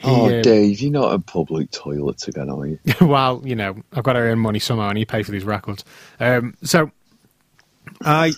he, 0.00 0.08
oh, 0.10 0.34
um, 0.34 0.42
Dave, 0.42 0.80
you're 0.80 0.90
not 0.90 1.12
in 1.12 1.20
public 1.22 1.70
toilets 1.70 2.26
again, 2.26 2.48
are 2.48 2.66
you? 2.66 2.78
well, 3.02 3.42
you 3.44 3.54
know, 3.54 3.76
I've 3.92 4.02
got 4.02 4.14
to 4.14 4.20
earn 4.20 4.38
money 4.38 4.58
somehow, 4.58 4.88
and 4.88 4.98
you 4.98 5.04
pay 5.04 5.22
for 5.22 5.30
these 5.30 5.44
records. 5.44 5.84
Um, 6.18 6.56
so, 6.62 6.90
I 8.02 8.32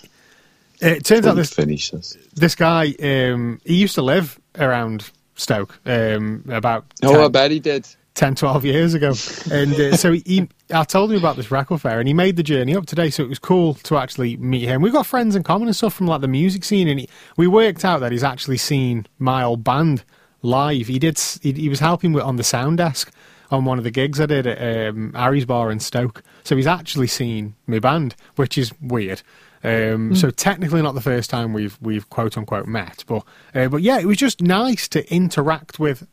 it 0.81 1.05
turns 1.05 1.25
out 1.25 1.37
this 1.37 1.53
finish 1.53 1.91
this. 1.91 2.17
this 2.35 2.55
guy 2.55 2.93
um, 3.01 3.61
he 3.63 3.75
used 3.75 3.95
to 3.95 4.01
live 4.01 4.39
around 4.59 5.09
Stoke 5.35 5.79
um, 5.85 6.43
about 6.49 6.85
Oh, 7.01 7.13
10, 7.13 7.21
I 7.23 7.27
bet 7.29 7.51
he 7.51 7.59
did. 7.61 7.87
10 8.15 8.35
12 8.35 8.65
years 8.65 8.93
ago, 8.93 9.13
and 9.51 9.73
uh, 9.73 9.95
so 9.97 10.11
he, 10.11 10.47
I 10.71 10.83
told 10.83 11.11
him 11.11 11.17
about 11.17 11.35
this 11.37 11.49
record 11.49 11.81
fair, 11.81 11.97
and 11.99 12.07
he 12.07 12.13
made 12.13 12.35
the 12.35 12.43
journey 12.43 12.75
up 12.75 12.85
today. 12.85 13.09
So 13.09 13.23
it 13.23 13.29
was 13.29 13.39
cool 13.39 13.73
to 13.75 13.97
actually 13.97 14.35
meet 14.37 14.65
him. 14.65 14.81
We've 14.81 14.93
got 14.93 15.05
friends 15.07 15.35
in 15.35 15.43
common 15.43 15.67
and 15.67 15.75
stuff 15.75 15.93
from 15.93 16.07
like 16.07 16.21
the 16.21 16.27
music 16.27 16.63
scene, 16.65 16.89
and 16.89 16.99
he, 16.99 17.09
we 17.37 17.47
worked 17.47 17.85
out 17.85 18.01
that 18.01 18.11
he's 18.11 18.23
actually 18.23 18.57
seen 18.57 19.07
my 19.17 19.43
old 19.43 19.63
band 19.63 20.03
live. 20.43 20.87
He 20.87 20.99
did. 20.99 21.19
He, 21.41 21.53
he 21.53 21.69
was 21.69 21.79
helping 21.79 22.13
with 22.13 22.23
on 22.23 22.35
the 22.35 22.43
sound 22.43 22.77
desk 22.77 23.11
on 23.49 23.65
one 23.65 23.77
of 23.77 23.83
the 23.83 23.91
gigs 23.91 24.19
I 24.19 24.25
did 24.27 24.45
at 24.47 24.89
um, 24.89 25.13
Harry's 25.13 25.45
Bar 25.45 25.71
in 25.71 25.79
Stoke. 25.79 26.23
So 26.43 26.55
he's 26.55 26.67
actually 26.67 27.07
seen 27.07 27.55
my 27.67 27.79
band, 27.79 28.15
which 28.35 28.57
is 28.57 28.71
weird. 28.81 29.21
Um, 29.63 30.15
So 30.15 30.29
technically 30.29 30.81
not 30.81 30.93
the 30.93 31.01
first 31.01 31.29
time 31.29 31.53
we've 31.53 31.77
we've 31.81 32.09
quote 32.09 32.37
unquote 32.37 32.67
met, 32.67 33.03
but 33.07 33.23
uh, 33.55 33.67
but 33.69 33.81
yeah, 33.81 33.97
it 33.99 34.05
was 34.05 34.17
just 34.17 34.41
nice 34.41 34.87
to 34.89 35.11
interact 35.13 35.79
with 35.79 36.05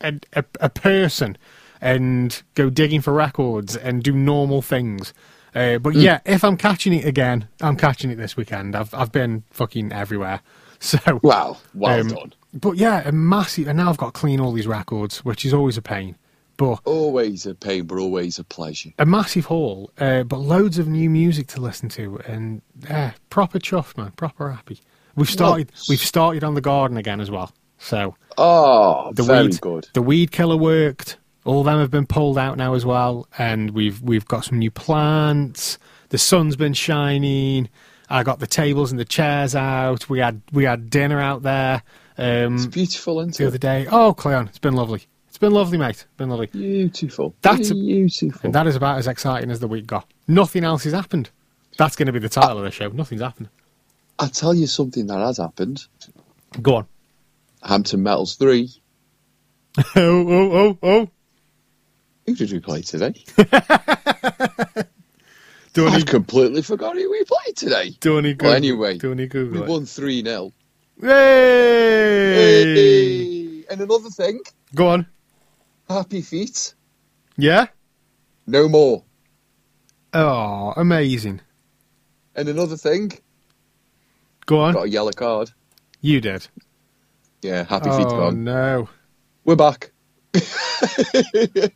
a, 0.00 0.14
a, 0.34 0.44
a 0.60 0.68
person 0.70 1.36
and 1.80 2.42
go 2.54 2.70
digging 2.70 3.00
for 3.00 3.12
records 3.12 3.76
and 3.76 4.02
do 4.02 4.12
normal 4.12 4.62
things. 4.62 5.12
Uh, 5.54 5.78
but 5.78 5.94
yeah, 5.94 6.20
if 6.26 6.44
I'm 6.44 6.56
catching 6.56 6.92
it 6.92 7.04
again, 7.06 7.48
I'm 7.60 7.76
catching 7.76 8.10
it 8.10 8.16
this 8.16 8.36
weekend. 8.36 8.76
I've 8.76 8.92
I've 8.94 9.12
been 9.12 9.42
fucking 9.50 9.92
everywhere. 9.92 10.40
So 10.78 10.98
Wow, 11.22 11.56
well 11.72 12.00
um, 12.00 12.08
done. 12.08 12.32
But 12.54 12.76
yeah, 12.76 13.06
a 13.06 13.12
massive. 13.12 13.68
And 13.68 13.76
now 13.78 13.90
I've 13.90 13.96
got 13.98 14.14
to 14.14 14.20
clean 14.20 14.40
all 14.40 14.52
these 14.52 14.66
records, 14.66 15.24
which 15.24 15.44
is 15.44 15.52
always 15.54 15.76
a 15.76 15.82
pain. 15.82 16.16
But 16.56 16.80
Always 16.86 17.44
a 17.44 17.54
pain, 17.54 17.84
but 17.84 17.98
always 17.98 18.38
a 18.38 18.44
pleasure. 18.44 18.90
a 18.98 19.04
massive 19.04 19.44
haul, 19.44 19.90
uh, 19.98 20.22
but 20.22 20.38
loads 20.38 20.78
of 20.78 20.88
new 20.88 21.10
music 21.10 21.48
to 21.48 21.60
listen 21.60 21.90
to, 21.90 22.16
and 22.26 22.62
uh, 22.88 23.10
proper 23.28 23.58
chuff, 23.58 23.94
man, 23.98 24.12
proper 24.12 24.50
happy. 24.50 24.80
We've 25.16 25.28
started. 25.28 25.70
Well- 25.74 25.82
We've 25.90 26.00
started 26.00 26.44
on 26.44 26.54
the 26.54 26.62
garden 26.62 26.96
again 26.96 27.20
as 27.20 27.30
well. 27.30 27.52
So 27.78 28.14
Oh, 28.38 29.12
the 29.12 29.22
very 29.22 29.48
weed, 29.48 29.60
good. 29.60 29.88
the 29.92 30.00
weed 30.00 30.30
killer 30.30 30.56
worked. 30.56 31.18
All 31.44 31.62
them 31.62 31.78
have 31.78 31.90
been 31.90 32.06
pulled 32.06 32.38
out 32.38 32.56
now 32.56 32.72
as 32.72 32.86
well, 32.86 33.28
and 33.36 33.72
we've 33.72 34.00
we've 34.00 34.26
got 34.26 34.46
some 34.46 34.58
new 34.58 34.70
plants. 34.70 35.78
The 36.08 36.16
sun's 36.18 36.56
been 36.56 36.72
shining. 36.72 37.68
I 38.08 38.22
got 38.22 38.38
the 38.38 38.46
tables 38.46 38.90
and 38.92 38.98
the 38.98 39.04
chairs 39.04 39.54
out. 39.54 40.08
We 40.08 40.20
had 40.20 40.40
we 40.52 40.64
had 40.64 40.88
dinner 40.88 41.20
out 41.20 41.42
there 41.42 41.82
um, 42.18 42.54
It's 42.56 42.66
beautiful, 42.66 43.20
isn't 43.20 43.36
the 43.36 43.46
other 43.46 43.58
day. 43.58 43.86
Oh, 43.90 44.14
Cleon, 44.14 44.46
it's 44.48 44.58
been 44.58 44.74
lovely. 44.74 45.04
It's 45.28 45.38
been 45.38 45.52
lovely, 45.52 45.76
mate. 45.76 46.06
Been 46.16 46.30
lovely. 46.30 46.46
Beautiful. 46.46 47.34
That's 47.42 47.70
beautiful. 47.70 48.40
And 48.42 48.54
that 48.54 48.66
is 48.66 48.74
about 48.76 48.98
as 48.98 49.06
exciting 49.06 49.50
as 49.50 49.60
the 49.60 49.68
week 49.68 49.86
got. 49.86 50.10
Nothing 50.26 50.64
else 50.64 50.84
has 50.84 50.94
happened. 50.94 51.28
That's 51.76 51.94
going 51.94 52.06
to 52.06 52.12
be 52.12 52.18
the 52.18 52.28
title 52.30 52.56
of 52.58 52.64
the 52.64 52.70
show. 52.70 52.88
Nothing's 52.88 53.20
happened. 53.20 53.50
I'll 54.18 54.30
tell 54.30 54.54
you 54.54 54.66
something 54.66 55.06
that 55.08 55.18
has 55.18 55.36
happened. 55.36 55.84
Go 56.62 56.76
on. 56.76 56.86
Hampton 57.62 58.02
Metals 58.02 58.36
3. 58.36 58.70
oh, 59.78 59.84
oh, 59.96 60.52
oh, 60.52 60.78
oh. 60.82 61.10
Who 62.24 62.34
did 62.34 62.50
we 62.50 62.60
play 62.60 62.80
today? 62.80 63.12
Do 65.74 65.86
any, 65.86 65.96
I've 65.96 66.06
completely 66.06 66.62
forgot 66.62 66.96
who 66.96 67.10
we 67.10 67.22
played 67.24 67.54
today. 67.54 67.90
do 68.00 68.16
any 68.18 68.32
Google, 68.32 68.46
Well, 68.48 68.56
anyway, 68.56 68.96
do 68.96 69.12
any 69.12 69.24
We 69.24 69.28
Google 69.28 69.62
it. 69.64 69.68
won 69.68 69.84
3 69.84 70.24
0. 70.24 70.52
Hey! 71.96 73.64
And 73.70 73.80
another 73.80 74.10
thing, 74.10 74.40
Go 74.74 74.88
on. 74.88 75.06
Happy 75.88 76.20
Feet, 76.22 76.74
Yeah? 77.36 77.66
no 78.46 78.68
more. 78.68 79.04
Oh, 80.12 80.72
amazing. 80.76 81.40
And 82.34 82.48
another 82.48 82.76
thing, 82.76 83.12
Go 84.46 84.60
on. 84.60 84.74
got 84.74 84.84
a 84.86 84.88
yellow 84.88 85.12
card. 85.12 85.50
You 86.00 86.20
did. 86.20 86.46
Yeah, 87.42 87.64
Happy 87.64 87.90
Feet 87.90 88.06
Oh, 88.08 88.18
gone. 88.30 88.44
no. 88.44 88.88
We're 89.44 89.56
back. 89.56 89.92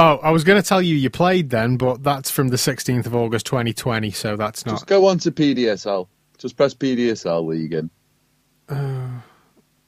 Oh, 0.00 0.18
I 0.22 0.30
was 0.30 0.44
going 0.44 0.62
to 0.62 0.68
tell 0.68 0.80
you 0.80 0.94
you 0.94 1.10
played 1.10 1.50
then, 1.50 1.76
but 1.76 2.04
that's 2.04 2.30
from 2.30 2.48
the 2.48 2.56
16th 2.56 3.06
of 3.06 3.16
August 3.16 3.46
2020, 3.46 4.12
so 4.12 4.36
that's 4.36 4.64
not. 4.64 4.74
Just 4.74 4.86
go 4.86 5.06
on 5.06 5.18
to 5.18 5.32
PDSL. 5.32 6.06
Just 6.38 6.56
press 6.56 6.72
PDSL 6.72 7.44
League 7.44 7.74
in. 8.70 9.22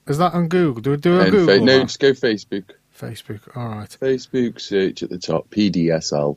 Is 0.07 0.19
that 0.19 0.35
on 0.35 0.49
Google? 0.49 0.81
Do, 0.83 0.97
do 0.97 1.19
a 1.21 1.23
And 1.23 1.31
Google 1.31 1.59
fa- 1.59 1.65
no, 1.65 1.83
just 1.83 2.01
go 2.01 2.13
Facebook. 2.13 2.65
Facebook. 2.99 3.57
All 3.57 3.69
right. 3.69 3.97
Facebook 4.01 4.61
search 4.61 5.03
at 5.03 5.11
the 5.11 5.19
top, 5.19 5.49
PDSL. 5.51 6.37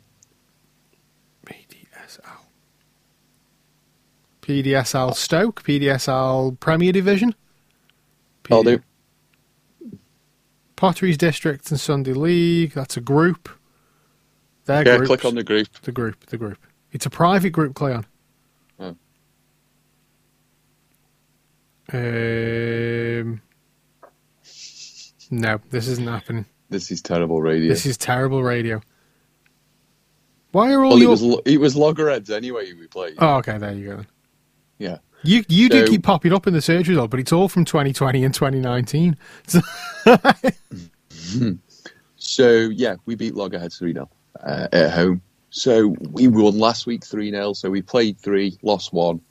PDSL. 1.46 2.40
PDSL 4.42 5.16
Stoke, 5.16 5.64
PDSL 5.64 6.60
Premier 6.60 6.92
Division. 6.92 7.34
I'll 8.52 8.64
do. 8.64 8.80
Potteries 10.76 11.18
District 11.18 11.70
and 11.72 11.80
Sunday 11.80 12.14
League. 12.14 12.74
That's 12.74 12.98
a 12.98 13.02
group. 13.02 13.50
They're 14.66 14.86
Yeah, 14.86 14.98
groups. 14.98 15.08
click 15.08 15.26
on 15.26 15.36
the 15.36 15.44
group. 15.44 15.68
the 15.84 15.92
group. 15.94 16.26
The 16.28 16.38
group. 16.38 16.58
It's 16.92 17.06
a 17.06 17.10
private 17.10 17.52
group, 17.52 17.74
Cleon. 17.74 18.06
Um. 21.92 23.42
No, 25.32 25.60
this 25.70 25.88
isn't 25.88 26.08
happening. 26.08 26.46
This 26.70 26.92
is 26.92 27.02
terrible 27.02 27.42
radio. 27.42 27.70
This 27.70 27.86
is 27.86 27.98
terrible 27.98 28.44
radio. 28.44 28.82
Why 30.52 30.72
are 30.72 30.84
all 30.84 30.92
Well, 30.92 31.02
it 31.02 31.08
was 31.08 31.22
lo- 31.22 31.42
it 31.46 31.60
was 31.60 31.76
loggerheads 31.76 32.30
anyway. 32.30 32.72
We 32.74 32.88
played. 32.88 33.16
Oh, 33.18 33.38
okay, 33.38 33.58
there 33.58 33.74
you 33.74 33.90
go. 33.90 33.96
Then. 33.98 34.08
Yeah. 34.78 34.98
You 35.24 35.44
you 35.48 35.70
do 35.70 35.88
keep 35.88 36.04
popping 36.04 36.34
up 36.34 36.48
in 36.48 36.54
the 36.54 36.62
search 36.62 36.88
result, 36.88 37.10
but 37.10 37.20
it's 37.20 37.32
all 37.32 37.48
from 37.48 37.66
2020 37.66 38.24
and 38.24 38.34
2019. 38.34 39.18
So, 39.48 39.62
So 42.18 42.50
yeah, 42.50 42.96
we 43.06 43.16
beat 43.16 43.36
Loggerheads 43.36 43.78
three 43.78 43.94
0 43.94 44.10
uh, 44.42 44.68
at 44.72 44.92
home. 44.92 45.22
So 45.50 45.96
we 46.12 46.28
won 46.28 46.58
last 46.58 46.86
week 46.88 47.04
three 47.06 47.32
0 47.32 47.54
So 47.54 47.70
we 47.70 47.82
played 47.82 48.18
three, 48.20 48.58
lost 48.64 48.94
one. 48.94 49.22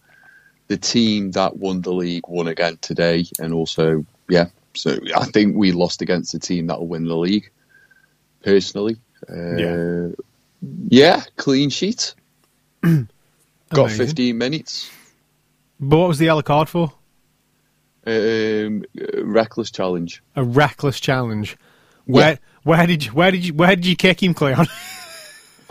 The 0.69 0.77
team 0.79 1.33
that 1.33 1.57
won 1.57 1.83
the 1.83 1.93
league 1.93 2.27
won 2.29 2.49
again 2.49 2.79
today, 2.81 3.25
and 3.39 3.53
also 3.53 4.05
yeah. 4.29 4.47
So 4.75 4.97
I 5.17 5.27
think 5.27 5.57
we 5.57 5.73
lost 5.73 6.01
against 6.01 6.33
the 6.33 6.39
team 6.39 6.69
that 6.69 6.79
will 6.79 6.87
win 6.89 7.05
the 7.07 7.17
league. 7.17 7.51
Personally, 8.43 8.97
uh, 9.31 9.57
Yeah. 9.57 10.09
yeah, 10.89 11.23
clean 11.37 11.69
sheet. 11.71 12.15
Got 12.83 13.07
Amazing. 13.73 14.07
15 14.07 14.39
minutes. 14.39 14.91
but 15.81 15.99
what 15.99 16.09
was 16.09 16.19
the 16.19 16.25
yellow 16.27 16.43
card 16.43 16.69
for? 16.69 16.93
Um, 18.07 18.85
reckless 19.23 19.71
challenge. 19.71 20.23
A 20.37 20.43
reckless 20.43 20.99
challenge. 21.01 21.57
Where 22.07 22.31
Yeah. 22.33 22.37
where 22.65 22.87
did 22.87 23.05
you 23.05 23.13
where 23.13 23.31
did 23.31 23.45
you 23.47 23.55
where 23.55 23.77
did 23.77 23.87
you 23.87 23.95
kick 23.97 24.23
him, 24.23 24.35
Cleon? 24.35 24.67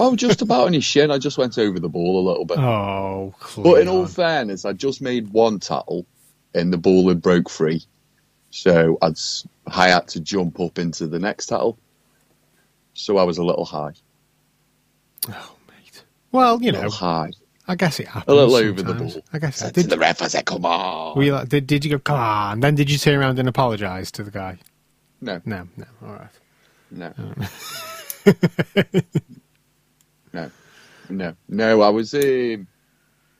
Oh, 0.03 0.15
just 0.15 0.41
about 0.41 0.65
on 0.65 0.73
his 0.73 0.83
shin. 0.83 1.11
I 1.11 1.19
just 1.19 1.37
went 1.37 1.57
over 1.59 1.79
the 1.79 1.87
ball 1.89 2.19
a 2.19 2.25
little 2.27 2.45
bit. 2.45 2.57
Oh, 2.57 3.35
But 3.57 3.81
in 3.81 3.87
all 3.87 4.07
fairness, 4.07 4.65
I 4.65 4.73
just 4.73 4.99
made 5.01 5.29
one 5.29 5.59
tackle 5.59 6.05
and 6.55 6.73
the 6.73 6.77
ball 6.77 7.07
had 7.09 7.21
broke 7.21 7.49
free. 7.49 7.83
So 8.49 8.97
I'd, 9.01 9.17
I 9.67 9.89
had 9.89 10.07
to 10.09 10.19
jump 10.19 10.59
up 10.59 10.79
into 10.79 11.05
the 11.07 11.19
next 11.19 11.45
tackle. 11.45 11.77
So 12.95 13.17
I 13.17 13.23
was 13.23 13.37
a 13.37 13.43
little 13.43 13.63
high. 13.63 13.93
oh, 15.29 15.55
mate. 15.69 16.03
Well, 16.31 16.61
you 16.61 16.69
A 16.69 16.73
know, 16.73 16.89
high. 16.89 17.31
I 17.67 17.75
guess 17.75 17.99
it 17.99 18.07
happens. 18.07 18.25
A 18.27 18.33
little 18.35 18.55
over 18.55 18.81
the 18.81 18.93
ball. 18.95 19.21
I 19.31 19.37
guess 19.39 19.57
Said 19.57 19.73
did. 19.73 19.89
the 19.89 19.97
ref, 19.99 20.21
I 20.21 20.27
said, 20.27 20.45
come 20.45 20.65
on. 20.65 21.15
Were 21.15 21.23
you 21.23 21.33
like, 21.33 21.47
did, 21.49 21.67
did 21.67 21.85
you 21.85 21.91
go, 21.91 21.99
come 21.99 22.19
on? 22.19 22.59
Then 22.59 22.73
did 22.75 22.89
you 22.89 22.97
turn 22.97 23.19
around 23.19 23.37
and 23.39 23.47
apologise 23.47 24.09
to 24.11 24.23
the 24.23 24.31
guy? 24.31 24.57
No, 25.21 25.39
No, 25.45 25.67
no, 25.77 25.85
all 26.03 26.13
right. 26.13 26.29
no. 26.89 27.13
no, 27.17 27.23
um, 27.35 27.47
no, 31.11 31.35
no. 31.47 31.81
I 31.81 31.89
was, 31.89 32.13
um, 32.13 32.67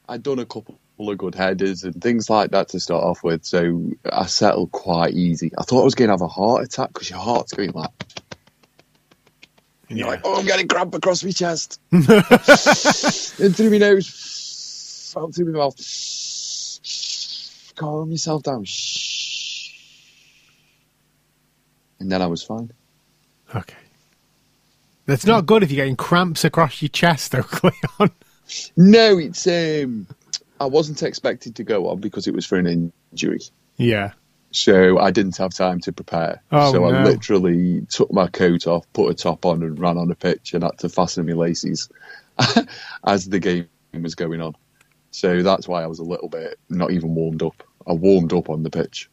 I'd 0.07 0.24
done 0.24 0.39
a 0.39 0.45
couple 0.45 0.80
of 0.99 1.17
good 1.17 1.36
headers 1.36 1.84
and 1.84 2.01
things 2.01 2.30
like 2.30 2.51
that 2.51 2.69
to 2.69 2.80
start 2.80 3.03
off 3.03 3.24
with. 3.24 3.43
So 3.45 3.91
I 4.11 4.28
settled 4.28 4.72
quite 4.72 5.13
easy. 5.13 5.51
I 5.57 5.63
thought 5.63 5.82
I 5.82 5.86
was 5.86 5.95
going 5.95 6.09
to 6.09 6.13
have 6.13 6.22
a 6.22 6.28
heart 6.28 6.63
attack 6.63 6.93
because 6.93 7.09
your 7.09 7.19
heart's 7.19 7.53
going 7.53 7.72
like, 7.72 7.89
and 9.89 9.97
you're 9.97 10.07
like, 10.07 10.22
oh, 10.24 10.39
I'm 10.39 10.45
getting 10.45 10.69
cramp 10.69 10.95
across 10.95 11.22
my 11.22 11.32
chest. 11.32 11.82
in 11.91 12.01
through 12.01 13.72
my 13.72 13.78
nose, 13.78 15.13
out 15.17 15.36
through 15.36 15.51
my 15.51 15.57
mouth. 15.57 15.76
Calm 17.76 18.11
yourself 18.11 18.43
down. 18.43 18.63
Shh. 18.63 19.74
And 21.99 22.11
then 22.11 22.22
I 22.22 22.28
was 22.28 22.41
fine. 22.41 22.72
Okay. 23.53 23.76
That's 25.12 25.26
not 25.26 25.45
good 25.45 25.62
if 25.64 25.72
you're 25.72 25.84
getting 25.84 25.95
cramps 25.97 26.43
across 26.45 26.82
your 26.82 26.89
chest, 26.89 27.32
though, 27.34 27.43
Cleon. 27.43 28.12
No, 28.78 29.18
it's 29.18 29.45
um, 29.47 30.07
I 30.59 30.66
wasn't 30.66 31.03
expected 31.03 31.55
to 31.57 31.64
go 31.64 31.89
on 31.89 31.99
because 31.99 32.28
it 32.28 32.34
was 32.34 32.45
for 32.45 32.57
an 32.57 32.91
injury, 33.14 33.39
yeah. 33.78 34.12
so 34.51 34.99
I 34.99 35.12
didn't 35.12 35.38
have 35.38 35.53
time 35.53 35.80
to 35.82 35.91
prepare. 35.91 36.41
Oh, 36.51 36.72
so 36.72 36.84
I 36.86 37.03
literally 37.03 37.82
took 37.89 38.12
my 38.12 38.28
coat 38.28 38.68
off, 38.68 38.86
put 38.93 39.09
a 39.09 39.14
top 39.14 39.45
on, 39.45 39.64
and 39.64 39.80
ran 39.80 39.97
on 39.97 40.12
a 40.12 40.16
pitch, 40.16 40.53
and 40.53 40.64
had 40.64 40.78
to 40.80 40.89
fasten 40.89 41.26
my 41.26 41.34
laces 41.34 41.89
as 43.05 43.28
the 43.28 43.39
game 43.39 43.68
was 43.93 44.16
going 44.16 44.41
on. 44.41 44.55
So 45.12 45.43
that's 45.43 45.68
why 45.68 45.84
I 45.84 45.88
was 45.88 45.99
a 45.99 46.03
little 46.03 46.30
bit 46.30 46.57
not 46.70 46.91
even 46.91 47.16
warmed 47.16 47.43
up. 47.43 47.64
I 47.88 47.93
warmed 47.93 48.32
up 48.34 48.49
on 48.49 48.64
the 48.64 48.70
pitch, 48.70 49.09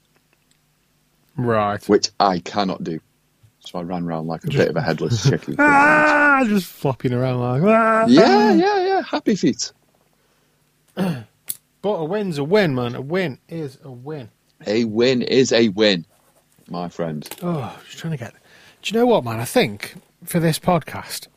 Right. 1.36 1.82
which 1.88 2.10
I 2.18 2.40
cannot 2.40 2.82
do. 2.84 3.00
So 3.60 3.78
I 3.78 3.82
ran 3.82 4.04
around 4.04 4.26
like 4.28 4.44
a 4.44 4.48
Just- 4.48 4.58
bit 4.58 4.68
of 4.68 4.76
a 4.76 4.80
headless 4.82 5.22
chicken. 5.28 5.56
Ah, 5.58 6.42
just 6.46 6.66
flopping 6.66 7.12
around 7.12 7.40
like 7.40 7.62
ah. 7.64 8.06
yeah, 8.06 8.52
yeah, 8.54 8.86
yeah. 8.86 9.02
Happy 9.02 9.34
feet. 9.36 9.72
But 11.80 11.90
a 11.94 12.04
win's 12.04 12.38
a 12.38 12.44
win, 12.44 12.74
man. 12.74 12.96
A 12.96 13.00
win 13.00 13.38
is 13.48 13.78
a 13.84 13.90
win. 13.90 14.30
A 14.66 14.84
win 14.84 15.22
is 15.22 15.52
a 15.52 15.68
win, 15.68 16.04
my 16.68 16.88
friend. 16.88 17.26
Oh, 17.40 17.78
just 17.86 17.98
trying 17.98 18.10
to 18.10 18.16
get. 18.16 18.34
Do 18.82 18.92
you 18.92 18.98
know 19.00 19.06
what, 19.06 19.22
man? 19.22 19.38
I 19.38 19.44
think 19.44 19.94
for 20.24 20.40
this 20.40 20.58
podcast, 20.58 21.28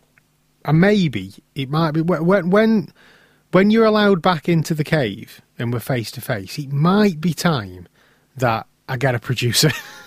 and 0.66 0.82
maybe 0.82 1.36
it 1.54 1.70
might 1.70 1.92
be 1.92 2.02
when 2.02 2.50
when 2.50 2.92
when 3.52 3.70
you're 3.70 3.86
allowed 3.86 4.24
back 4.24 4.50
into 4.50 4.74
the 4.74 4.84
cave 4.84 5.42
and 5.60 5.72
we're 5.72 5.80
face 5.80 6.10
to 6.14 6.22
face. 6.22 6.58
It 6.58 6.72
might 6.72 7.22
be 7.22 7.36
time 7.36 7.88
that 8.36 8.66
I 8.90 8.98
get 8.98 9.14
a 9.14 9.20
producer 9.20 9.70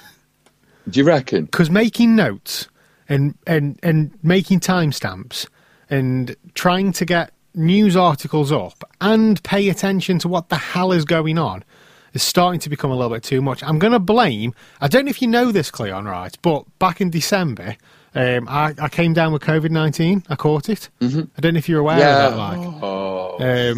Do 0.89 1.01
you 1.01 1.07
reckon? 1.07 1.45
because 1.47 1.71
making 1.71 2.17
notes 2.17 2.69
and 3.09 3.37
and 3.47 3.79
and 3.83 4.13
making 4.23 4.61
timestamps 4.61 5.47
and 5.91 6.37
trying 6.55 6.93
to 6.93 7.05
get 7.05 7.33
news 7.55 7.97
articles 7.97 8.51
up 8.51 8.85
and 9.01 9.43
pay 9.45 9.69
attention 9.69 10.19
to 10.19 10.29
what 10.29 10.49
the 10.49 10.57
hell 10.57 10.93
is 10.93 11.05
going 11.05 11.39
on 11.39 11.65
is 12.13 12.23
starting 12.23 12.61
to 12.61 12.71
become 12.71 12.91
a 12.91 12.95
little 12.95 13.15
bit 13.15 13.23
too 13.23 13.43
much. 13.43 13.63
I'm 13.63 13.79
going 13.79 13.93
to 13.93 13.99
blame. 13.99 14.55
I 14.81 14.89
don't 14.89 15.05
know 15.05 15.11
if 15.11 15.21
you 15.21 15.29
know 15.29 15.53
this, 15.53 15.71
Cleon, 15.71 16.05
right? 16.05 16.37
But 16.43 16.65
back 16.79 17.01
in 17.01 17.11
December, 17.11 17.77
um, 18.15 18.49
I, 18.49 18.73
I 18.81 18.89
came 18.89 19.13
down 19.13 19.33
with 19.33 19.43
COVID 19.43 19.71
nineteen. 19.71 20.23
I 20.29 20.37
caught 20.37 20.69
it. 20.69 20.89
Mm-hmm. 21.01 21.23
I 21.37 21.41
don't 21.41 21.55
know 21.55 21.59
if 21.59 21.69
you're 21.69 21.81
aware 21.81 21.99
yeah. 21.99 22.29
of 22.29 22.33
that. 22.33 22.39
Like, 22.39 22.83
Oh, 22.83 23.73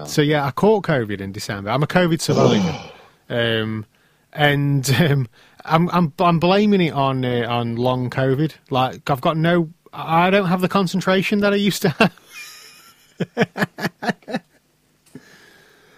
Um, 0.00 0.06
so 0.06 0.22
yeah, 0.22 0.46
I 0.46 0.52
caught 0.52 0.84
COVID 0.84 1.20
in 1.20 1.32
December. 1.32 1.70
I'm 1.70 1.82
a 1.82 1.88
COVID 1.88 2.20
survivor, 2.20 2.80
um, 3.28 3.84
and 4.32 4.88
um, 5.00 5.28
I'm 5.64 5.88
I'm 5.90 6.12
I'm 6.18 6.38
blaming 6.38 6.80
it 6.80 6.92
on 6.92 7.24
uh, 7.24 7.46
on 7.48 7.76
long 7.76 8.10
COVID. 8.10 8.52
Like 8.70 9.08
I've 9.10 9.20
got 9.20 9.36
no, 9.36 9.70
I 9.92 10.30
don't 10.30 10.46
have 10.46 10.60
the 10.60 10.68
concentration 10.68 11.40
that 11.40 11.52
I 11.52 11.56
used 11.56 11.82
to 11.82 11.88
have. 11.90 12.12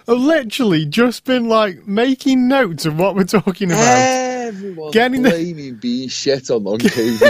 I've 0.06 0.18
literally 0.18 0.84
just 0.84 1.24
been 1.24 1.48
like 1.48 1.86
making 1.86 2.46
notes 2.46 2.84
of 2.84 2.98
what 2.98 3.14
we're 3.16 3.24
talking 3.24 3.70
about. 3.70 3.80
Everyone's 3.88 4.92
Getting 4.92 5.22
the- 5.22 5.30
blaming 5.30 5.76
being 5.76 6.08
shit 6.10 6.50
on 6.50 6.62
long 6.64 6.78
COVID. 6.78 7.22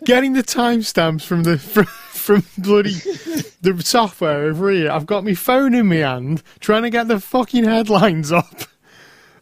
getting 0.04 0.32
the 0.32 0.42
timestamps 0.42 1.22
from 1.22 1.44
the 1.44 1.58
from, 1.58 1.84
from 1.86 2.44
bloody 2.58 2.94
the 3.60 3.80
software 3.84 4.46
over 4.46 4.68
here. 4.72 4.90
I've 4.90 5.06
got 5.06 5.22
my 5.24 5.34
phone 5.34 5.74
in 5.74 5.86
my 5.86 5.96
hand 5.96 6.42
trying 6.58 6.82
to 6.82 6.90
get 6.90 7.06
the 7.06 7.20
fucking 7.20 7.62
headlines 7.62 8.32
up. 8.32 8.62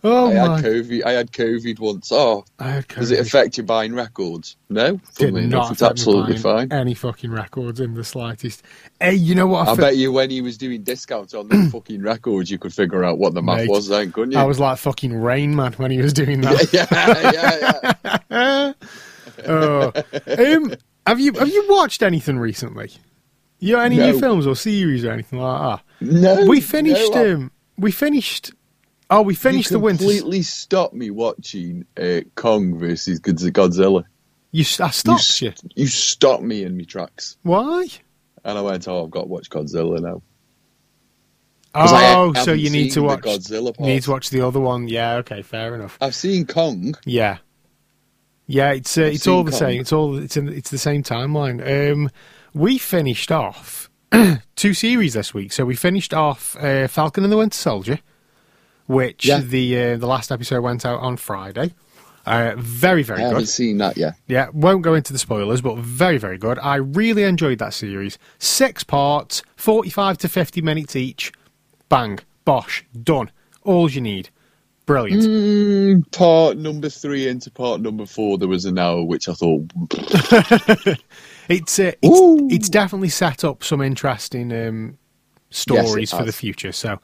Oh 0.07 0.31
I 0.31 0.35
my! 0.35 0.57
had 0.57 0.65
COVID. 0.67 1.05
I 1.07 1.13
had 1.13 1.33
COVID 1.33 1.79
once. 1.81 2.13
Oh, 2.13 2.45
had 2.61 2.87
does 2.89 3.11
it 3.11 3.21
affect 3.21 3.57
you 3.57 3.63
buying 3.65 3.95
records? 3.95 4.57
No, 4.69 5.01
Did 5.17 5.33
not 5.33 5.43
enough, 5.43 5.73
it's 5.73 5.83
absolutely 5.83 6.37
fine. 6.37 6.71
Any 6.71 6.93
fucking 6.93 7.31
records 7.31 7.81
in 7.81 7.95
the 7.95 8.05
slightest. 8.05 8.63
Hey, 9.01 9.15
you 9.15 9.35
know 9.35 9.47
what? 9.47 9.67
I, 9.67 9.73
I 9.73 9.77
fe- 9.77 9.81
bet 9.81 9.97
you 9.97 10.13
when 10.13 10.29
he 10.29 10.43
was 10.43 10.59
doing 10.59 10.83
discounts 10.83 11.33
on 11.33 11.49
the 11.49 11.69
fucking 11.73 12.03
records, 12.03 12.51
you 12.51 12.59
could 12.59 12.75
figure 12.75 13.03
out 13.03 13.17
what 13.19 13.33
the 13.33 13.41
math 13.41 13.61
Mate, 13.61 13.71
was 13.71 13.89
then, 13.89 14.13
couldn't 14.13 14.33
you? 14.33 14.39
I 14.39 14.45
was 14.45 14.61
like 14.61 14.77
fucking 14.77 15.15
Rain 15.15 15.57
Man 15.57 15.73
when 15.75 15.91
he 15.91 15.99
was 15.99 16.13
doing 16.13 16.41
that. 16.43 16.71
yeah, 16.71 16.87
yeah, 17.33 18.13
yeah. 18.31 18.73
oh. 19.49 19.93
um, 20.37 20.75
have 21.07 21.19
you 21.19 21.33
have 21.33 21.49
you 21.49 21.65
watched 21.71 22.03
anything 22.03 22.39
recently? 22.39 22.91
You 23.59 23.79
any 23.79 23.97
new 23.97 24.19
films 24.21 24.47
or 24.47 24.55
series 24.55 25.05
or 25.07 25.13
anything 25.13 25.39
like 25.39 25.79
that? 25.79 25.85
No, 26.07 26.45
we 26.47 26.61
finished. 26.61 27.15
no, 27.15 27.21
I- 27.25 27.33
um, 27.33 27.51
we 27.79 27.91
finished. 27.91 28.53
Oh, 29.15 29.23
we 29.23 29.35
finished 29.35 29.71
you 29.71 29.77
the 29.77 29.81
winter. 29.81 30.03
completely 30.05 30.43
stopped 30.43 30.95
me 30.95 31.11
watching 31.11 31.85
uh, 32.01 32.21
Kong 32.35 32.79
versus 32.79 33.21
Godzilla. 33.21 34.05
You, 34.51 34.61
I 34.81 34.87
You, 34.87 34.93
stopped 34.93 35.21
s- 35.21 35.43
you. 35.43 35.53
you 35.75 35.87
stopped 35.87 36.43
me 36.43 36.63
in 36.65 36.77
my 36.77 36.85
tracks, 36.85 37.37
Why? 37.43 37.87
and 38.45 38.59
I 38.59 38.61
went, 38.61 38.87
"Oh, 38.89 39.05
I've 39.05 39.11
got 39.11 39.23
to 39.23 39.29
watch 39.29 39.51
Godzilla 39.51 40.01
now. 40.01 40.23
Oh, 41.77 42.33
so 42.45 42.53
you 42.53 42.71
need 42.71 42.91
to 42.91 43.03
watch. 43.03 43.21
Godzilla 43.23 43.67
You 43.67 43.73
part. 43.73 43.81
need 43.89 44.03
to 44.05 44.11
watch 44.13 44.31
the 44.31 44.43
other 44.47 44.61
one. 44.61 44.87
Yeah. 44.89 45.15
Okay. 45.17 45.43
Fair 45.43 45.75
enough. 45.75 45.99
I've 46.01 46.15
seen 46.15 46.47
Kong. 46.47 46.95
Yeah. 47.05 47.39
Yeah. 48.47 48.73
It's 48.73 48.97
uh, 48.97 49.03
it's 49.03 49.27
all 49.27 49.43
the 49.43 49.51
Kong. 49.51 49.59
same. 49.59 49.81
It's 49.81 49.93
all 49.93 50.17
it's 50.19 50.37
in, 50.37 50.49
it's 50.51 50.71
the 50.71 50.79
same 50.79 51.03
timeline. 51.03 51.93
Um, 51.93 52.11
we 52.55 52.79
finished 52.79 53.33
off 53.33 53.91
two 54.57 54.75
series 54.75 55.15
this 55.15 55.35
week. 55.35 55.53
So 55.53 55.65
we 55.65 55.75
finished 55.75 56.15
off 56.15 56.57
uh, 56.61 56.87
Falcon 56.87 57.25
and 57.25 57.33
the 57.33 57.37
Winter 57.39 57.59
Soldier, 57.59 57.99
which 58.87 59.27
Yeah. 59.27 59.41
the 59.41 59.79
uh, 59.93 59.97
the 59.97 60.07
last 60.07 60.31
episode 60.33 60.61
went 60.63 60.85
out 60.87 61.01
on 61.01 61.17
Friday. 61.17 61.75
Uh, 62.27 62.55
very 62.57 63.01
I 63.01 63.05
very 63.05 63.21
haven't 63.21 63.39
good. 63.41 63.49
seen 63.49 63.77
that 63.79 63.99
yet. 63.99 64.15
Yeah, 64.27 64.49
won't 64.55 64.81
go 64.83 64.95
into 64.95 65.13
the 65.13 65.19
spoilers, 65.19 65.61
but 65.61 65.77
very, 65.77 66.17
very 66.17 66.39
good. 66.39 66.59
I 66.59 66.77
really 66.77 67.23
enjoyed 67.25 67.59
that 67.59 67.75
series. 67.75 68.19
Six 68.39 68.83
parts, 68.83 69.43
45 69.57 70.17
to 70.19 70.29
50 70.29 70.63
minutes 70.63 70.97
each. 70.97 71.33
Bang, 71.91 72.19
bosh, 72.47 72.83
done. 73.03 73.31
All 73.63 73.91
you 73.91 74.01
need. 74.01 74.31
Brilliant. 74.87 75.23
Mm, 75.23 76.13
part 76.13 76.57
number 76.57 76.89
three 76.89 77.29
into 77.29 77.51
part 77.51 77.83
number 77.83 78.07
four, 78.07 78.39
there 78.39 78.49
was 78.49 78.65
an 78.65 78.79
hour 78.79 79.03
which 79.05 79.29
I 79.29 79.35
thought, 79.35 79.71
It's 81.49 81.79
uh, 81.79 81.93
it's, 82.01 82.55
it's 82.55 82.69
definitely 82.71 83.11
set 83.11 83.45
up 83.45 83.63
some 83.63 83.83
interesting 83.83 84.51
um, 84.53 84.99
stories 85.51 86.11
Yes, 86.11 86.19
for 86.19 86.25
the 86.25 86.33
future. 86.33 86.73
So, 86.73 86.99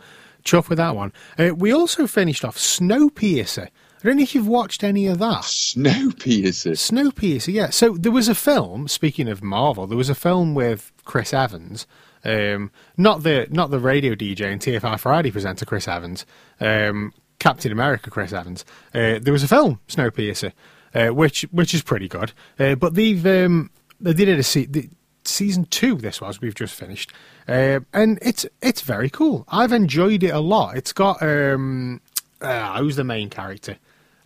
chuff 0.45 0.69
with 0.69 0.79
that 0.79 0.97
one. 0.97 1.13
Uh, 1.39 1.55
we 1.55 1.73
also 1.73 2.07
finished 2.07 2.45
off 2.45 2.57
Snowpiercer. 2.57 3.69
I 4.03 4.07
don't 4.07 4.17
know 4.17 4.23
if 4.23 4.35
you've 4.35 4.47
watched 4.47 4.83
any 4.83 5.07
of 5.07 5.19
that. 5.19 5.43
Snowpiercer. 5.43 6.73
Snowpiercer, 6.73 7.53
yeah. 7.53 7.69
So 7.69 7.95
there 7.95 8.13
was 8.13 8.29
a 8.29 8.35
film. 8.35 8.89
Speaking 8.89 9.29
of 9.29 9.43
Marvel, 9.43 9.87
there 9.87 9.99
was 9.99 10.09
a 10.09 10.15
film 10.15 10.55
with 10.55 10.91
Chris 11.05 11.35
Evans, 11.35 11.87
um, 12.25 12.71
not 12.97 13.23
the 13.23 13.47
not 13.51 13.71
the 13.71 13.79
radio 13.79 14.15
DJ 14.15 14.53
and 14.53 14.61
TFI 14.61 14.99
Friday 14.99 15.31
presenter 15.31 15.67
Chris 15.67 15.87
Evans, 15.87 16.25
um, 16.61 17.13
Captain 17.39 17.73
America 17.73 18.11
Chris 18.11 18.33
Evans. 18.33 18.65
Uh, 18.95 19.19
there 19.21 19.33
was 19.33 19.43
a 19.43 19.49
film 19.49 19.81
Snowpiercer, 19.89 20.53
uh, 20.95 21.09
which 21.09 21.43
which 21.51 21.75
is 21.75 21.83
pretty 21.83 22.09
good. 22.09 22.33
Uh, 22.59 22.77
but 22.77 22.95
they've 22.95 23.27
um, 23.27 23.71
they 24.01 24.15
did 24.15 24.29
it 24.29 24.39
a 24.39 24.43
se- 24.43 24.67
the, 24.67 24.89
season 25.25 25.65
two. 25.67 25.97
This 25.97 26.21
was 26.21 26.41
we've 26.41 26.55
just 26.55 26.75
finished, 26.75 27.13
uh, 27.51 27.81
and 27.93 28.19
it's 28.23 28.47
it's 28.63 28.81
very 28.81 29.11
cool. 29.11 29.45
I've 29.49 29.73
enjoyed 29.73 30.23
it 30.23 30.31
a 30.31 30.41
lot. 30.41 30.77
It's 30.77 30.93
got 30.93 31.23
um, 31.23 32.01
uh, 32.41 32.79
who's 32.79 32.97
the 32.97 33.05
main 33.05 33.29
character? 33.29 33.77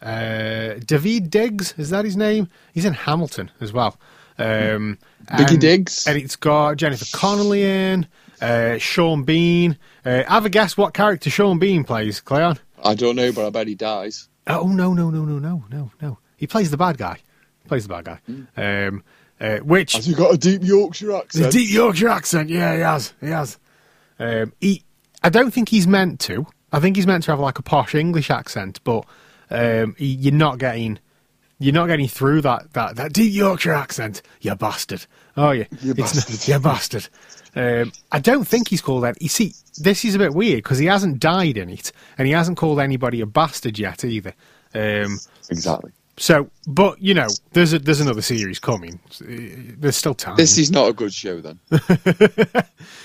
Uh, 0.03 0.77
Daveed 0.85 1.31
Diggs 1.31 1.75
is 1.79 1.91
that 1.91 2.05
his 2.05 2.17
name? 2.17 2.49
He's 2.75 2.85
in 2.85 2.93
Hamilton 2.93 3.51
as 3.61 3.73
well. 3.73 3.97
Um, 4.39 4.99
Biggie 5.27 5.51
and- 5.53 5.61
Diggs. 5.61 6.07
and 6.07 6.19
it's 6.19 6.37
got 6.37 6.77
Jennifer 6.77 7.07
Connelly 7.17 7.63
in, 7.65 8.07
uh, 8.43 8.77
Sean 8.79 9.23
Bean. 9.23 9.79
Uh, 10.05 10.25
have 10.29 10.45
a 10.45 10.51
guess 10.51 10.77
what 10.77 10.93
character 10.93 11.31
Sean 11.31 11.59
Bean 11.59 11.85
plays, 11.85 12.21
Cleon? 12.21 12.59
I 12.85 12.95
don't 12.95 13.17
know, 13.17 13.33
but 13.33 13.47
I 13.47 13.51
bet 13.51 13.67
he 13.69 13.75
dies. 13.75 14.29
Oh 14.47 14.67
no 14.69 14.93
no 14.93 15.09
no 15.09 15.25
no 15.25 15.39
no 15.39 15.65
no 15.71 15.91
no! 16.03 16.19
He 16.37 16.47
plays 16.47 16.71
the 16.71 16.77
bad 16.77 16.99
guy. 16.99 17.19
He 17.63 17.69
plays 17.69 17.87
the 17.87 17.95
bad 17.95 18.05
guy. 18.05 18.19
Um, 18.87 19.03
uh, 19.41 19.59
which 19.59 19.93
Has 19.95 20.07
he 20.07 20.15
got 20.15 20.35
a 20.35 20.39
deep 20.39 20.63
Yorkshire 20.65 21.13
accent? 21.15 21.53
deep 21.53 21.71
Yorkshire 21.71 22.09
accent? 22.09 22.51
Yeah, 22.51 22.75
he 22.75 22.81
has. 22.81 23.15
He 23.21 23.27
has. 23.29 23.59
Um, 24.19 24.53
he, 24.61 24.83
I 25.23 25.29
don't 25.29 25.53
think 25.53 25.69
he's 25.69 25.87
meant 25.87 26.21
to. 26.21 26.47
I 26.73 26.81
think 26.81 26.97
he's 26.97 27.07
meant 27.07 27.25
to 27.25 27.31
have 27.33 27.41
like 27.41 27.59
a 27.59 27.63
posh 27.63 27.95
English 27.95 28.31
accent, 28.31 28.81
but 28.85 29.05
um, 29.51 29.95
he, 29.99 30.07
you're 30.07 30.33
not 30.33 30.59
getting. 30.59 30.99
You're 31.61 31.73
not 31.73 31.87
getting 31.87 32.09
through 32.09 32.41
that, 32.43 32.73
that, 32.73 32.97
that 32.97 33.13
deep 33.13 33.33
Yorkshire 33.33 33.73
accent, 33.73 34.23
you 34.41 34.55
bastard. 34.57 35.07
Oh, 35.37 35.53
you, 35.53 35.67
You 35.83 35.95
bastard. 35.95 36.49
you 36.49 36.59
bastard. 36.59 37.09
Um, 37.55 37.93
I 38.11 38.19
don't 38.19 38.45
think 38.45 38.69
he's 38.69 38.83
called 38.83 39.05
that. 39.05 39.23
You 39.23 39.29
see, 39.29 39.55
this 39.79 40.05
is 40.05 40.17
a 40.17 40.19
bit 40.19 40.35
weird 40.35 40.59
because 40.65 40.79
he 40.79 40.87
hasn't 40.87 41.21
died 41.21 41.57
in 41.57 41.71
it, 41.71 41.93
and 42.19 42.27
he 42.27 42.35
hasn't 42.35 42.59
called 42.59 42.81
anybody 42.81 43.21
a 43.21 43.27
bastard 43.27 43.79
yet 43.79 44.05
either. 44.05 44.35
Um, 44.75 45.19
exactly. 45.49 45.93
So, 46.17 46.49
but 46.67 47.01
you 47.03 47.13
know, 47.13 47.29
there's 47.53 47.73
a, 47.73 47.79
there's 47.79 48.01
another 48.01 48.23
series 48.23 48.59
coming. 48.61 49.01
There's 49.21 49.97
still 49.97 50.15
time. 50.15 50.37
This 50.37 50.59
is 50.59 50.71
not 50.71 50.89
a 50.89 50.93
good 50.93 51.13
show 51.13 51.41
then. 51.41 51.59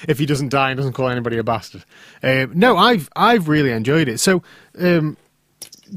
if 0.08 0.20
he 0.20 0.26
doesn't 0.26 0.50
die 0.50 0.70
and 0.72 0.78
doesn't 0.78 0.94
call 0.94 1.10
anybody 1.10 1.38
a 1.38 1.44
bastard. 1.44 1.86
Um, 2.22 2.52
no, 2.54 2.78
I've 2.78 3.10
I've 3.16 3.48
really 3.48 3.72
enjoyed 3.72 4.08
it. 4.08 4.20
So, 4.20 4.44
um, 4.80 5.18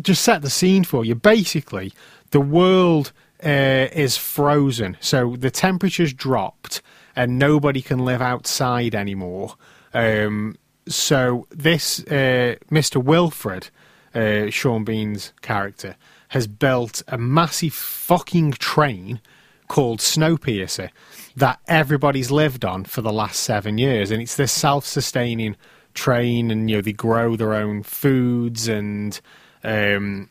just 0.01 0.23
set 0.23 0.41
the 0.41 0.51
scene 0.51 0.85
for 0.85 1.05
you. 1.05 1.15
Basically, 1.15 1.93
the 2.31 2.41
world 2.41 3.13
uh, 3.45 3.89
is 3.93 4.17
frozen, 4.17 4.97
so 5.01 5.37
the 5.37 5.51
temperature's 5.51 6.15
dropped, 6.15 6.81
and 7.15 7.39
nobody 7.39 7.83
can 7.83 7.99
live 7.99 8.23
outside 8.23 8.95
anymore. 8.95 9.57
Um, 9.93 10.57
so 10.89 11.47
this 11.51 12.01
uh, 12.05 12.57
Mr. 12.71 13.03
Wilford, 13.03 13.69
uh, 14.15 14.49
Sean 14.49 14.85
Bean's 14.85 15.35
character, 15.43 15.97
has 16.33 16.47
built 16.47 17.03
a 17.09 17.19
massive 17.19 17.75
fucking 17.75 18.53
train 18.53 19.21
called 19.69 20.01
Snowpiercer 20.01 20.89
that 21.37 21.61
everybody's 21.69 22.31
lived 22.31 22.65
on 22.65 22.85
for 22.85 23.03
the 23.03 23.13
last 23.13 23.43
seven 23.43 23.77
years, 23.77 24.11
and 24.11 24.23
it's 24.23 24.37
this 24.37 24.51
self-sustaining 24.51 25.57
train, 25.93 26.51
and 26.51 26.71
you 26.71 26.77
know 26.77 26.81
they 26.81 26.95
grow 26.95 27.37
their 27.37 27.53
own 27.53 27.83
foods 27.83 28.67
and 28.67 29.21
um, 29.63 30.31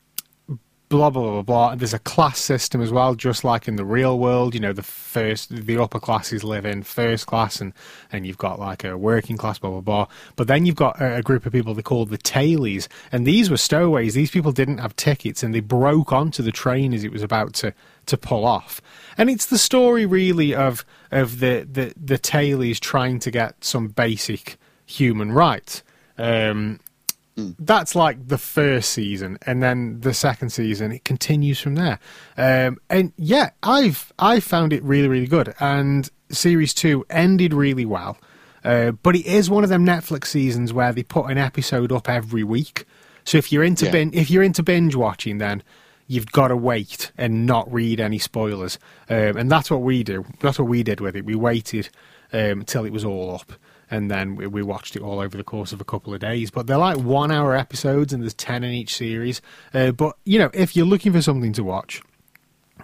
blah 0.92 1.10
blah 1.10 1.22
blah 1.22 1.42
blah. 1.42 1.76
There's 1.76 1.94
a 1.94 2.00
class 2.00 2.38
system 2.38 2.82
as 2.82 2.92
well, 2.92 3.16
just 3.16 3.46
like 3.46 3.68
in 3.68 3.78
the 3.78 3.86
real 3.86 4.20
world. 4.20 4.54
You 4.54 4.60
know, 4.60 4.74
the 4.74 4.84
first, 4.84 5.50
the 5.50 5.82
upper 5.82 6.02
classes 6.02 6.44
live 6.44 6.66
in 6.66 6.84
first 6.84 7.26
class, 7.28 7.62
and 7.62 7.72
and 8.12 8.28
you've 8.28 8.38
got 8.38 8.60
like 8.60 8.84
a 8.84 8.98
working 8.98 9.38
class, 9.38 9.58
blah 9.58 9.72
blah 9.72 9.80
blah. 9.80 10.08
But 10.36 10.48
then 10.48 10.66
you've 10.66 10.76
got 10.76 11.02
a, 11.02 11.16
a 11.16 11.22
group 11.22 11.46
of 11.46 11.54
people 11.54 11.74
they 11.74 11.82
call 11.82 12.06
the 12.06 12.18
tailies, 12.18 12.90
and 13.12 13.26
these 13.26 13.50
were 13.50 13.58
stowaways. 13.58 14.14
These 14.14 14.32
people 14.32 14.52
didn't 14.52 14.80
have 14.80 14.96
tickets, 14.98 15.42
and 15.42 15.56
they 15.56 15.62
broke 15.62 16.12
onto 16.12 16.44
the 16.44 16.52
train 16.52 16.94
as 16.94 17.06
it 17.06 17.12
was 17.12 17.24
about 17.24 17.54
to 17.56 17.74
to 18.08 18.18
pull 18.18 18.46
off. 18.46 18.82
And 19.18 19.30
it's 19.30 19.46
the 19.46 19.58
story 19.58 20.06
really 20.06 20.54
of 20.54 20.86
of 21.10 21.40
the 21.40 21.66
the 21.72 21.94
the 21.96 22.20
tailies 22.20 22.82
trying 22.82 23.20
to 23.20 23.32
get 23.32 23.64
some 23.64 23.88
basic 23.88 24.58
human 24.86 25.32
rights. 25.32 25.84
Um, 26.18 26.82
that's 27.60 27.96
like 27.96 28.28
the 28.28 28.38
first 28.38 28.92
season, 28.92 29.38
and 29.46 29.62
then 29.62 30.00
the 30.02 30.14
second 30.14 30.50
season 30.52 30.92
it 30.92 31.04
continues 31.04 31.60
from 31.60 31.76
there. 31.76 32.00
Um, 32.38 32.78
and 32.90 33.14
yeah, 33.18 33.52
I've 33.64 34.12
I 34.20 34.40
found 34.40 34.74
it 34.74 34.84
really 34.84 35.08
really 35.08 35.28
good, 35.28 35.54
and 35.60 36.10
series 36.30 36.74
two 36.74 37.06
ended 37.10 37.54
really 37.54 37.86
well. 37.86 38.18
Uh, 38.64 38.92
but 38.92 39.16
it 39.16 39.26
is 39.26 39.50
one 39.50 39.64
of 39.64 39.70
them 39.72 39.86
Netflix 39.86 40.28
seasons 40.28 40.72
where 40.72 40.94
they 40.94 41.04
put 41.04 41.26
an 41.32 41.38
episode 41.38 41.92
up 41.92 42.08
every 42.08 42.44
week. 42.44 42.86
So 43.24 43.38
if 43.38 43.52
you're 43.52 43.64
into 43.64 43.86
Yeah. 43.86 43.92
bin- 43.92 44.14
if 44.14 44.30
you're 44.30 44.44
into 44.44 44.62
binge 44.64 44.96
watching, 44.96 45.40
then 45.40 45.64
you've 46.08 46.32
got 46.32 46.50
to 46.50 46.56
wait 46.56 47.12
and 47.18 47.46
not 47.46 47.72
read 47.74 48.00
any 48.00 48.20
spoilers. 48.20 48.78
Um, 49.10 49.38
and 49.38 49.50
that's 49.52 49.72
what 49.72 49.82
we 49.82 50.04
do. 50.04 50.26
That's 50.42 50.60
what 50.60 50.68
we 50.68 50.84
did 50.84 51.00
with 51.00 51.16
it. 51.16 51.26
We 51.26 51.36
waited 51.36 51.90
um, 52.34 52.60
until 52.62 52.86
it 52.86 52.92
was 52.94 53.04
all 53.06 53.34
up, 53.36 53.54
and 53.92 54.10
then 54.10 54.36
we, 54.36 54.48
we 54.48 54.64
watched 54.64 54.96
it 54.96 55.02
all 55.04 55.20
over 55.20 55.38
the 55.38 55.44
course 55.44 55.72
of 55.74 55.80
a 55.82 55.86
couple 55.86 56.14
of 56.14 56.20
days. 56.22 56.50
But 56.50 56.66
they're 56.66 56.78
like 56.78 56.98
one-hour 56.98 57.56
episodes, 57.56 58.14
and 58.14 58.24
there's 58.24 58.34
ten 58.34 58.64
in 58.64 58.72
each 58.72 58.96
series. 58.96 59.42
Uh, 59.74 59.92
but 59.92 60.18
you 60.26 60.40
know, 60.40 60.50
if 60.54 60.76
you're 60.76 60.86
looking 60.88 61.12
for 61.12 61.22
something 61.22 61.54
to 61.54 61.64
watch, 61.64 62.02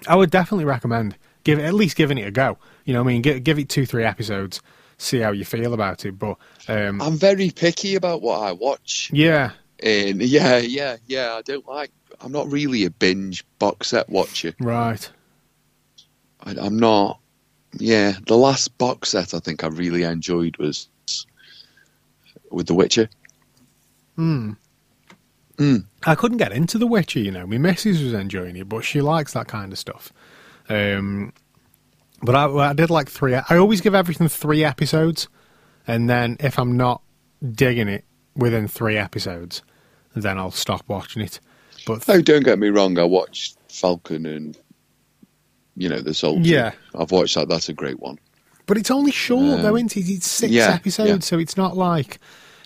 I 0.08 0.16
would 0.16 0.30
definitely 0.30 0.66
recommend 0.66 1.18
give 1.44 1.60
it, 1.60 1.64
at 1.64 1.74
least 1.74 1.96
giving 1.96 2.18
it 2.18 2.28
a 2.28 2.32
go. 2.32 2.58
You 2.86 2.94
know, 2.94 3.04
what 3.04 3.10
I 3.10 3.14
mean, 3.14 3.22
give, 3.22 3.44
give 3.44 3.58
it 3.58 3.70
two, 3.70 3.86
three 3.86 4.04
episodes, 4.04 4.62
see 4.98 5.20
how 5.20 5.32
you 5.32 5.46
feel 5.46 5.74
about 5.74 6.06
it. 6.06 6.20
But 6.20 6.38
um, 6.68 7.02
I'm 7.02 7.18
very 7.18 7.50
picky 7.50 7.96
about 7.96 8.22
what 8.22 8.42
I 8.42 8.52
watch. 8.52 9.10
yeah, 9.14 9.52
And 9.82 10.22
yeah, 10.22 10.58
yeah, 10.58 10.98
yeah. 11.08 11.34
I 11.34 11.42
don't 11.42 11.68
like. 11.68 11.92
I'm 12.20 12.32
not 12.32 12.52
really 12.52 12.84
a 12.86 12.90
binge 12.90 13.46
box 13.60 13.88
set 13.90 14.10
watcher. 14.10 14.54
right. 14.60 15.10
I, 16.44 16.56
I'm 16.60 16.78
not. 16.78 17.20
Yeah, 17.80 18.14
the 18.26 18.38
last 18.38 18.78
box 18.78 19.10
set 19.10 19.34
I 19.34 19.40
think 19.40 19.64
I 19.64 19.68
really 19.68 20.04
enjoyed 20.04 20.58
was 20.58 20.88
with 22.52 22.68
The 22.68 22.74
Witcher. 22.74 23.10
Hmm. 24.16 24.54
Mm. 25.58 25.86
I 26.06 26.16
couldn't 26.16 26.38
get 26.38 26.52
into 26.52 26.78
The 26.78 26.88
Witcher, 26.88 27.20
you 27.20 27.32
know. 27.32 27.48
My 27.48 27.58
missus 27.58 28.02
was 28.02 28.14
enjoying 28.14 28.56
it, 28.56 28.70
but 28.70 28.84
she 28.84 29.02
likes 29.02 29.34
that 29.34 29.48
kind 29.48 29.72
of 29.72 29.80
stuff. 29.80 30.14
Um, 30.70 31.34
but 32.22 32.36
I, 32.36 32.46
I 32.48 32.74
did 32.74 32.90
like 32.90 33.10
three. 33.10 33.36
I 33.36 33.58
always 33.58 33.82
give 33.82 33.96
everything 33.96 34.28
three 34.28 34.64
episodes, 34.64 35.28
and 35.88 36.10
then 36.10 36.38
if 36.40 36.60
I'm 36.60 36.78
not 36.78 37.02
digging 37.52 37.88
it 37.88 38.06
within 38.36 38.68
three 38.68 38.98
episodes, 38.98 39.64
then 40.16 40.38
I'll 40.38 40.52
stop 40.52 40.84
watching 40.88 41.22
it. 41.24 41.40
But 41.86 42.08
Oh, 42.10 42.22
don't 42.22 42.44
get 42.44 42.60
me 42.60 42.70
wrong. 42.70 43.00
I 43.00 43.04
watched 43.04 43.58
Falcon 43.70 44.26
and 44.26 44.58
you 45.76 45.90
know 45.90 46.02
the 46.02 46.14
Soldier. 46.14 46.42
Yeah. 46.50 46.72
I've 46.96 47.12
watched 47.12 47.36
that. 47.36 47.50
That's 47.50 47.70
a 47.70 47.74
great 47.74 48.00
one. 48.00 48.20
But 48.68 48.78
it's 48.78 48.92
only 48.92 49.12
short, 49.12 49.60
Um, 49.60 49.62
though, 49.64 49.76
isn't 49.76 49.98
it? 49.98 50.10
It's 50.10 50.30
six 50.30 50.52
yeah, 50.52 50.70
episodes, 50.70 51.10
yeah. 51.10 51.20
so 51.20 51.40
it's 51.40 51.58
not 51.58 51.76
like. 51.76 52.20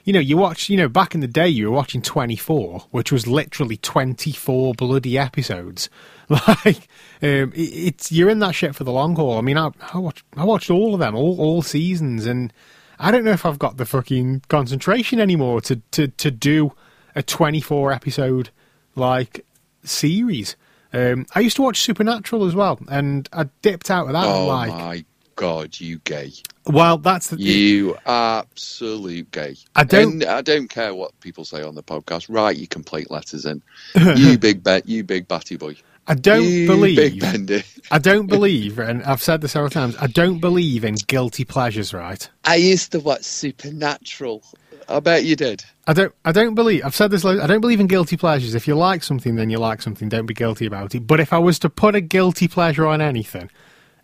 You 0.03 0.13
know, 0.13 0.19
you 0.19 0.35
watch, 0.35 0.67
you 0.67 0.77
know, 0.77 0.89
back 0.89 1.13
in 1.13 1.21
the 1.21 1.27
day, 1.27 1.47
you 1.47 1.69
were 1.69 1.75
watching 1.75 2.01
24, 2.01 2.87
which 2.89 3.11
was 3.11 3.27
literally 3.27 3.77
24 3.77 4.73
bloody 4.73 5.17
episodes. 5.17 5.89
Like, 6.29 6.87
um, 7.21 7.51
it, 7.53 7.59
it's, 7.59 8.09
you're 8.09 8.29
in 8.29 8.39
that 8.39 8.55
shit 8.55 8.73
for 8.73 8.85
the 8.85 8.91
long 8.91 9.17
haul. 9.17 9.37
I 9.37 9.41
mean, 9.41 9.57
I, 9.57 9.69
I 9.93 9.97
watched, 9.97 10.23
I 10.37 10.45
watched 10.45 10.71
all 10.71 10.93
of 10.93 11.01
them, 11.01 11.13
all, 11.13 11.37
all 11.41 11.61
seasons, 11.61 12.25
and 12.25 12.53
I 12.99 13.11
don't 13.11 13.25
know 13.25 13.31
if 13.31 13.45
I've 13.45 13.59
got 13.59 13.75
the 13.75 13.85
fucking 13.85 14.43
concentration 14.47 15.19
anymore 15.19 15.59
to, 15.61 15.81
to, 15.91 16.07
to 16.07 16.31
do 16.31 16.71
a 17.15 17.21
24 17.21 17.91
episode, 17.91 18.49
like, 18.95 19.45
series. 19.83 20.55
Um, 20.93 21.25
I 21.35 21.41
used 21.41 21.57
to 21.57 21.63
watch 21.63 21.81
Supernatural 21.81 22.45
as 22.45 22.55
well, 22.55 22.79
and 22.87 23.27
I 23.33 23.49
dipped 23.61 23.91
out 23.91 24.07
of 24.07 24.13
that. 24.13 24.25
oh 24.25 24.47
like, 24.47 24.69
my 24.69 25.05
god, 25.41 25.79
you 25.79 25.97
gay! 26.03 26.31
well, 26.67 26.99
that's 26.99 27.29
the 27.29 27.37
You 27.37 27.97
absolute 28.05 29.31
gay. 29.31 29.55
I 29.75 29.83
don't- 29.83 30.21
And 30.21 30.25
I 30.25 30.41
don't 30.41 30.67
care 30.69 30.93
what 30.93 31.19
people 31.19 31.45
say 31.45 31.63
on 31.63 31.73
the 31.73 31.81
podcast. 31.81 32.27
Write 32.29 32.57
your 32.57 32.67
complaint 32.67 33.09
letters 33.09 33.45
in. 33.45 33.63
you 34.15 34.37
big 34.37 34.63
bet. 34.63 34.87
You 34.87 35.03
big 35.03 35.27
batty 35.27 35.57
boy. 35.57 35.75
I 36.07 36.13
don't 36.13 36.43
you 36.43 36.67
believe. 36.67 36.95
big 36.95 37.19
bendy. 37.19 37.63
I 37.89 37.97
don't 37.97 38.27
believe, 38.37 38.77
and 38.77 39.01
I've 39.03 39.21
said 39.23 39.41
this 39.41 39.53
several 39.53 39.71
times. 39.71 39.95
I 39.99 40.05
don't 40.07 40.39
believe 40.39 40.83
in 40.85 40.95
guilty 41.07 41.43
pleasures. 41.43 41.91
Right? 41.91 42.29
I 42.45 42.55
used 42.55 42.91
to 42.91 42.99
watch 42.99 43.23
Supernatural 43.23 44.43
I 44.89 44.99
bet 44.99 45.23
you 45.23 45.35
did. 45.35 45.63
I 45.87 45.93
don't. 45.93 46.13
I 46.25 46.31
don't 46.31 46.53
believe. 46.53 46.85
I've 46.85 46.95
said 46.95 47.09
this. 47.11 47.25
I 47.25 47.47
don't 47.47 47.61
believe 47.61 47.79
in 47.79 47.87
guilty 47.87 48.17
pleasures. 48.17 48.53
If 48.53 48.67
you 48.67 48.75
like 48.75 49.03
something, 49.03 49.35
then 49.35 49.49
you 49.49 49.57
like 49.57 49.81
something. 49.81 50.09
Don't 50.09 50.25
be 50.27 50.33
guilty 50.33 50.65
about 50.65 50.93
it. 50.93 51.07
But 51.07 51.19
if 51.19 51.33
I 51.33 51.39
was 51.39 51.57
to 51.59 51.69
put 51.69 51.95
a 51.95 52.01
guilty 52.01 52.47
pleasure 52.47 52.85
on 52.85 53.01
anything, 53.01 53.49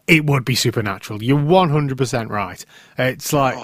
it 0.07 0.25
would 0.25 0.45
be 0.45 0.55
Supernatural. 0.55 1.21
You're 1.21 1.43
100 1.43 1.97
percent 1.97 2.29
right. 2.29 2.63
It's 2.97 3.33
like 3.33 3.57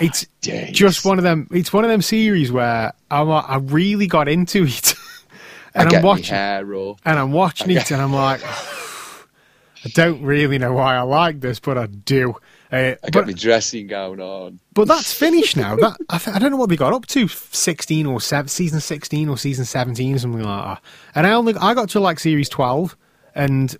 it's 0.00 0.26
days. 0.40 0.76
just 0.76 1.04
one 1.04 1.18
of 1.18 1.24
them. 1.24 1.48
It's 1.52 1.72
one 1.72 1.84
of 1.84 1.90
them 1.90 2.02
series 2.02 2.50
where 2.52 2.92
I'm, 3.10 3.28
like, 3.28 3.48
I 3.48 3.56
really 3.56 4.06
got 4.06 4.28
into 4.28 4.64
it, 4.64 4.94
and 5.74 5.92
I'm 5.92 6.02
watching 6.02 6.34
and 6.34 6.98
I'm 7.04 7.32
watching 7.32 7.70
it, 7.70 7.90
and 7.90 8.02
I'm 8.02 8.12
like, 8.12 8.42
I 9.84 9.88
don't 9.94 10.22
really 10.22 10.58
know 10.58 10.72
why 10.72 10.96
I 10.96 11.02
like 11.02 11.40
this, 11.40 11.60
but 11.60 11.78
I 11.78 11.86
do. 11.86 12.34
Uh, 12.72 12.76
I 12.76 12.98
but, 13.04 13.12
get 13.12 13.26
my 13.28 13.32
dressing 13.32 13.86
gown 13.86 14.20
on. 14.20 14.58
but 14.74 14.88
that's 14.88 15.12
finished 15.12 15.56
now. 15.56 15.76
That 15.76 15.96
I, 16.10 16.18
th- 16.18 16.34
I 16.34 16.40
don't 16.40 16.50
know 16.50 16.56
what 16.56 16.68
they 16.68 16.76
got 16.76 16.92
up 16.92 17.06
to, 17.06 17.28
sixteen 17.28 18.06
or 18.06 18.20
seven, 18.20 18.48
season 18.48 18.80
sixteen 18.80 19.28
or 19.28 19.38
season 19.38 19.64
seventeen, 19.64 20.18
something 20.18 20.42
like 20.42 20.64
that. 20.64 20.82
And 21.14 21.28
I 21.28 21.32
only 21.32 21.54
I 21.54 21.74
got 21.74 21.90
to 21.90 22.00
like 22.00 22.18
series 22.18 22.48
twelve 22.48 22.96
and 23.36 23.76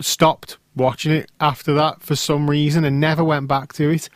stopped 0.00 0.58
watching 0.76 1.12
it 1.12 1.30
after 1.40 1.74
that 1.74 2.02
for 2.02 2.16
some 2.16 2.48
reason 2.50 2.84
and 2.84 3.00
never 3.00 3.22
went 3.24 3.48
back 3.48 3.72
to 3.74 3.90
it. 3.90 4.08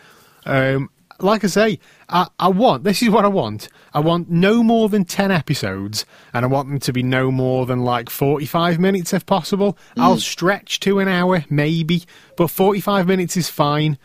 Um, 0.44 0.90
like 1.20 1.42
I 1.42 1.48
say, 1.48 1.80
I, 2.08 2.28
I 2.38 2.48
want 2.48 2.84
this 2.84 3.02
is 3.02 3.10
what 3.10 3.24
I 3.24 3.28
want. 3.28 3.68
I 3.92 4.00
want 4.00 4.30
no 4.30 4.62
more 4.62 4.88
than 4.88 5.04
ten 5.04 5.30
episodes, 5.32 6.06
and 6.32 6.44
I 6.44 6.48
want 6.48 6.68
them 6.68 6.78
to 6.78 6.92
be 6.92 7.02
no 7.02 7.30
more 7.32 7.66
than 7.66 7.80
like 7.80 8.08
forty-five 8.08 8.78
minutes 8.78 9.12
if 9.12 9.26
possible. 9.26 9.76
I'll 9.96 10.18
stretch 10.18 10.78
to 10.80 11.00
an 11.00 11.08
hour 11.08 11.44
maybe, 11.50 12.04
but 12.36 12.48
forty-five 12.48 13.06
minutes 13.08 13.36
is 13.36 13.48
fine. 13.48 13.98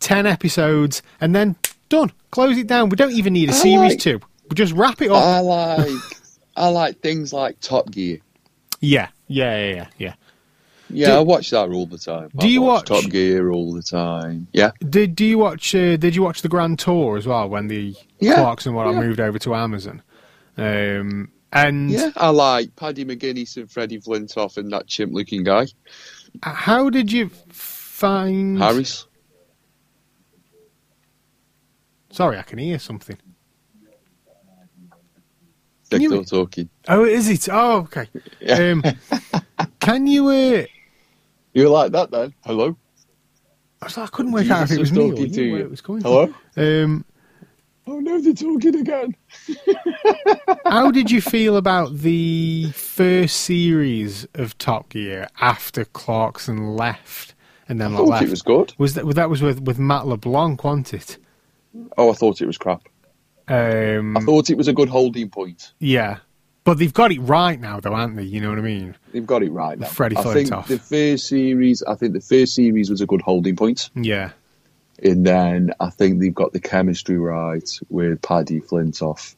Ten 0.00 0.26
episodes, 0.26 1.02
and 1.20 1.34
then 1.34 1.54
done. 1.88 2.10
Close 2.32 2.58
it 2.58 2.66
down. 2.66 2.88
We 2.88 2.96
don't 2.96 3.12
even 3.12 3.32
need 3.32 3.48
a 3.48 3.52
I 3.52 3.56
series 3.56 3.92
like- 3.92 4.00
two. 4.00 4.20
We 4.50 4.54
just 4.54 4.72
wrap 4.74 5.00
it 5.02 5.10
up. 5.10 5.22
I 5.22 5.40
like 5.40 5.90
I 6.56 6.68
like 6.68 7.00
things 7.00 7.32
like 7.32 7.60
Top 7.60 7.90
Gear. 7.90 8.18
yeah, 8.80 9.08
yeah, 9.28 9.56
yeah, 9.58 9.74
yeah, 9.74 9.86
yeah. 9.98 10.14
Yeah, 10.88 11.06
Do- 11.08 11.12
I 11.14 11.20
watch 11.20 11.50
that 11.50 11.68
all 11.70 11.86
the 11.86 11.98
time. 11.98 12.30
Do 12.36 12.46
I 12.46 12.50
you 12.50 12.62
watch 12.62 12.88
watch- 12.90 13.02
Top 13.02 13.10
Gear 13.10 13.50
all 13.50 13.72
the 13.72 13.82
time? 13.82 14.46
Yeah. 14.52 14.70
Did 14.88 15.16
do 15.16 15.24
you 15.24 15.38
watch? 15.38 15.74
Uh, 15.74 15.96
did 15.96 16.14
you 16.14 16.22
watch 16.22 16.42
the 16.42 16.48
Grand 16.48 16.78
Tour 16.78 17.16
as 17.16 17.26
well 17.26 17.48
when 17.48 17.66
the 17.68 17.94
Yeah, 18.20 18.34
Clarkson 18.36 18.72
one 18.74 18.94
yeah. 18.94 19.00
moved 19.00 19.18
over 19.20 19.38
to 19.40 19.54
Amazon? 19.54 20.02
Um, 20.56 21.30
and 21.52 21.90
Yeah, 21.90 22.10
I 22.16 22.28
like 22.30 22.74
Paddy 22.76 23.04
McGuinness 23.04 23.56
and 23.56 23.70
Freddie 23.70 24.00
Flintoff 24.00 24.56
and 24.58 24.72
that 24.72 24.86
chimp-looking 24.86 25.42
guy, 25.44 25.66
how 26.42 26.88
did 26.90 27.10
you 27.10 27.30
find? 27.48 28.58
Harris. 28.58 29.06
Sorry, 32.10 32.38
I 32.38 32.42
can 32.42 32.58
hear 32.58 32.78
something. 32.78 33.16
You- 35.92 36.08
still 36.08 36.24
talking. 36.24 36.68
Oh, 36.88 37.04
is 37.04 37.28
it? 37.28 37.48
Oh, 37.50 37.78
okay. 37.82 38.08
Yeah. 38.40 38.72
Um, 38.72 38.82
can 39.80 40.06
you? 40.06 40.28
Uh, 40.28 40.64
You 41.56 41.70
like 41.70 41.90
that 41.92 42.10
then? 42.10 42.34
Hello? 42.44 42.76
I, 43.80 43.86
was 43.86 43.96
like, 43.96 44.08
I 44.08 44.10
couldn't 44.14 44.32
work 44.32 44.50
out 44.50 44.64
if 44.64 44.72
it 44.72 44.78
was 44.78 44.92
me 44.92 45.04
or 45.04 45.10
talking 45.12 45.26
you, 45.26 45.32
to 45.32 45.50
where 45.52 45.60
you. 45.60 45.64
it 45.64 45.70
was 45.70 45.80
going. 45.80 46.02
Hello? 46.02 46.34
from. 46.52 46.84
Um, 46.84 47.04
Oh 47.88 48.00
no, 48.00 48.20
they're 48.20 48.34
talking 48.34 48.74
again. 48.74 49.16
how 50.66 50.90
did 50.90 51.10
you 51.10 51.20
feel 51.22 51.56
about 51.56 51.96
the 51.98 52.72
first 52.72 53.36
series 53.42 54.26
of 54.34 54.58
Top 54.58 54.88
Gear 54.90 55.28
after 55.40 55.84
Clarkson 55.84 56.76
left 56.76 57.34
and 57.68 57.80
then 57.80 57.94
I 57.94 57.96
thought 57.98 58.08
left? 58.08 58.24
it 58.24 58.30
was 58.30 58.42
good. 58.42 58.74
Was 58.76 58.94
that 58.94 59.06
that 59.14 59.30
was 59.30 59.40
with 59.40 59.62
with 59.62 59.78
Matt 59.78 60.06
LeBlanc, 60.06 60.62
wasn't 60.64 60.94
it? 60.94 61.18
Oh, 61.96 62.10
I 62.10 62.14
thought 62.14 62.42
it 62.42 62.46
was 62.46 62.58
crap. 62.58 62.82
Um, 63.46 64.16
I 64.16 64.20
thought 64.20 64.50
it 64.50 64.58
was 64.58 64.66
a 64.66 64.72
good 64.74 64.88
holding 64.88 65.30
point. 65.30 65.72
yeah, 65.78 66.18
but 66.66 66.76
they've 66.78 66.92
got 66.92 67.12
it 67.12 67.20
right 67.20 67.58
now, 67.58 67.80
though, 67.80 67.94
haven't 67.94 68.16
they? 68.16 68.24
You 68.24 68.42
know 68.42 68.50
what 68.50 68.58
I 68.58 68.62
mean? 68.62 68.94
They've 69.12 69.24
got 69.26 69.42
it 69.42 69.50
right 69.50 69.78
now. 69.78 69.86
Freddie 69.86 70.18
I 70.18 70.22
think 70.34 70.50
the 70.66 70.78
first 70.78 71.28
series. 71.28 71.82
I 71.82 71.94
think 71.94 72.12
the 72.12 72.20
first 72.20 72.54
series 72.54 72.90
was 72.90 73.00
a 73.00 73.06
good 73.06 73.22
holding 73.22 73.56
point, 73.56 73.88
Yeah, 73.94 74.32
and 75.02 75.24
then 75.24 75.72
I 75.80 75.88
think 75.90 76.20
they've 76.20 76.34
got 76.34 76.52
the 76.52 76.60
chemistry 76.60 77.16
right 77.18 77.68
with 77.88 78.20
Paddy 78.20 78.60
Flintoff 78.60 79.34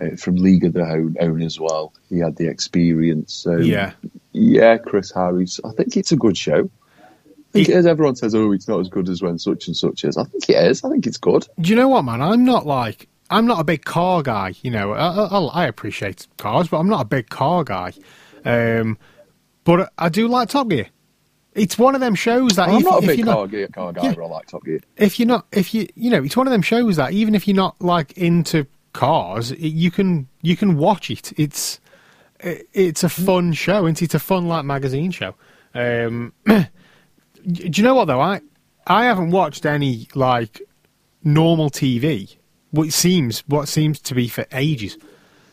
uh, 0.00 0.16
from 0.16 0.36
League 0.36 0.64
of 0.64 0.72
Their 0.74 0.86
Own, 0.86 1.16
own 1.20 1.42
as 1.42 1.58
well. 1.58 1.92
He 2.08 2.18
had 2.18 2.36
the 2.36 2.46
experience. 2.48 3.32
So 3.34 3.56
yeah. 3.56 3.92
yeah, 4.32 4.76
Chris 4.78 5.10
Harris. 5.10 5.58
I 5.64 5.70
think 5.72 5.96
it's 5.96 6.12
a 6.12 6.16
good 6.16 6.36
show. 6.36 6.68
I 6.68 7.52
think 7.52 7.68
It- 7.68 7.72
it 7.72 7.78
is. 7.78 7.86
Everyone 7.86 8.16
says, 8.16 8.34
"Oh, 8.34 8.52
it's 8.52 8.66
not 8.68 8.80
as 8.80 8.88
good 8.88 9.08
as 9.10 9.20
when 9.22 9.38
such 9.38 9.66
and 9.66 9.76
such 9.76 10.04
is." 10.04 10.16
I 10.16 10.24
think 10.24 10.48
it 10.48 10.56
is. 10.56 10.84
I 10.84 10.88
think 10.90 11.06
it's 11.06 11.18
good. 11.18 11.46
Do 11.60 11.68
you 11.70 11.76
know 11.76 11.88
what, 11.88 12.02
man? 12.02 12.22
I'm 12.22 12.44
not 12.44 12.66
like 12.66 13.08
I'm 13.32 13.46
not 13.46 13.60
a 13.60 13.64
big 13.64 13.84
car 13.84 14.22
guy. 14.22 14.54
You 14.62 14.70
know, 14.70 14.92
I, 14.92 15.24
I, 15.26 15.38
I 15.64 15.66
appreciate 15.66 16.26
cars, 16.38 16.68
but 16.68 16.78
I'm 16.78 16.88
not 16.88 17.00
a 17.02 17.04
big 17.06 17.28
car 17.30 17.64
guy. 17.64 17.92
Um, 18.44 18.98
but 19.64 19.92
I 19.98 20.08
do 20.08 20.28
like 20.28 20.48
Top 20.48 20.68
Gear. 20.68 20.86
It's 21.54 21.78
one 21.78 21.94
of 21.94 22.00
them 22.00 22.14
shows 22.14 22.56
that 22.56 22.68
I'm 22.68 22.76
if, 22.76 22.84
not 22.84 23.04
a 23.04 23.06
big 23.06 23.18
you're 23.18 23.26
car, 23.26 23.36
not, 23.36 23.50
gear, 23.50 23.68
car 23.68 23.92
guy, 23.92 24.02
Yeah. 24.04 24.14
but 24.14 24.24
I 24.24 24.28
like 24.28 24.46
Top 24.46 24.64
Gear. 24.64 24.80
if 24.96 25.18
you're 25.18 25.28
not, 25.28 25.46
if 25.52 25.74
you, 25.74 25.86
you 25.94 26.10
know, 26.10 26.22
it's 26.24 26.36
one 26.36 26.46
of 26.46 26.50
them 26.50 26.62
shows 26.62 26.96
that 26.96 27.12
even 27.12 27.34
if 27.34 27.46
you're 27.46 27.54
not 27.56 27.80
like 27.80 28.12
into 28.16 28.66
cars, 28.94 29.50
it, 29.52 29.58
you 29.60 29.90
can 29.90 30.28
you 30.40 30.56
can 30.56 30.76
watch 30.78 31.10
it. 31.10 31.32
It's 31.38 31.78
it, 32.40 32.66
it's 32.72 33.04
a 33.04 33.08
fun 33.08 33.52
show, 33.52 33.84
and 33.86 34.00
it's 34.00 34.14
a 34.14 34.18
fun 34.18 34.48
like 34.48 34.64
magazine 34.64 35.10
show. 35.10 35.34
Um, 35.74 36.32
do 36.46 36.64
you 37.46 37.82
know 37.82 37.94
what 37.94 38.06
though? 38.06 38.20
I 38.20 38.40
I 38.86 39.04
haven't 39.04 39.30
watched 39.30 39.66
any 39.66 40.08
like 40.14 40.60
normal 41.22 41.70
TV. 41.70 42.36
What 42.72 42.92
seems 42.92 43.40
what 43.46 43.68
seems 43.68 44.00
to 44.00 44.14
be 44.14 44.26
for 44.28 44.44
ages. 44.52 44.98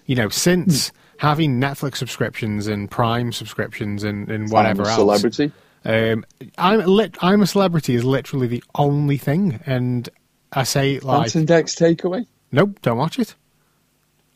You 0.07 0.15
know, 0.15 0.29
since 0.29 0.91
having 1.17 1.59
Netflix 1.61 1.97
subscriptions 1.97 2.65
and 2.67 2.89
Prime 2.89 3.31
subscriptions 3.31 4.03
and, 4.03 4.29
and 4.31 4.49
whatever 4.51 4.83
I'm 4.83 4.87
a 4.87 4.91
else. 4.91 4.97
celebrity. 4.99 5.51
Um, 5.85 6.25
I'm 6.57 6.79
lit, 6.81 7.15
I'm 7.21 7.41
a 7.41 7.47
celebrity 7.47 7.95
is 7.95 8.03
literally 8.03 8.47
the 8.47 8.63
only 8.75 9.17
thing, 9.17 9.59
and 9.65 10.09
I 10.51 10.63
say 10.63 10.95
it 10.95 11.03
like, 11.03 11.23
Ant 11.27 11.35
and 11.35 11.47
Dec's 11.47 11.75
takeaway. 11.75 12.25
nope, 12.51 12.79
don't 12.81 12.97
watch 12.97 13.19
it. 13.19 13.35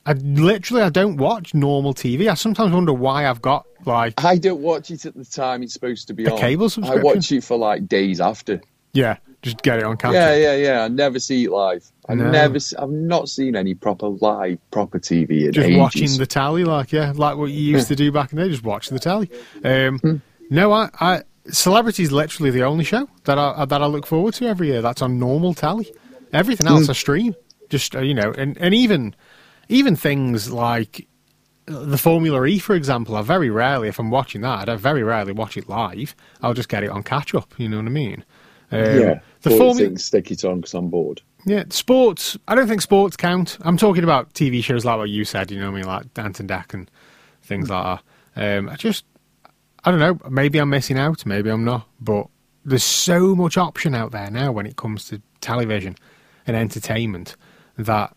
I 0.05 0.13
literally 0.13 0.83
I 0.83 0.89
don't 0.89 1.17
watch 1.17 1.53
normal 1.53 1.93
TV. 1.93 2.29
I 2.29 2.33
sometimes 2.33 2.73
wonder 2.73 2.93
why 2.93 3.27
I've 3.27 3.41
got 3.41 3.65
like 3.85 4.23
I 4.23 4.37
don't 4.37 4.61
watch 4.61 4.91
it 4.91 5.05
at 5.05 5.15
the 5.15 5.25
time 5.25 5.63
it's 5.63 5.73
supposed 5.73 6.07
to 6.07 6.13
be 6.13 6.25
A 6.25 6.31
on. 6.31 6.37
cable 6.39 6.69
I 6.83 6.95
watch 6.97 7.31
it 7.31 7.43
for 7.43 7.57
like 7.57 7.87
days 7.87 8.19
after. 8.21 8.61
yeah, 8.93 9.17
just 9.43 9.61
get 9.61 9.77
it 9.77 9.83
on 9.85 9.97
catch. 9.97 10.13
Yeah, 10.13 10.35
yeah, 10.35 10.55
yeah. 10.55 10.83
I 10.83 10.87
never 10.87 11.19
see 11.19 11.43
it 11.43 11.51
live. 11.51 11.85
I've 12.09 12.17
No. 12.17 12.31
never, 12.31 12.57
I've 12.79 12.89
not 12.89 13.29
seen 13.29 13.55
any 13.55 13.75
proper 13.75 14.07
live, 14.07 14.57
proper 14.71 14.99
TV 14.99 15.45
in 15.45 15.53
just 15.53 15.67
ages. 15.67 15.77
watching 15.79 16.17
the 16.17 16.25
tally, 16.25 16.63
like 16.63 16.91
yeah, 16.91 17.13
like 17.15 17.37
what 17.37 17.51
you 17.51 17.61
used 17.61 17.87
to 17.89 17.95
do 17.95 18.11
back 18.11 18.31
in 18.31 18.37
the 18.39 18.45
day. 18.45 18.49
Just 18.49 18.63
watch 18.63 18.89
the 18.89 18.99
tally. 18.99 19.29
Um, 19.63 20.21
no, 20.49 20.71
I, 20.71 20.89
I 20.99 21.21
Celebrity 21.51 22.03
is 22.03 22.11
literally 22.11 22.51
the 22.51 22.63
only 22.63 22.85
show 22.85 23.07
that 23.25 23.37
I 23.37 23.65
that 23.65 23.81
I 23.81 23.85
look 23.85 24.07
forward 24.07 24.33
to 24.35 24.47
every 24.47 24.67
year. 24.67 24.81
That's 24.81 25.01
on 25.01 25.19
normal 25.19 25.53
tally. 25.53 25.93
Everything 26.31 26.67
else 26.67 26.89
I 26.89 26.93
stream. 26.93 27.35
Just 27.69 27.95
uh, 27.95 27.99
you 27.99 28.13
know, 28.13 28.33
and 28.37 28.57
and 28.57 28.73
even 28.73 29.13
even 29.67 29.95
things 29.95 30.51
like 30.51 31.07
the 31.65 31.97
Formula 31.97 32.45
E, 32.45 32.59
for 32.59 32.75
example. 32.75 33.15
I 33.15 33.21
very 33.21 33.49
rarely, 33.49 33.87
if 33.87 33.99
I'm 33.99 34.09
watching 34.09 34.41
that, 34.41 34.67
I 34.69 34.75
very 34.75 35.03
rarely 35.03 35.31
watch 35.31 35.55
it 35.57 35.69
live. 35.69 36.15
I'll 36.41 36.53
just 36.53 36.69
get 36.69 36.83
it 36.83 36.89
on 36.89 37.03
catch 37.03 37.33
up. 37.33 37.53
You 37.57 37.69
know 37.69 37.77
what 37.77 37.85
I 37.85 37.89
mean? 37.89 38.23
Um, 38.73 38.99
yeah, 38.99 39.19
the 39.41 39.73
things 39.75 40.05
stick 40.05 40.31
it 40.31 40.43
on 40.43 40.61
because 40.61 40.73
I'm 40.73 40.89
bored. 40.89 41.21
Yeah, 41.45 41.63
sports. 41.69 42.37
I 42.47 42.55
don't 42.55 42.67
think 42.67 42.81
sports 42.81 43.17
count. 43.17 43.57
I'm 43.61 43.77
talking 43.77 44.03
about 44.03 44.33
TV 44.33 44.63
shows 44.63 44.85
like 44.85 44.97
what 44.97 45.09
you 45.09 45.25
said. 45.25 45.51
You 45.51 45.59
know 45.59 45.69
what 45.69 45.77
I 45.77 45.81
mean, 45.81 45.87
like 45.87 46.13
Danton 46.13 46.47
Deck 46.47 46.73
and 46.73 46.89
things 47.41 47.69
like 47.69 47.99
that. 48.35 48.57
Um, 48.57 48.69
I 48.69 48.75
just, 48.75 49.05
I 49.83 49.91
don't 49.91 49.99
know. 49.99 50.17
Maybe 50.29 50.59
I'm 50.59 50.69
missing 50.69 50.97
out. 50.97 51.25
Maybe 51.25 51.49
I'm 51.49 51.65
not. 51.65 51.87
But 51.99 52.27
there's 52.65 52.83
so 52.83 53.35
much 53.35 53.57
option 53.57 53.93
out 53.93 54.11
there 54.11 54.31
now 54.31 54.51
when 54.51 54.65
it 54.65 54.77
comes 54.77 55.07
to 55.09 55.21
television 55.41 55.95
and 56.47 56.55
entertainment 56.55 57.35
that 57.77 58.15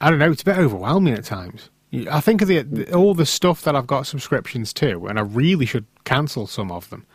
I 0.00 0.10
don't 0.10 0.18
know. 0.18 0.32
It's 0.32 0.42
a 0.42 0.46
bit 0.46 0.58
overwhelming 0.58 1.14
at 1.14 1.24
times. 1.24 1.70
I 2.10 2.20
think 2.20 2.42
of 2.42 2.48
the, 2.48 2.62
the 2.62 2.94
all 2.94 3.14
the 3.14 3.26
stuff 3.26 3.62
that 3.62 3.76
I've 3.76 3.86
got 3.86 4.06
subscriptions 4.06 4.72
to, 4.74 5.06
and 5.06 5.18
I 5.18 5.22
really 5.22 5.66
should 5.66 5.86
cancel 6.04 6.46
some 6.46 6.72
of 6.72 6.90
them 6.90 7.06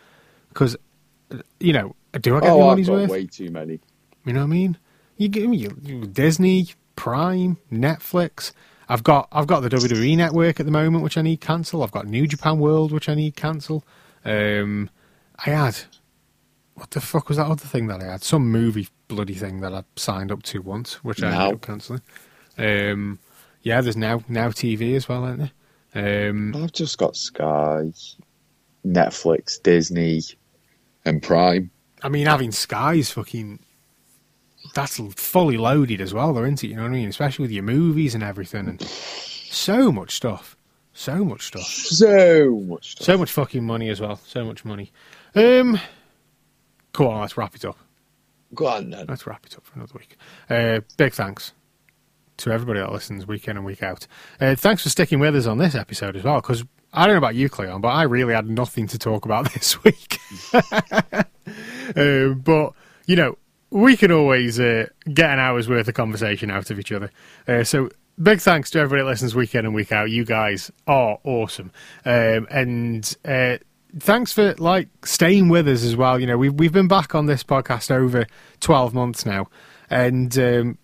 because, 0.50 0.78
you 1.60 1.74
know, 1.74 1.96
do 2.20 2.36
I 2.38 2.42
get 2.42 2.50
Oh, 2.52 2.60
my 2.60 2.74
I've 2.74 2.86
got 2.86 2.94
worth? 2.94 3.10
way 3.10 3.26
too 3.28 3.50
many. 3.52 3.80
You 4.26 4.34
know 4.34 4.40
what 4.42 4.46
I 4.46 4.48
mean? 4.50 4.78
You 5.18 5.28
give 5.30 5.50
me 5.50 5.68
Disney, 6.08 6.68
Prime, 6.96 7.58
Netflix. 7.72 8.52
I've 8.90 9.04
got 9.04 9.28
I've 9.32 9.48
got 9.48 9.62
the 9.62 9.70
WWE 9.70 10.16
network 10.18 10.60
at 10.60 10.66
the 10.66 10.72
moment, 10.72 11.04
which 11.04 11.18
I 11.18 11.22
need 11.22 11.42
cancel. 11.42 11.84
I've 11.84 11.92
got 11.92 12.08
New 12.08 12.28
Japan 12.28 12.60
World, 12.60 12.92
which 12.92 13.10
I 13.10 13.16
need 13.16 13.36
cancel. 13.36 13.84
Um, 14.24 14.90
I 15.46 15.50
had 15.52 15.78
what 16.76 16.92
the 16.92 17.02
fuck 17.02 17.28
was 17.28 17.38
that 17.38 17.48
other 17.48 17.66
thing 17.66 17.88
that 17.88 18.02
I 18.02 18.06
had? 18.12 18.24
Some 18.24 18.52
movie 18.52 18.88
bloody 19.08 19.34
thing 19.34 19.62
that 19.62 19.74
I 19.74 19.84
signed 19.96 20.32
up 20.32 20.44
to 20.44 20.62
once, 20.62 21.04
which 21.04 21.24
I 21.24 21.30
Now? 21.30 21.34
ended 21.34 21.52
up 21.54 21.62
cancelling. 21.62 22.02
Um, 22.58 23.20
yeah, 23.64 23.82
there's 23.82 23.98
now 23.98 24.24
now 24.30 24.50
TV 24.50 24.96
as 24.96 25.10
well, 25.10 25.24
aren't 25.24 25.52
there? 25.94 26.30
Um, 26.30 26.56
I've 26.56 26.72
just 26.74 26.98
got 26.98 27.16
Sky, 27.16 27.92
Netflix, 28.86 29.62
Disney, 29.62 30.22
and 31.08 31.22
Prime. 31.24 31.72
I 32.04 32.10
mean, 32.10 32.28
having 32.28 32.52
Sky 32.52 32.96
is 32.96 33.10
fucking 33.12 33.60
that's 34.76 34.98
fully 35.16 35.58
loaded 35.58 36.02
as 36.02 36.14
well, 36.14 36.34
though, 36.34 36.44
isn't 36.44 36.64
it? 36.64 36.68
You 36.68 36.76
know 36.76 36.84
what 36.84 36.90
I 36.90 36.96
mean? 36.96 37.10
Especially 37.10 37.44
with 37.44 37.52
your 37.52 37.64
movies 37.64 38.14
and 38.14 38.24
everything, 38.24 38.68
and 38.68 38.82
so 38.82 39.92
much 39.92 40.12
stuff, 40.16 40.56
so 40.94 41.24
much 41.26 41.48
stuff, 41.48 41.64
So 41.66 42.52
much 42.68 42.92
stuff. 42.92 43.06
so 43.06 43.18
much 43.18 43.32
fucking 43.32 43.64
money 43.64 43.90
as 43.90 44.00
well, 44.02 44.18
so 44.26 44.46
much 44.46 44.66
money. 44.66 44.92
Um, 45.36 45.80
cool. 46.94 47.08
On, 47.08 47.22
let's 47.22 47.38
wrap 47.38 47.56
it 47.56 47.66
up. 47.66 47.78
Go 48.54 48.68
on 48.68 48.90
then. 48.92 49.06
Let's 49.08 49.26
wrap 49.26 49.46
it 49.46 49.56
up 49.56 49.66
for 49.66 49.74
another 49.76 49.94
week. 49.98 50.18
Uh, 50.50 50.82
big 50.98 51.14
thanks 51.14 51.54
to 52.38 52.52
everybody 52.52 52.80
that 52.80 52.92
listens 52.92 53.26
week 53.26 53.48
in 53.48 53.58
and 53.58 53.66
week 53.66 53.82
out. 53.82 54.06
Uh, 54.40 54.56
thanks 54.56 54.84
for 54.84 54.90
sticking 54.90 55.20
with 55.20 55.36
us 55.36 55.48
on 55.48 55.58
this 55.58 55.74
episode 55.76 56.16
as 56.16 56.24
well, 56.24 56.40
because 56.42 56.64
I 56.98 57.06
don't 57.06 57.14
know 57.14 57.20
about 57.20 57.36
you, 57.36 57.48
Cleon, 57.48 57.80
but 57.80 57.90
I 57.90 58.04
really 58.04 58.34
had 58.34 58.50
nothing 58.50 58.88
to 58.88 58.98
talk 58.98 59.26
about 59.26 59.54
this 59.54 59.84
week. 59.84 60.20
uh, 60.54 62.30
but, 62.34 62.74
you 63.06 63.16
know, 63.16 63.38
we 63.70 63.96
can 63.96 64.12
always 64.12 64.60
uh, 64.60 64.88
get 65.14 65.30
an 65.30 65.40
hour's 65.40 65.70
worth 65.70 65.88
of 65.88 65.94
conversation 65.94 66.50
out 66.50 66.72
of 66.72 66.80
each 66.80 66.92
other. 66.92 67.12
Uh, 67.48 67.64
so, 67.64 67.90
big 68.22 68.40
thanks 68.40 68.72
to 68.72 68.80
everybody 68.80 69.04
that 69.04 69.10
listens 69.10 69.36
week 69.36 69.54
in 69.54 69.66
and 69.66 69.76
week 69.76 69.92
out. 69.92 70.10
You 70.10 70.26
guys 70.26 70.72
are 70.88 71.20
awesome. 71.24 71.72
Um, 72.04 72.48
and 72.50 73.16
uh, 73.24 73.58
thanks 74.00 74.34
for 74.34 74.56
like 74.56 74.88
staying 75.06 75.50
with 75.50 75.68
us 75.68 75.84
as 75.84 75.96
well. 75.96 76.20
You 76.20 76.26
know, 76.26 76.38
we've 76.38 76.54
we've 76.54 76.74
been 76.74 76.88
back 76.88 77.14
on 77.14 77.26
this 77.28 77.44
podcast 77.44 77.92
over 77.92 78.26
twelve 78.60 78.94
months 78.94 79.26
now, 79.26 79.48
and 79.90 80.36
um, 80.40 80.78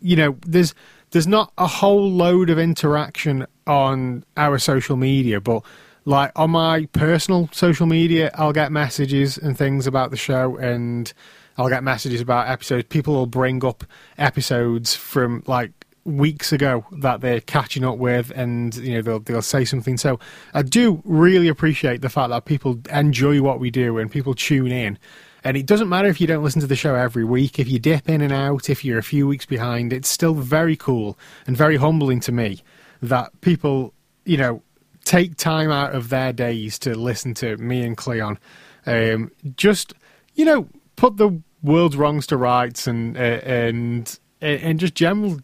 you 0.00 0.16
know, 0.16 0.36
there's 0.46 0.74
there's 1.14 1.28
not 1.28 1.52
a 1.56 1.68
whole 1.68 2.10
load 2.10 2.50
of 2.50 2.58
interaction 2.58 3.46
on 3.68 4.24
our 4.36 4.58
social 4.58 4.96
media, 4.96 5.40
but 5.40 5.62
like 6.04 6.32
on 6.34 6.50
my 6.50 6.86
personal 6.86 7.48
social 7.52 7.86
media, 7.86 8.32
I'll 8.34 8.52
get 8.52 8.72
messages 8.72 9.38
and 9.38 9.56
things 9.56 9.86
about 9.86 10.10
the 10.10 10.16
show, 10.16 10.56
and 10.56 11.12
I'll 11.56 11.68
get 11.68 11.84
messages 11.84 12.20
about 12.20 12.48
episodes. 12.48 12.88
People 12.88 13.14
will 13.14 13.26
bring 13.26 13.64
up 13.64 13.84
episodes 14.18 14.96
from 14.96 15.44
like 15.46 15.70
weeks 16.04 16.50
ago 16.50 16.84
that 16.90 17.20
they're 17.20 17.40
catching 17.40 17.84
up 17.84 17.96
with, 17.96 18.32
and 18.34 18.74
you 18.74 18.94
know 18.94 19.02
they'll 19.02 19.20
they'll 19.20 19.40
say 19.40 19.64
something. 19.64 19.96
So 19.96 20.18
I 20.52 20.62
do 20.62 21.00
really 21.04 21.46
appreciate 21.46 22.02
the 22.02 22.10
fact 22.10 22.30
that 22.30 22.44
people 22.44 22.80
enjoy 22.92 23.40
what 23.40 23.60
we 23.60 23.70
do 23.70 23.98
and 23.98 24.10
people 24.10 24.34
tune 24.34 24.72
in. 24.72 24.98
And 25.44 25.58
it 25.58 25.66
doesn't 25.66 25.90
matter 25.90 26.08
if 26.08 26.20
you 26.20 26.26
don't 26.26 26.42
listen 26.42 26.62
to 26.62 26.66
the 26.66 26.74
show 26.74 26.94
every 26.94 27.24
week, 27.24 27.58
if 27.58 27.68
you 27.68 27.78
dip 27.78 28.08
in 28.08 28.22
and 28.22 28.32
out, 28.32 28.70
if 28.70 28.82
you're 28.84 28.98
a 28.98 29.02
few 29.02 29.26
weeks 29.26 29.44
behind, 29.44 29.92
it's 29.92 30.08
still 30.08 30.34
very 30.34 30.74
cool 30.74 31.18
and 31.46 31.54
very 31.54 31.76
humbling 31.76 32.20
to 32.20 32.32
me 32.32 32.62
that 33.02 33.38
people, 33.42 33.92
you 34.24 34.38
know, 34.38 34.62
take 35.04 35.36
time 35.36 35.70
out 35.70 35.94
of 35.94 36.08
their 36.08 36.32
days 36.32 36.78
to 36.78 36.94
listen 36.94 37.34
to 37.34 37.58
me 37.58 37.82
and 37.82 37.96
Cleon. 37.96 38.38
Um, 38.86 39.30
just, 39.56 39.92
you 40.34 40.46
know, 40.46 40.66
put 40.96 41.18
the 41.18 41.42
world's 41.62 41.96
wrongs 41.96 42.26
to 42.28 42.38
rights 42.38 42.86
and 42.86 43.16
uh, 43.16 43.20
and 43.20 44.18
and 44.40 44.80
just 44.80 44.94
general, 44.94 45.40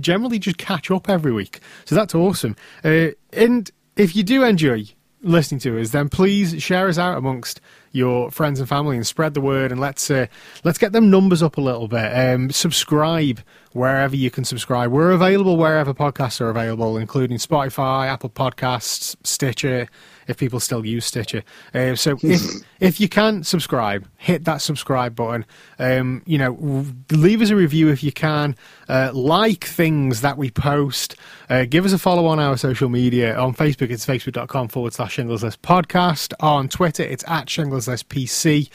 generally 0.00 0.38
just 0.38 0.58
catch 0.58 0.90
up 0.90 1.08
every 1.08 1.32
week. 1.32 1.60
So 1.86 1.94
that's 1.94 2.14
awesome. 2.14 2.54
Uh, 2.84 3.08
and 3.32 3.70
if 3.96 4.14
you 4.14 4.22
do 4.22 4.44
enjoy 4.44 4.84
listening 5.22 5.60
to 5.60 5.80
us, 5.80 5.90
then 5.90 6.08
please 6.08 6.62
share 6.62 6.88
us 6.88 6.98
out 6.98 7.16
amongst 7.16 7.60
your 7.92 8.30
friends 8.30 8.58
and 8.58 8.68
family 8.68 8.96
and 8.96 9.06
spread 9.06 9.34
the 9.34 9.40
word 9.40 9.70
and 9.70 9.80
let's 9.80 10.10
uh, 10.10 10.26
let's 10.64 10.78
get 10.78 10.92
them 10.92 11.10
numbers 11.10 11.42
up 11.42 11.56
a 11.56 11.60
little 11.60 11.88
bit. 11.88 12.12
Um, 12.12 12.50
subscribe 12.50 13.40
wherever 13.72 14.14
you 14.14 14.30
can 14.30 14.44
subscribe. 14.44 14.90
We're 14.90 15.12
available 15.12 15.56
wherever 15.56 15.94
podcasts 15.94 16.40
are 16.40 16.50
available, 16.50 16.96
including 16.96 17.38
Spotify, 17.38 18.08
Apple 18.08 18.30
Podcasts, 18.30 19.16
Stitcher, 19.24 19.88
if 20.28 20.36
people 20.36 20.60
still 20.60 20.84
use 20.84 21.04
Stitcher. 21.06 21.42
Uh, 21.74 21.94
so 21.94 22.18
if 22.22 22.40
if 22.80 23.00
you 23.00 23.08
can 23.08 23.44
subscribe, 23.44 24.08
hit 24.16 24.44
that 24.44 24.58
subscribe 24.58 25.14
button. 25.14 25.44
Um, 25.78 26.22
you 26.26 26.38
know, 26.38 26.86
leave 27.10 27.42
us 27.42 27.50
a 27.50 27.56
review 27.56 27.88
if 27.88 28.02
you 28.02 28.12
can. 28.12 28.56
Uh, 28.88 29.10
like 29.12 29.64
things 29.64 30.20
that 30.20 30.36
we 30.36 30.50
post. 30.50 31.16
Uh, 31.48 31.64
give 31.64 31.84
us 31.84 31.92
a 31.92 31.98
follow 31.98 32.26
on 32.26 32.38
our 32.38 32.56
social 32.56 32.88
media. 32.88 33.36
On 33.36 33.54
Facebook, 33.54 33.90
it's 33.90 34.04
facebook.com 34.04 34.68
forward 34.68 34.92
slash 34.92 35.16
Shinglers 35.16 35.42
List 35.42 35.62
Podcast. 35.62 36.34
On 36.40 36.68
Twitter, 36.68 37.02
it's 37.02 37.24
at 37.26 37.46
Shinglers 37.46 37.81
List 37.88 38.08
PC. 38.08 38.68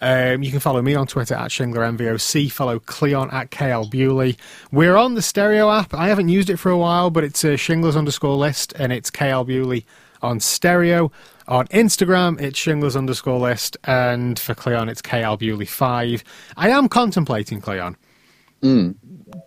Um, 0.00 0.42
you 0.42 0.50
can 0.50 0.60
follow 0.60 0.80
me 0.80 0.94
on 0.94 1.06
Twitter 1.06 1.34
at 1.34 1.50
ShinglerMVOC. 1.50 2.52
Follow 2.52 2.78
Cleon 2.78 3.30
at 3.32 3.50
KL 3.50 3.90
Bewley. 3.90 4.36
We're 4.70 4.96
on 4.96 5.14
the 5.14 5.22
stereo 5.22 5.70
app. 5.70 5.92
I 5.92 6.08
haven't 6.08 6.28
used 6.28 6.50
it 6.50 6.58
for 6.58 6.70
a 6.70 6.78
while, 6.78 7.10
but 7.10 7.24
it's 7.24 7.44
uh, 7.44 7.48
Shinglers 7.48 7.96
underscore 7.96 8.36
list 8.36 8.72
and 8.78 8.92
it's 8.92 9.10
KL 9.10 9.46
Bewley 9.46 9.84
on 10.22 10.40
stereo. 10.40 11.10
On 11.48 11.66
Instagram, 11.68 12.40
it's 12.40 12.58
Shinglers 12.58 12.96
underscore 12.96 13.38
list. 13.40 13.76
And 13.84 14.38
for 14.38 14.54
Cleon, 14.54 14.88
it's 14.88 15.02
KL 15.02 15.38
Bewley 15.38 15.66
5. 15.66 16.22
I 16.56 16.70
am 16.70 16.88
contemplating, 16.88 17.60
Cleon, 17.60 17.96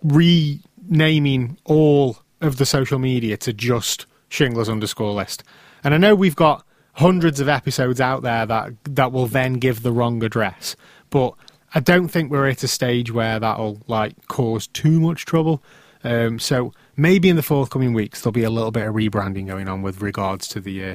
renaming 0.02 1.58
all 1.64 2.18
of 2.40 2.56
the 2.56 2.66
social 2.66 2.98
media 2.98 3.36
to 3.38 3.52
just 3.52 4.06
Shinglers 4.30 4.68
underscore 4.68 5.12
list. 5.12 5.44
And 5.84 5.94
I 5.94 5.96
know 5.96 6.14
we've 6.14 6.36
got 6.36 6.66
hundreds 6.92 7.40
of 7.40 7.48
episodes 7.48 8.00
out 8.00 8.22
there 8.22 8.44
that 8.46 8.72
that 8.84 9.12
will 9.12 9.26
then 9.26 9.54
give 9.54 9.82
the 9.82 9.92
wrong 9.92 10.22
address, 10.22 10.76
but 11.10 11.34
I 11.74 11.80
don't 11.80 12.08
think 12.08 12.30
we're 12.30 12.48
at 12.48 12.62
a 12.62 12.68
stage 12.68 13.10
where 13.12 13.40
that'll 13.40 13.80
like 13.86 14.14
cause 14.28 14.66
too 14.66 15.00
much 15.00 15.24
trouble. 15.24 15.62
Um, 16.04 16.38
so 16.38 16.72
maybe 16.96 17.28
in 17.28 17.36
the 17.36 17.42
forthcoming 17.42 17.94
weeks 17.94 18.20
there'll 18.22 18.32
be 18.32 18.42
a 18.44 18.50
little 18.50 18.72
bit 18.72 18.86
of 18.86 18.94
rebranding 18.94 19.46
going 19.46 19.68
on 19.68 19.82
with 19.82 20.02
regards 20.02 20.48
to 20.48 20.60
the. 20.60 20.84
Uh, 20.84 20.94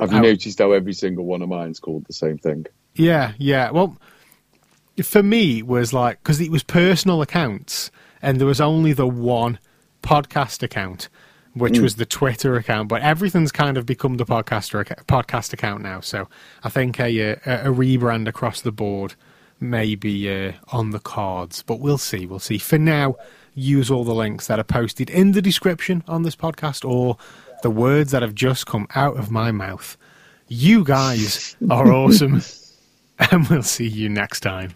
Have 0.00 0.10
you 0.12 0.18
Out. 0.18 0.22
noticed 0.22 0.58
how 0.58 0.72
every 0.72 0.92
single 0.94 1.24
one 1.24 1.42
of 1.42 1.48
mine's 1.48 1.78
called 1.80 2.04
the 2.06 2.12
same 2.14 2.38
thing? 2.38 2.66
yeah, 2.94 3.32
yeah. 3.38 3.70
Well, 3.70 3.96
for 5.02 5.22
me 5.22 5.58
it 5.58 5.66
was 5.66 5.92
like 5.92 6.22
because 6.22 6.40
it 6.40 6.50
was 6.50 6.62
personal 6.62 7.22
accounts 7.22 7.90
and 8.20 8.38
there 8.38 8.46
was 8.46 8.60
only 8.60 8.92
the 8.92 9.06
one 9.06 9.58
podcast 10.02 10.62
account 10.62 11.08
which 11.54 11.78
was 11.78 11.96
the 11.96 12.06
twitter 12.06 12.56
account 12.56 12.88
but 12.88 13.02
everything's 13.02 13.52
kind 13.52 13.76
of 13.76 13.84
become 13.84 14.16
the 14.16 14.24
podcaster 14.24 14.84
podcast 15.06 15.52
account 15.52 15.82
now. 15.82 16.00
So 16.00 16.28
i 16.62 16.68
think 16.68 16.98
a, 16.98 17.32
uh, 17.32 17.36
a, 17.46 17.70
a 17.70 17.74
rebrand 17.74 18.28
across 18.28 18.60
the 18.60 18.72
board 18.72 19.14
may 19.60 19.94
be 19.94 20.30
uh, 20.30 20.52
on 20.68 20.90
the 20.90 20.98
cards 20.98 21.62
but 21.62 21.80
we'll 21.80 21.98
see 21.98 22.26
we'll 22.26 22.38
see. 22.38 22.58
For 22.58 22.78
now 22.78 23.16
use 23.54 23.90
all 23.90 24.04
the 24.04 24.14
links 24.14 24.46
that 24.46 24.58
are 24.58 24.64
posted 24.64 25.10
in 25.10 25.32
the 25.32 25.42
description 25.42 26.02
on 26.08 26.22
this 26.22 26.36
podcast 26.36 26.88
or 26.88 27.18
the 27.62 27.70
words 27.70 28.10
that 28.12 28.22
have 28.22 28.34
just 28.34 28.66
come 28.66 28.86
out 28.94 29.16
of 29.16 29.30
my 29.30 29.52
mouth. 29.52 29.96
You 30.48 30.84
guys 30.84 31.56
are 31.70 31.92
awesome 31.92 32.42
and 33.18 33.48
we'll 33.48 33.62
see 33.62 33.86
you 33.86 34.08
next 34.08 34.40
time 34.40 34.74